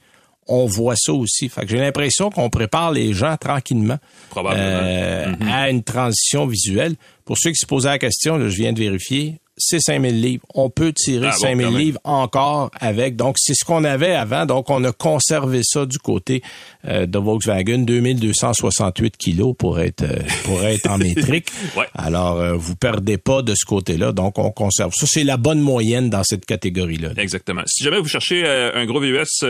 on 0.47 0.67
voit 0.67 0.97
ça 0.97 1.13
aussi. 1.13 1.49
Fait 1.49 1.63
que 1.63 1.69
j'ai 1.69 1.79
l'impression 1.79 2.31
qu'on 2.31 2.51
prépare 2.51 2.93
les 2.93 3.13
gens 3.13 3.37
tranquillement 3.37 3.99
euh, 4.37 5.27
mm-hmm. 5.27 5.51
à 5.51 5.71
une 5.71 5.83
transition 5.83 6.47
visuelle. 6.47 6.97
Pour 7.25 7.39
ceux 7.39 7.51
qui 7.51 7.57
se 7.57 7.67
posaient 7.67 7.89
la 7.89 7.99
question, 7.99 8.39
je 8.39 8.55
viens 8.55 8.73
de 8.73 8.79
vérifier, 8.79 9.41
c'est 9.57 9.81
5000 9.81 10.21
livres. 10.21 10.45
On 10.55 10.71
peut 10.71 10.93
tirer 10.93 11.31
5000 11.33 11.67
ah 11.67 11.79
livres 11.79 12.01
encore 12.05 12.71
avec. 12.81 13.17
Donc, 13.17 13.37
c'est 13.39 13.55
ce 13.55 13.65
qu'on 13.65 13.85
avait 13.85 14.15
avant. 14.15 14.47
Donc, 14.47 14.71
on 14.71 14.83
a 14.85 14.93
conservé 14.93 15.61
ça 15.63 15.87
du 15.87 15.99
côté 15.99 16.43
euh, 16.87 17.07
de 17.07 17.19
Volkswagen. 17.19 17.79
2268 17.79 19.17
kilos 19.17 19.55
pour 19.57 19.81
être, 19.81 20.03
euh, 20.03 20.23
pour 20.45 20.63
être 20.65 20.91
en 20.91 20.99
métrique. 20.99 21.49
Alors, 21.95 22.41
euh, 22.41 22.55
vous 22.55 22.77
perdez 22.77 23.19
pas 23.19 23.43
de 23.43 23.55
ce 23.55 23.65
côté-là. 23.65 24.13
Donc, 24.13 24.39
on 24.39 24.51
conserve 24.51 24.93
ça. 24.95 25.07
C'est 25.09 25.25
la 25.25 25.37
bonne 25.37 25.61
moyenne 25.61 26.11
dans 26.11 26.25
cette 26.25 26.47
catégorie-là. 26.47 27.11
Exactement. 27.17 27.63
Si 27.67 27.85
jamais 27.85 28.01
vous 28.01 28.09
cherchez 28.09 28.47
un 28.47 28.85
gros 28.87 29.01
VUS 29.01 29.45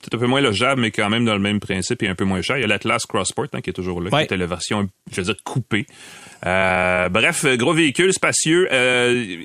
peut-être 0.00 0.14
un 0.14 0.18
peu 0.18 0.26
moins 0.26 0.40
logeable, 0.40 0.80
mais 0.80 0.90
quand 0.90 1.08
même 1.10 1.24
dans 1.24 1.34
le 1.34 1.40
même 1.40 1.60
principe 1.60 2.02
et 2.02 2.08
un 2.08 2.14
peu 2.14 2.24
moins 2.24 2.42
cher. 2.42 2.58
Il 2.58 2.62
y 2.62 2.64
a 2.64 2.66
l'Atlas 2.66 3.06
Crossport 3.06 3.46
hein, 3.52 3.60
qui 3.60 3.70
est 3.70 3.74
toujours 3.74 4.00
là, 4.00 4.10
qui 4.10 4.24
était 4.24 4.36
la 4.36 4.46
version, 4.46 4.88
je 5.10 5.20
veux 5.20 5.24
dire, 5.24 5.42
coupée. 5.44 5.86
Euh, 6.46 7.08
bref, 7.08 7.44
gros 7.56 7.72
véhicule 7.72 8.12
spacieux. 8.12 8.68
Euh, 8.72 9.36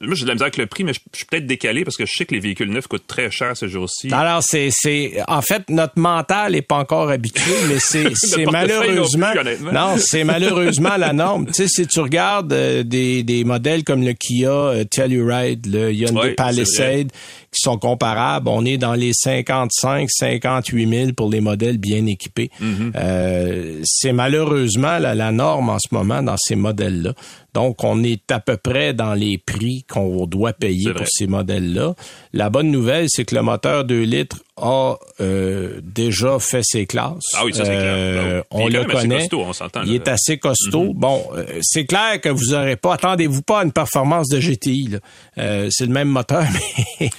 moi, 0.00 0.14
j'ai 0.14 0.22
de 0.22 0.28
la 0.28 0.34
misère 0.34 0.46
avec 0.46 0.56
le 0.58 0.66
prix, 0.66 0.84
mais 0.84 0.92
je, 0.92 1.00
suis 1.12 1.24
peut-être 1.24 1.46
décalé 1.46 1.84
parce 1.84 1.96
que 1.96 2.06
je 2.06 2.12
sais 2.12 2.24
que 2.24 2.34
les 2.34 2.40
véhicules 2.40 2.70
neufs 2.70 2.86
coûtent 2.86 3.06
très 3.06 3.30
cher 3.30 3.56
ce 3.56 3.66
jour-ci. 3.66 4.12
Alors, 4.12 4.42
c'est, 4.42 4.68
c'est, 4.70 5.20
en 5.26 5.42
fait, 5.42 5.68
notre 5.70 5.98
mental 5.98 6.54
est 6.54 6.62
pas 6.62 6.76
encore 6.76 7.10
habitué, 7.10 7.52
mais 7.68 7.78
c'est, 7.80 8.06
c'est 8.14 8.46
malheureusement, 8.46 9.32
non, 9.72 9.96
c'est 9.98 10.24
malheureusement 10.24 10.96
la 10.96 11.12
norme. 11.12 11.46
Tu 11.46 11.54
sais, 11.54 11.68
si 11.68 11.86
tu 11.86 12.00
regardes 12.00 12.52
euh, 12.52 12.82
des, 12.84 13.24
des 13.24 13.42
modèles 13.42 13.82
comme 13.82 14.04
le 14.04 14.12
Kia 14.12 14.50
euh, 14.50 14.84
Telluride, 14.84 15.66
le 15.66 15.92
Hyundai 15.92 16.34
Palisade, 16.34 17.10
qui 17.50 17.60
sont 17.60 17.78
comparables. 17.78 18.48
On 18.48 18.64
est 18.64 18.78
dans 18.78 18.94
les 18.94 19.12
55, 19.12 20.08
58 20.10 20.88
000 20.88 21.12
pour 21.12 21.30
les 21.30 21.40
modèles 21.40 21.78
bien 21.78 22.04
équipés. 22.06 22.50
Mm-hmm. 22.60 22.92
euh, 22.94 23.80
c'est 23.84 24.12
malheureusement 24.12 24.98
la, 24.98 25.14
la, 25.14 25.32
norme 25.32 25.70
en 25.70 25.78
ce 25.78 25.88
moment 25.92 26.22
dans 26.22 26.36
ces 26.36 26.56
modèles-là. 26.56 27.14
Donc, 27.58 27.82
on 27.82 28.04
est 28.04 28.30
à 28.30 28.38
peu 28.38 28.56
près 28.56 28.94
dans 28.94 29.14
les 29.14 29.36
prix 29.36 29.84
qu'on 29.90 30.26
doit 30.26 30.52
payer 30.52 30.92
pour 30.92 31.08
ces 31.08 31.26
modèles-là. 31.26 31.96
La 32.32 32.50
bonne 32.50 32.70
nouvelle, 32.70 33.06
c'est 33.08 33.24
que 33.24 33.34
le 33.34 33.42
moteur 33.42 33.82
2 33.82 34.00
litres 34.02 34.36
a 34.60 34.96
euh, 35.20 35.80
déjà 35.82 36.38
fait 36.38 36.62
ses 36.62 36.86
classes. 36.86 37.24
Ah 37.34 37.44
oui, 37.44 37.52
ça 37.52 37.64
c'est 37.64 37.70
clair. 37.70 37.82
Euh, 37.84 38.36
ben 38.38 38.44
on 38.50 38.68
le 38.68 38.84
connaît. 38.84 39.28
on 39.32 39.52
il 39.84 39.94
est 39.94 40.08
assez 40.08 40.38
costaud. 40.38 40.86
Mm-hmm. 40.86 40.94
Bon, 40.94 41.22
euh, 41.36 41.44
c'est 41.62 41.84
clair 41.84 42.20
que 42.20 42.28
vous 42.28 42.54
aurez 42.54 42.76
pas, 42.76 42.94
attendez-vous 42.94 43.42
pas 43.42 43.60
à 43.60 43.64
une 43.64 43.72
performance 43.72 44.28
de 44.28 44.40
GTI. 44.40 44.96
c'est 45.36 45.86
le 45.86 45.92
même 45.92 46.08
moteur, 46.08 46.44
mais 47.00 47.10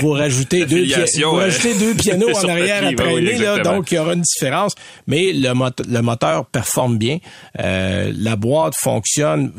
vous 0.00 0.10
rajoutez 0.10 0.66
deux, 0.66 0.86
vous 0.86 1.36
rajoutez 1.36 1.74
deux 1.74 1.94
pianos 1.98 2.34
en 2.44 2.48
arrière 2.48 2.86
après 2.86 3.14
oui, 3.14 3.38
là, 3.38 3.58
donc 3.58 3.90
il 3.90 3.96
y 3.96 3.98
aura 3.98 4.14
une 4.14 4.22
différence. 4.22 4.74
Mais 5.06 5.32
le, 5.32 5.52
le 5.88 6.00
moteur 6.00 6.46
performe 6.46 6.98
bien. 6.98 7.18
la 7.56 8.36
boîte 8.36 8.74
fonctionne. 8.76 9.52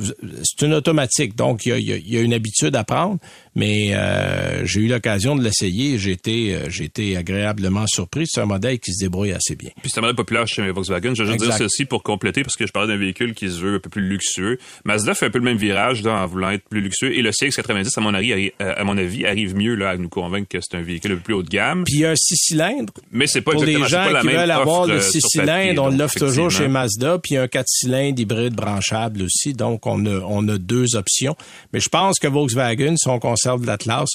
C'est 0.43 0.65
une 0.65 0.73
automatique, 0.73 1.35
donc 1.35 1.65
il 1.65 1.69
y 1.69 1.71
a, 1.73 1.77
il 1.77 2.13
y 2.13 2.17
a, 2.17 2.21
une 2.21 2.33
habitude 2.33 2.75
à 2.75 2.83
prendre. 2.83 3.17
Mais 3.55 3.95
euh, 3.95 4.65
j'ai 4.65 4.81
eu 4.81 4.87
l'occasion 4.87 5.35
de 5.35 5.41
l'essayer. 5.41 5.97
J'ai 5.97 6.11
été, 6.11 6.55
euh, 6.55 6.69
j'ai 6.69 6.83
été 6.83 7.15
agréablement 7.15 7.87
surpris. 7.87 8.25
C'est 8.27 8.41
un 8.41 8.45
modèle 8.45 8.79
qui 8.79 8.93
se 8.93 8.99
débrouille 8.99 9.31
assez 9.31 9.55
bien. 9.55 9.69
Puis 9.81 9.89
c'est 9.89 9.99
un 9.99 10.01
modèle 10.01 10.17
populaire 10.17 10.45
chez 10.45 10.69
Volkswagen. 10.71 11.15
Je 11.15 11.23
veux 11.23 11.31
juste 11.31 11.45
dire 11.45 11.57
ceci 11.57 11.85
pour 11.85 12.03
compléter 12.03 12.43
parce 12.43 12.57
que 12.57 12.67
je 12.67 12.73
parlais 12.73 12.93
d'un 12.93 12.99
véhicule 12.99 13.33
qui 13.33 13.49
se 13.49 13.59
veut 13.59 13.75
un 13.75 13.79
peu 13.79 13.89
plus 13.89 14.01
luxueux. 14.01 14.59
Mazda 14.83 15.13
fait 15.13 15.27
un 15.27 15.29
peu 15.29 15.39
le 15.39 15.45
même 15.45 15.57
virage 15.57 16.03
là, 16.03 16.21
en 16.21 16.25
voulant 16.27 16.49
être 16.49 16.67
plus 16.67 16.81
luxueux 16.81 17.15
et 17.17 17.21
le 17.21 17.31
CX-90 17.31 17.91
à 17.95 18.01
mon 18.01 18.13
avis, 18.13 18.51
à 18.59 18.83
mon 18.83 18.97
avis 18.97 19.25
arrive 19.25 19.55
mieux 19.55 19.75
là 19.75 19.91
à 19.91 19.97
nous 19.97 20.09
convaincre 20.09 20.49
que 20.49 20.57
c'est 20.61 20.75
un 20.75 20.81
véhicule 20.81 21.13
un 21.13 21.15
peu 21.15 21.21
plus 21.21 21.33
haut 21.33 21.43
de 21.43 21.49
gamme. 21.49 21.85
Puis 21.85 21.95
il 21.95 21.99
y 22.01 22.05
a 22.05 22.11
un 22.11 22.15
six 22.15 22.35
cylindres. 22.35 22.93
Mais 23.11 23.27
c'est 23.27 23.41
pas 23.41 23.53
pour 23.53 23.63
les 23.63 23.83
gens 23.85 24.09
la 24.09 24.19
qui 24.19 24.27
même 24.27 24.37
veulent 24.37 24.51
avoir 24.51 24.85
le 24.85 24.95
euh, 24.95 24.99
six 24.99 25.21
cylindres, 25.21 25.83
on 25.83 25.89
l'offre 25.89 26.19
toujours 26.19 26.51
chez 26.51 26.67
Mazda. 26.67 27.19
Puis 27.19 27.37
un 27.37 27.47
quatre 27.47 27.69
cylindres 27.69 28.19
hybride 28.19 28.53
branchable 28.53 29.23
aussi. 29.23 29.53
Donc 29.53 29.85
on 29.85 30.05
a 30.05 30.14
on 30.23 30.47
a 30.47 30.57
deux 30.57 30.95
options. 30.95 31.35
Mais 31.73 31.79
je 31.79 31.89
pense 31.89 32.19
que 32.19 32.27
Volkswagen, 32.27 32.95
si 32.97 33.07
on 33.07 33.19
conserve 33.19 33.65
l'Atlas, 33.65 34.07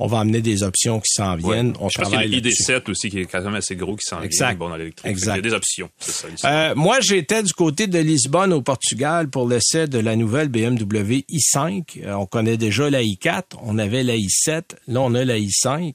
on 0.00 0.08
va 0.08 0.20
amener 0.20 0.40
des 0.40 0.64
options 0.64 0.98
qui 0.98 1.12
s'en 1.12 1.36
viennent. 1.36 1.72
On 1.78 1.88
je 1.88 1.98
pense 1.98 2.08
qu'il 2.08 2.18
y 2.18 2.22
a 2.22 2.26
l'ID7 2.26 2.90
aussi 2.90 3.10
qui 3.10 3.20
est 3.20 3.26
quand 3.26 3.40
même 3.42 3.54
assez 3.54 3.76
gros 3.76 3.94
qui 3.94 4.04
s'en 4.06 4.20
vient 4.20 4.54
bon, 4.54 4.68
dans 4.68 4.76
l'électrique. 4.76 5.16
Il 5.16 5.24
y 5.24 5.30
a 5.30 5.40
des 5.40 5.52
options. 5.52 5.88
Ça, 6.00 6.26
euh, 6.46 6.74
moi, 6.74 6.98
j'étais 7.00 7.42
du 7.44 7.52
côté 7.52 7.86
de 7.86 7.98
Lisbonne 8.00 8.52
au 8.52 8.60
Portugal 8.60 9.28
pour 9.28 9.48
l'essai 9.48 9.86
de 9.86 9.98
la 9.98 10.16
nouvelle 10.16 10.48
BMW 10.48 11.24
i5. 11.30 12.02
Euh, 12.02 12.14
on 12.14 12.26
connaît 12.26 12.56
déjà 12.56 12.90
la 12.90 13.02
i4, 13.02 13.42
on 13.62 13.78
avait 13.78 14.02
la 14.02 14.16
i7, 14.16 14.62
là 14.88 15.00
on 15.00 15.14
a 15.14 15.24
la 15.24 15.38
i5. 15.38 15.94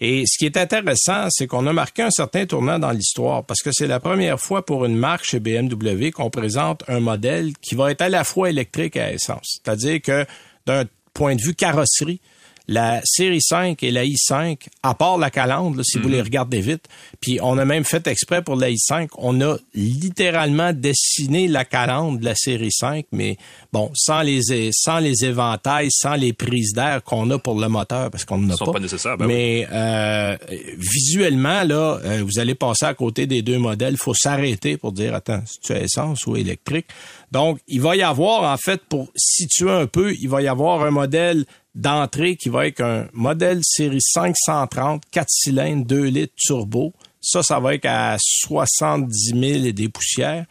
Et 0.00 0.24
ce 0.26 0.38
qui 0.38 0.46
est 0.46 0.56
intéressant, 0.56 1.28
c'est 1.30 1.46
qu'on 1.46 1.66
a 1.68 1.72
marqué 1.72 2.02
un 2.02 2.10
certain 2.10 2.46
tournant 2.46 2.80
dans 2.80 2.90
l'histoire 2.90 3.44
parce 3.44 3.60
que 3.62 3.70
c'est 3.72 3.86
la 3.86 4.00
première 4.00 4.40
fois 4.40 4.66
pour 4.66 4.84
une 4.84 4.96
marque 4.96 5.24
chez 5.24 5.38
BMW 5.38 6.10
qu'on 6.10 6.30
présente 6.30 6.82
un 6.88 7.00
modèle 7.00 7.52
qui 7.62 7.76
va 7.76 7.92
être 7.92 8.02
à 8.02 8.08
la 8.08 8.24
fois 8.24 8.50
électrique 8.50 8.96
et 8.96 9.00
à 9.00 9.12
essence. 9.12 9.60
C'est-à-dire 9.62 10.02
que 10.02 10.26
d'un 10.66 10.84
point 11.14 11.34
de 11.34 11.40
vue 11.40 11.54
carrosserie, 11.54 12.20
la 12.68 13.00
série 13.04 13.40
5 13.40 13.82
et 13.82 13.90
la 13.90 14.04
i5, 14.04 14.58
à 14.82 14.94
part 14.94 15.18
la 15.18 15.30
calandre, 15.30 15.82
si 15.84 15.98
vous 15.98 16.08
les 16.08 16.18
mhm. 16.18 16.24
regardez 16.24 16.60
vite, 16.60 16.88
puis 17.20 17.38
on 17.42 17.58
a 17.58 17.64
même 17.64 17.84
fait 17.84 18.06
exprès 18.06 18.42
pour 18.42 18.56
la 18.56 18.70
i5, 18.70 19.08
on 19.18 19.40
a 19.40 19.56
littéralement 19.74 20.72
dessiné 20.72 21.48
la 21.48 21.64
calandre 21.64 22.18
de 22.18 22.24
la 22.24 22.34
série 22.34 22.72
5, 22.72 23.06
mais 23.12 23.36
bon, 23.72 23.90
sans 23.94 24.22
les 24.22 24.70
sans 24.72 24.98
les 24.98 25.24
éventails, 25.24 25.88
sans 25.90 26.14
les 26.14 26.32
prises 26.32 26.72
d'air 26.72 27.02
qu'on 27.02 27.30
a 27.30 27.38
pour 27.38 27.60
le 27.60 27.68
moteur, 27.68 28.10
parce 28.10 28.24
qu'on 28.24 28.38
n'en 28.38 28.54
a 28.54 28.56
pas. 28.56 28.72
pas 28.72 28.80
nécessaires, 28.80 29.16
ben 29.16 29.26
mais 29.26 29.66
euh, 29.72 30.36
visuellement, 30.76 31.62
là, 31.62 32.00
euh, 32.04 32.22
vous 32.24 32.38
allez 32.38 32.54
passer 32.54 32.86
à 32.86 32.94
côté 32.94 33.26
des 33.26 33.42
deux 33.42 33.58
modèles, 33.58 33.94
il 33.94 34.02
faut 34.02 34.14
s'arrêter 34.14 34.76
pour 34.76 34.92
dire, 34.92 35.14
attends, 35.14 35.42
c'est-tu 35.46 35.72
essence 35.72 36.26
ou 36.26 36.36
électrique? 36.36 36.86
Donc, 37.32 37.58
il 37.66 37.80
va 37.80 37.96
y 37.96 38.02
avoir, 38.02 38.50
en 38.50 38.56
fait, 38.56 38.82
pour 38.88 39.10
situer 39.16 39.70
un 39.70 39.86
peu, 39.86 40.14
il 40.14 40.28
va 40.28 40.42
y 40.42 40.48
avoir 40.48 40.82
un 40.82 40.90
modèle 40.90 41.44
d'entrée 41.76 42.36
qui 42.36 42.48
va 42.48 42.66
être 42.66 42.80
un 42.80 43.06
modèle 43.12 43.60
série 43.62 44.00
530, 44.00 45.02
4 45.10 45.26
cylindres, 45.28 45.84
2 45.86 46.04
litres 46.04 46.34
turbo. 46.36 46.94
Ça, 47.20 47.42
ça 47.42 47.60
va 47.60 47.74
être 47.74 47.84
à 47.86 48.16
70 48.18 49.34
000 49.34 49.44
et 49.66 49.72
des 49.72 49.88
poussières. 49.88 50.46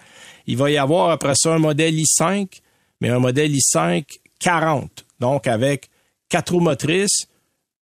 Il 0.45 0.57
va 0.57 0.69
y 0.69 0.78
avoir 0.78 1.09
après 1.09 1.34
ça 1.36 1.53
un 1.53 1.59
modèle 1.59 1.95
i5, 1.95 2.47
mais 3.01 3.09
un 3.09 3.19
modèle 3.19 3.51
i5 3.51 4.05
40, 4.39 5.05
donc 5.19 5.47
avec 5.47 5.89
quatre 6.30 6.53
roues 6.53 6.59
motrices, 6.59 7.28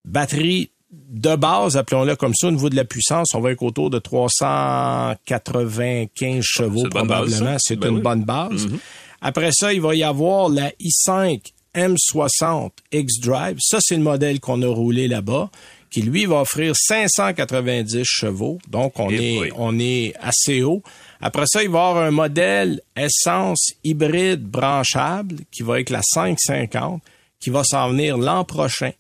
batterie 0.06 0.70
de 0.92 1.36
base, 1.36 1.76
appelons-le 1.76 2.16
comme 2.16 2.36
ça, 2.36 2.48
au 2.48 2.52
niveau 2.52 2.70
de 2.70 2.76
la 2.76 2.86
puissance, 2.86 3.34
on 3.34 3.42
va 3.42 3.52
être 3.52 3.64
autour 3.64 3.90
de 3.90 3.98
395 4.00 6.44
chevaux 6.44 6.88
probablement. 6.90 7.58
C'est 7.60 7.76
ben 7.76 7.96
une 7.96 8.02
bonne 8.02 8.24
base. 8.24 8.68
Mm-hmm. 8.68 8.80
Après 9.22 9.50
ça, 9.52 9.74
il 9.74 9.82
va 9.82 9.96
y 9.96 10.04
avoir 10.04 10.50
la 10.50 10.70
i5 10.80 11.53
M60 11.76 12.72
X-Drive. 12.92 13.58
Ça, 13.60 13.80
c'est 13.82 13.96
le 13.96 14.04
modèle 14.04 14.40
qu'on 14.40 14.62
a 14.62 14.68
roulé 14.68 15.08
là-bas, 15.08 15.50
qui 15.90 16.02
lui 16.02 16.26
va 16.26 16.42
offrir 16.42 16.74
590 16.76 18.04
chevaux. 18.04 18.60
Donc, 18.68 19.00
on 19.00 19.10
est, 19.10 19.52
on 19.56 19.78
est 19.80 20.14
assez 20.20 20.64
haut. 20.64 20.82
Après 21.22 21.46
ça, 21.48 21.64
il 21.64 21.70
va 21.70 21.80
y 21.80 21.82
avoir 21.82 22.04
un 22.04 22.12
modèle 22.12 22.82
essence 22.96 23.74
hybride 23.84 24.44
branchable 24.44 25.38
qui 25.52 25.64
va 25.64 25.80
être 25.80 25.90
la 25.90 26.02
550, 26.02 27.02
qui 27.40 27.50
va 27.50 27.64
s'en 27.64 27.90
venir 27.90 28.18
l'an 28.18 28.44
prochain. 28.44 28.92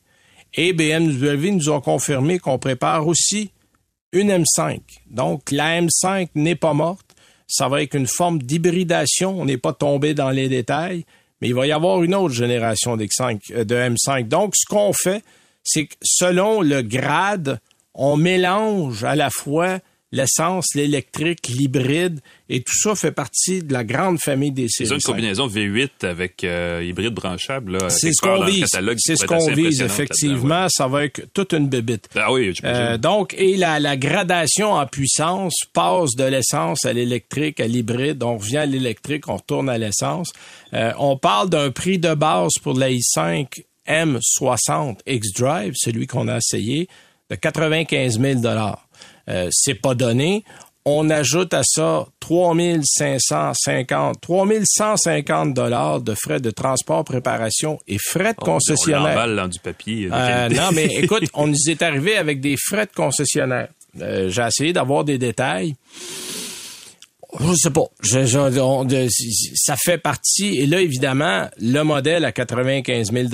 Et 0.53 0.71
BMW 0.73 1.51
nous 1.51 1.69
ont 1.69 1.81
confirmé 1.81 2.37
qu'on 2.37 2.59
prépare 2.59 3.07
aussi 3.07 3.49
une 4.11 4.29
M5. 4.29 4.79
Donc, 5.09 5.51
la 5.51 5.81
M5 5.81 6.29
n'est 6.35 6.55
pas 6.55 6.73
morte. 6.73 7.15
Ça 7.47 7.67
va 7.67 7.81
être 7.81 7.95
une 7.95 8.07
forme 8.07 8.41
d'hybridation. 8.41 9.41
On 9.41 9.45
n'est 9.45 9.57
pas 9.57 9.73
tombé 9.73 10.13
dans 10.13 10.29
les 10.29 10.47
détails 10.47 11.05
mais 11.43 11.49
il 11.49 11.55
va 11.55 11.67
y 11.67 11.73
avoir 11.73 12.01
une 12.03 12.15
autre 12.15 12.33
génération 12.33 12.95
de 12.95 13.03
M5. 13.03 14.29
Donc, 14.29 14.53
ce 14.55 14.65
qu'on 14.65 14.93
fait, 14.93 15.25
c'est 15.61 15.87
que 15.87 15.95
selon 16.01 16.61
le 16.61 16.81
grade, 16.81 17.59
on 17.93 18.15
mélange 18.15 19.03
à 19.03 19.17
la 19.17 19.29
fois 19.29 19.79
l'essence, 20.13 20.75
l'électrique, 20.75 21.47
l'hybride, 21.47 22.19
et 22.47 22.61
tout 22.61 22.77
ça 22.77 22.93
fait 22.93 23.11
partie 23.11 23.63
de 23.63 23.73
la 23.73 23.83
grande 23.83 24.19
famille 24.19 24.51
des 24.51 24.69
séries. 24.69 24.87
C'est 24.87 24.95
une 24.95 25.01
combinaison 25.01 25.47
V8 25.47 26.05
avec 26.05 26.43
euh, 26.43 26.83
hybride 26.85 27.15
branchable. 27.15 27.79
C'est 27.89 28.13
ce 28.13 28.21
qu'on 28.21 28.45
vise. 28.45 28.67
C'est 28.97 29.15
ce 29.15 29.25
qu'on 29.25 29.51
vise, 29.51 29.81
effectivement. 29.81 30.67
Ça 30.69 30.87
va 30.87 31.05
être 31.05 31.33
toute 31.33 31.53
une 31.53 31.67
bébite. 31.67 32.09
Ah 32.15 32.31
oui, 32.31 32.53
euh, 32.63 32.97
Donc, 32.99 33.33
et 33.39 33.57
la, 33.57 33.79
la, 33.79 33.97
gradation 33.97 34.73
en 34.73 34.85
puissance 34.85 35.55
passe 35.73 36.15
de 36.15 36.25
l'essence 36.25 36.85
à 36.85 36.93
l'électrique, 36.93 37.59
à 37.59 37.65
l'hybride. 37.65 38.21
On 38.21 38.37
revient 38.37 38.57
à 38.57 38.65
l'électrique, 38.67 39.27
on 39.27 39.37
retourne 39.37 39.67
à 39.67 39.79
l'essence. 39.79 40.31
Euh, 40.75 40.93
on 40.99 41.17
parle 41.17 41.49
d'un 41.49 41.71
prix 41.71 41.97
de 41.97 42.13
base 42.13 42.51
pour 42.61 42.77
la 42.77 42.91
i5 42.91 43.63
M60 43.87 44.99
X-Drive, 45.07 45.73
celui 45.75 46.05
qu'on 46.05 46.27
a 46.27 46.37
essayé, 46.37 46.87
de 47.31 47.35
95 47.35 48.19
000 48.19 48.41
euh, 49.29 49.47
c'est 49.51 49.75
pas 49.75 49.95
donné. 49.95 50.43
On 50.85 51.09
ajoute 51.09 51.53
à 51.53 51.63
ça 51.63 52.05
3550, 52.19 54.19
3150 54.19 55.53
dollars 55.53 56.01
de 56.01 56.13
frais 56.13 56.41
de 56.41 56.51
transport, 56.51 57.05
préparation 57.05 57.79
et 57.87 57.97
frais 57.97 58.33
de 58.33 58.39
oh, 58.41 58.45
concessionnaire. 58.45 59.27
On 59.29 59.35
dans 59.35 59.47
du 59.47 59.59
papier. 59.59 60.09
Euh, 60.11 60.49
non, 60.49 60.71
mais 60.73 60.85
écoute, 60.97 61.23
on 61.33 61.47
nous 61.47 61.69
est 61.69 61.81
arrivé 61.81 62.17
avec 62.17 62.41
des 62.41 62.57
frais 62.57 62.85
de 62.85 62.91
concessionnaire. 62.91 63.69
Euh, 64.01 64.29
j'ai 64.29 64.41
essayé 64.41 64.73
d'avoir 64.73 65.05
des 65.05 65.17
détails. 65.17 65.75
Je 67.39 67.53
sais 67.55 67.71
pas. 67.71 67.85
ça 69.55 69.75
fait 69.75 69.97
partie. 69.97 70.57
Et 70.59 70.65
là, 70.65 70.81
évidemment, 70.81 71.47
le 71.59 71.81
modèle 71.83 72.25
à 72.25 72.31
95 72.31 73.11
000 73.11 73.27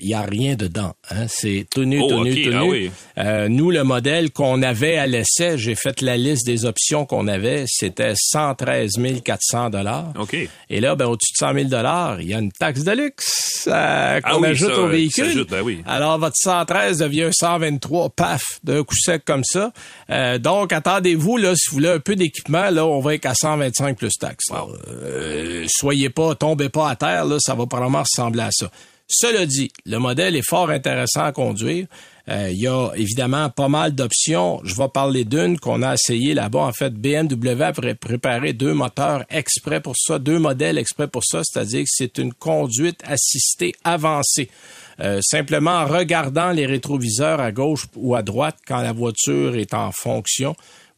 il 0.00 0.08
y 0.08 0.14
a 0.14 0.22
rien 0.22 0.54
dedans. 0.54 0.94
Hein? 1.10 1.26
C'est 1.28 1.66
tenu, 1.70 2.00
oh, 2.02 2.08
tenu, 2.08 2.42
tenu. 2.42 2.90
Ah 3.16 3.24
euh, 3.24 3.48
nous, 3.48 3.70
le 3.70 3.84
modèle 3.84 4.30
qu'on 4.30 4.62
avait 4.62 4.96
à 4.96 5.06
l'essai, 5.06 5.58
j'ai 5.58 5.74
fait 5.74 6.00
la 6.00 6.16
liste 6.16 6.46
des 6.46 6.64
options 6.64 7.04
qu'on 7.04 7.28
avait. 7.28 7.64
C'était 7.66 8.14
113 8.16 8.92
400 9.22 9.70
OK. 10.18 10.36
Et 10.70 10.80
là, 10.80 10.96
ben, 10.96 11.06
au-dessus 11.06 11.32
de 11.34 11.38
100 11.38 11.54
000 11.70 12.18
il 12.20 12.28
y 12.28 12.34
a 12.34 12.38
une 12.38 12.52
taxe 12.52 12.84
de 12.84 12.92
luxe 12.92 13.68
euh, 13.68 14.20
qu'on 14.20 14.42
ah 14.42 14.48
ajoute 14.48 14.72
au 14.72 14.88
véhicule. 14.88 15.44
Ben 15.48 15.62
oui. 15.62 15.82
Alors, 15.86 16.18
votre 16.18 16.36
113 16.36 16.98
devient 16.98 17.30
123, 17.32 18.10
paf, 18.10 18.42
d'un 18.62 18.82
coup 18.84 18.96
sec 18.96 19.24
comme 19.24 19.44
ça. 19.44 19.72
Euh, 20.10 20.38
donc, 20.38 20.72
attendez-vous, 20.72 21.36
là, 21.36 21.54
si 21.54 21.70
vous 21.70 21.76
voulez 21.76 21.90
un 21.90 22.00
peu 22.00 22.16
d'équipement, 22.16 22.70
là, 22.70 22.86
on 22.86 23.00
va 23.00 23.14
être 23.34 23.74
125 23.76 23.96
plus 23.96 24.12
taxes. 24.18 24.46
Euh, 25.02 25.64
soyez 25.68 26.10
pas, 26.10 26.34
tombez 26.34 26.68
pas 26.68 26.90
à 26.90 26.96
terre, 26.96 27.24
là, 27.24 27.36
ça 27.40 27.54
va 27.54 27.66
probablement 27.66 28.02
ressembler 28.02 28.42
à 28.42 28.50
ça. 28.52 28.70
Cela 29.06 29.44
dit, 29.44 29.70
le 29.84 29.98
modèle 29.98 30.34
est 30.34 30.48
fort 30.48 30.70
intéressant 30.70 31.24
à 31.24 31.32
conduire. 31.32 31.86
Euh, 32.30 32.48
il 32.50 32.58
y 32.58 32.66
a 32.66 32.90
évidemment 32.96 33.50
pas 33.50 33.68
mal 33.68 33.94
d'options. 33.94 34.60
Je 34.64 34.74
vais 34.74 34.88
parler 34.88 35.26
d'une 35.26 35.58
qu'on 35.58 35.82
a 35.82 35.92
essayé 35.92 36.32
là-bas. 36.32 36.60
En 36.60 36.72
fait, 36.72 36.94
BMW 36.94 37.62
a 37.62 37.72
préparé 37.94 38.54
deux 38.54 38.72
moteurs 38.72 39.24
exprès 39.28 39.80
pour 39.80 39.94
ça, 39.98 40.18
deux 40.18 40.38
modèles 40.38 40.78
exprès 40.78 41.06
pour 41.06 41.22
ça, 41.22 41.42
c'est-à-dire 41.44 41.82
que 41.82 41.90
c'est 41.90 42.16
une 42.16 42.32
conduite 42.32 43.02
assistée 43.04 43.74
avancée. 43.84 44.48
Euh, 45.00 45.20
simplement 45.22 45.72
en 45.72 45.86
regardant 45.86 46.52
les 46.52 46.66
rétroviseurs 46.66 47.40
à 47.40 47.52
gauche 47.52 47.86
ou 47.96 48.14
à 48.14 48.22
droite 48.22 48.56
quand 48.66 48.80
la 48.80 48.92
voiture 48.92 49.56
est 49.56 49.74
en 49.74 49.90
fonction, 49.92 50.54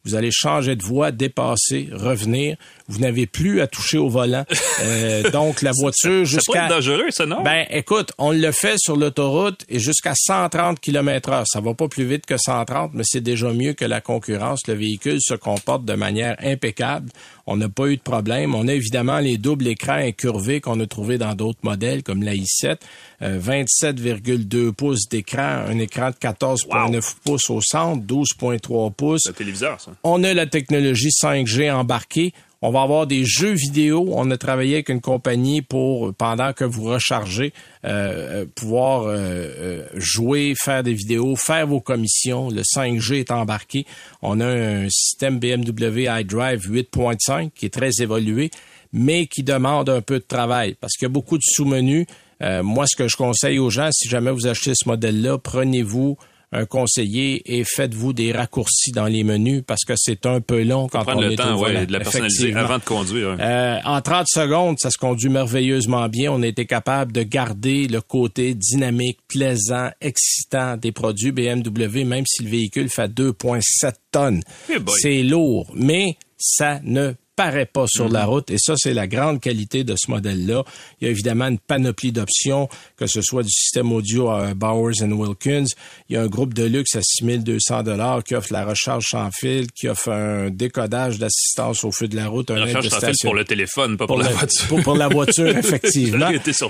vous 0.07 0.15
allez 0.15 0.31
changer 0.31 0.75
de 0.77 0.83
voie, 0.83 1.11
dépasser, 1.11 1.89
revenir. 1.91 2.55
Vous 2.87 2.99
n'avez 2.99 3.27
plus 3.27 3.61
à 3.61 3.67
toucher 3.67 3.97
au 3.97 4.09
volant. 4.09 4.45
Euh, 4.79 5.31
donc, 5.31 5.63
la 5.63 5.71
voiture 5.71 6.23
jusqu'à... 6.23 6.67
C'est 6.67 6.75
dangereux, 6.75 7.09
ça, 7.09 7.25
non? 7.25 7.41
Ben, 7.41 7.65
écoute, 7.71 8.11
on 8.19 8.31
le 8.31 8.51
fait 8.51 8.75
sur 8.77 8.95
l'autoroute 8.95 9.65
et 9.69 9.79
jusqu'à 9.79 10.13
130 10.15 10.79
km 10.79 11.29
heure. 11.29 11.45
Ça 11.47 11.61
va 11.61 11.73
pas 11.73 11.87
plus 11.87 12.05
vite 12.05 12.27
que 12.27 12.37
130, 12.37 12.91
mais 12.93 13.01
c'est 13.03 13.21
déjà 13.21 13.51
mieux 13.51 13.73
que 13.73 13.85
la 13.85 14.01
concurrence. 14.01 14.67
Le 14.67 14.75
véhicule 14.75 15.17
se 15.19 15.33
comporte 15.33 15.83
de 15.83 15.93
manière 15.93 16.35
impeccable. 16.43 17.09
On 17.47 17.57
n'a 17.57 17.69
pas 17.69 17.87
eu 17.87 17.97
de 17.97 18.01
problème. 18.01 18.53
On 18.53 18.67
a 18.67 18.73
évidemment 18.73 19.17
les 19.17 19.37
doubles 19.37 19.67
écrans 19.67 19.93
incurvés 19.93 20.61
qu'on 20.61 20.79
a 20.79 20.85
trouvés 20.85 21.17
dans 21.17 21.33
d'autres 21.33 21.61
modèles 21.63 22.03
comme 22.03 22.21
la 22.21 22.35
i7. 22.35 22.77
27,2 23.21 24.55
euh, 24.55 24.71
pouces 24.71 25.09
d'écran, 25.09 25.63
un 25.67 25.79
écran 25.79 26.11
de 26.11 26.15
14,9 26.15 27.15
pouces 27.25 27.49
au 27.49 27.61
centre, 27.61 28.05
12,3 28.05 28.93
pouces. 28.93 29.21
C'est 29.23 29.35
téléviseur, 29.35 29.81
ça. 29.81 29.91
On 30.03 30.23
a 30.23 30.33
la 30.33 30.45
technologie 30.45 31.09
5G 31.09 31.71
embarquée. 31.71 32.33
On 32.63 32.71
va 32.71 32.81
avoir 32.81 33.05
des 33.05 33.23
jeux 33.23 33.53
vidéo. 33.53 34.09
On 34.13 34.31
a 34.31 34.37
travaillé 34.37 34.75
avec 34.75 34.89
une 34.89 35.01
compagnie 35.01 35.61
pour, 35.61 36.13
pendant 36.15 36.53
que 36.53 36.63
vous 36.63 36.85
rechargez, 36.85 37.53
euh, 37.85 38.43
euh, 38.43 38.45
pouvoir 38.55 39.03
euh, 39.05 39.83
jouer, 39.93 40.55
faire 40.59 40.81
des 40.81 40.93
vidéos, 40.93 41.35
faire 41.35 41.67
vos 41.67 41.81
commissions. 41.81 42.49
Le 42.49 42.63
5G 42.63 43.19
est 43.19 43.31
embarqué. 43.31 43.85
On 44.23 44.39
a 44.39 44.47
un 44.47 44.89
système 44.89 45.39
BMW 45.39 46.07
iDrive 46.09 46.71
8.5 46.71 47.51
qui 47.51 47.67
est 47.67 47.73
très 47.73 47.91
évolué, 48.01 48.49
mais 48.91 49.27
qui 49.27 49.43
demande 49.43 49.89
un 49.89 50.01
peu 50.01 50.15
de 50.15 50.25
travail 50.27 50.75
parce 50.81 50.93
qu'il 50.93 51.05
y 51.05 51.11
a 51.11 51.13
beaucoup 51.13 51.37
de 51.37 51.43
sous-menus. 51.43 52.07
moi, 52.41 52.85
ce 52.87 52.95
que 52.95 53.07
je 53.07 53.17
conseille 53.17 53.59
aux 53.59 53.69
gens, 53.69 53.89
si 53.91 54.09
jamais 54.09 54.31
vous 54.31 54.47
achetez 54.47 54.73
ce 54.73 54.87
modèle-là, 54.87 55.37
prenez-vous 55.37 56.17
un 56.53 56.65
conseiller 56.65 57.57
et 57.57 57.63
faites-vous 57.65 58.13
des 58.13 58.31
raccourcis 58.31 58.91
dans 58.91 59.05
les 59.05 59.23
menus 59.23 59.63
parce 59.67 59.83
que 59.83 59.93
c'est 59.97 60.25
un 60.25 60.39
peu 60.39 60.63
long 60.63 60.87
quand 60.87 61.03
on 61.07 61.19
le 61.19 61.33
est 61.33 61.35
temps, 61.35 61.55
au 61.55 61.57
volant. 61.57 61.79
ouais, 61.79 61.85
de 61.85 61.91
la 61.91 61.99
personnaliser 61.99 62.53
avant 62.53 62.77
de 62.77 62.83
conduire. 62.83 63.35
Euh, 63.39 63.79
en 63.83 64.01
30 64.01 64.27
secondes, 64.29 64.77
ça 64.79 64.89
se 64.89 64.97
conduit 64.97 65.29
merveilleusement 65.29 66.07
bien. 66.07 66.31
On 66.31 66.41
a 66.41 66.47
été 66.47 66.65
capable 66.65 67.11
de 67.11 67.23
garder 67.23 67.87
le 67.87 67.99
côté 68.01 68.53
dynamique, 68.53 69.19
plaisant, 69.27 69.89
excitant 69.99 70.77
des 70.77 70.91
produits 70.91 71.31
BMW, 71.31 72.05
même 72.05 72.25
si 72.25 72.43
le 72.43 72.49
véhicule 72.49 72.89
fait 72.89 73.11
2,7 73.11 73.93
tonnes. 74.11 74.41
Eh 74.69 74.77
c'est 75.01 75.23
lourd, 75.23 75.71
mais 75.75 76.17
ça 76.37 76.79
ne 76.83 77.13
paraît 77.37 77.65
pas 77.65 77.85
sur 77.87 78.09
la 78.09 78.17
Mm-hmm. 78.17 78.25
route 78.25 78.51
et 78.51 78.57
ça, 78.57 78.73
c'est 78.77 78.93
la 78.93 79.07
grande 79.07 79.39
qualité 79.39 79.83
de 79.83 79.95
ce 79.97 80.09
modèle-là. 80.09 80.63
Il 80.99 81.05
y 81.05 81.07
a 81.07 81.11
évidemment 81.11 81.47
une 81.47 81.59
panoplie 81.59 82.11
d'options, 82.11 82.67
que 82.97 83.07
ce 83.07 83.21
soit 83.21 83.43
du 83.43 83.51
système 83.51 83.91
audio 83.91 84.31
euh, 84.31 84.53
Bowers 84.53 85.01
Wilkins. 85.01 85.65
Il 86.09 86.15
y 86.15 86.17
a 86.17 86.21
un 86.21 86.27
groupe 86.27 86.53
de 86.53 86.63
luxe 86.63 86.95
à 86.95 87.01
6200 87.01 87.83
dollars 87.83 88.23
qui 88.23 88.35
offre 88.35 88.51
la 88.51 88.65
recharge 88.65 89.05
sans 89.09 89.29
fil, 89.31 89.71
qui 89.71 89.87
offre 89.87 90.09
un 90.09 90.49
décodage 90.49 91.19
d'assistance 91.19 91.83
au 91.83 91.91
feu 91.91 92.07
de 92.07 92.15
la 92.15 92.27
route, 92.27 92.49
un 92.51 92.55
La 92.55 92.61
aide 92.61 92.75
recharge 92.77 92.89
sans 92.89 93.07
fil 93.07 93.15
pour 93.21 93.35
le 93.35 93.45
téléphone, 93.45 93.97
pas 93.97 94.07
pour, 94.07 94.17
la 94.17 94.29
voiture. 94.29 94.67
Pour, 94.67 94.81
pour 94.81 94.95
la 94.95 95.07
voiture, 95.07 95.47
effectivement. 95.57 96.29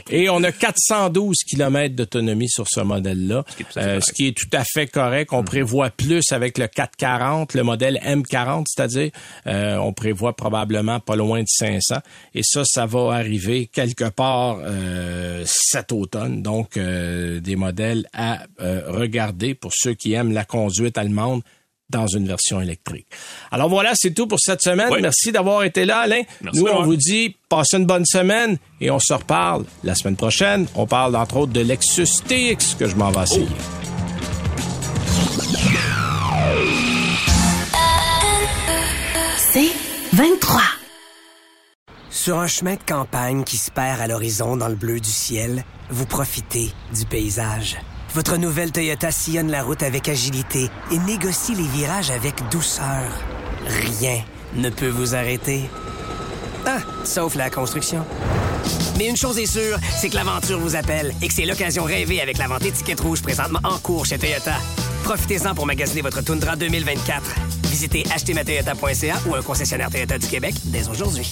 Et 0.09 0.29
on 0.29 0.43
a 0.43 0.51
412 0.51 1.37
km 1.49 1.95
d'autonomie 1.95 2.49
sur 2.49 2.65
ce 2.67 2.81
modèle-là, 2.81 3.43
à 3.75 3.79
euh, 3.79 4.01
ce 4.01 4.11
qui 4.11 4.27
est 4.27 4.37
tout 4.37 4.49
à 4.53 4.63
fait 4.63 4.87
correct. 4.87 5.31
On 5.33 5.43
prévoit 5.43 5.89
plus 5.89 6.31
avec 6.31 6.57
le 6.57 6.67
440, 6.67 7.53
le 7.53 7.63
modèle 7.63 7.99
M40, 8.05 8.65
c'est-à-dire 8.67 9.11
euh, 9.45 9.77
on 9.77 9.93
prévoit 9.93 10.35
probablement 10.35 10.56
pas 10.65 11.15
loin 11.15 11.39
de 11.41 11.47
500. 11.47 11.95
Et 12.33 12.41
ça, 12.43 12.63
ça 12.65 12.85
va 12.85 13.13
arriver 13.13 13.67
quelque 13.67 14.09
part 14.09 14.59
euh, 14.61 15.43
cet 15.45 15.91
automne. 15.91 16.41
Donc, 16.41 16.77
euh, 16.77 17.39
des 17.39 17.55
modèles 17.55 18.07
à 18.13 18.39
euh, 18.61 18.83
regarder 18.87 19.53
pour 19.53 19.71
ceux 19.73 19.93
qui 19.93 20.13
aiment 20.13 20.31
la 20.31 20.45
conduite 20.45 20.97
allemande 20.97 21.41
dans 21.89 22.07
une 22.07 22.27
version 22.27 22.59
électrique. 22.59 23.07
Alors 23.51 23.69
voilà, 23.69 23.93
c'est 23.95 24.13
tout 24.13 24.27
pour 24.27 24.39
cette 24.39 24.61
semaine. 24.61 24.89
Oui. 24.91 24.99
Merci 25.01 25.31
d'avoir 25.31 25.63
été 25.63 25.85
là, 25.85 25.99
Alain. 25.99 26.21
Merci, 26.41 26.59
Nous, 26.59 26.67
on 26.67 26.83
vous 26.83 26.97
dit 26.97 27.35
passez 27.47 27.77
une 27.77 27.85
bonne 27.85 28.05
semaine 28.05 28.57
et 28.81 28.91
on 28.91 28.99
se 28.99 29.13
reparle 29.13 29.63
la 29.83 29.95
semaine 29.95 30.17
prochaine. 30.17 30.67
On 30.75 30.85
parle 30.85 31.15
entre 31.15 31.37
autres 31.37 31.53
de 31.53 31.61
Lexus 31.61 32.23
TX 32.27 32.75
que 32.77 32.87
je 32.87 32.95
m'en 32.95 33.11
vais 33.11 33.23
essayer. 33.23 33.47
C'est 33.47 33.96
23. 40.17 40.61
Sur 42.09 42.39
un 42.39 42.47
chemin 42.47 42.73
de 42.73 42.81
campagne 42.83 43.43
qui 43.43 43.55
se 43.55 43.69
perd 43.69 44.01
à 44.01 44.07
l'horizon 44.07 44.57
dans 44.57 44.67
le 44.67 44.73
bleu 44.73 44.99
du 44.99 45.11
ciel, 45.11 45.63
vous 45.91 46.07
profitez 46.07 46.71
du 46.91 47.05
paysage. 47.05 47.77
Votre 48.15 48.37
nouvelle 48.37 48.71
Toyota 48.71 49.11
sillonne 49.11 49.51
la 49.51 49.61
route 49.61 49.83
avec 49.83 50.09
agilité 50.09 50.71
et 50.91 50.97
négocie 50.97 51.53
les 51.53 51.67
virages 51.67 52.09
avec 52.09 52.33
douceur. 52.49 53.11
Rien 53.67 54.23
ne 54.55 54.71
peut 54.71 54.89
vous 54.89 55.13
arrêter. 55.13 55.69
Ah, 56.65 56.79
sauf 57.03 57.35
la 57.35 57.51
construction. 57.51 58.03
Mais 58.97 59.07
une 59.07 59.17
chose 59.17 59.37
est 59.37 59.45
sûre, 59.45 59.77
c'est 59.95 60.09
que 60.09 60.15
l'aventure 60.15 60.59
vous 60.59 60.75
appelle 60.75 61.13
et 61.21 61.27
que 61.27 61.33
c'est 61.33 61.45
l'occasion 61.45 61.83
rêvée 61.83 62.19
avec 62.19 62.37
la 62.37 62.47
vente 62.47 62.65
étiquette 62.65 62.99
rouge 62.99 63.21
présentement 63.21 63.59
en 63.63 63.77
cours 63.77 64.05
chez 64.05 64.17
Toyota. 64.17 64.55
Profitez-en 65.03 65.53
pour 65.53 65.65
magasiner 65.67 66.01
votre 66.01 66.21
Tundra 66.21 66.55
2024. 66.55 67.21
Visitez 67.69 68.03
achetermatoyota.ca 68.13 69.15
ou 69.27 69.35
un 69.35 69.41
concessionnaire 69.41 69.91
Toyota 69.91 70.17
du 70.17 70.27
Québec 70.27 70.55
dès 70.65 70.89
aujourd'hui. 70.89 71.29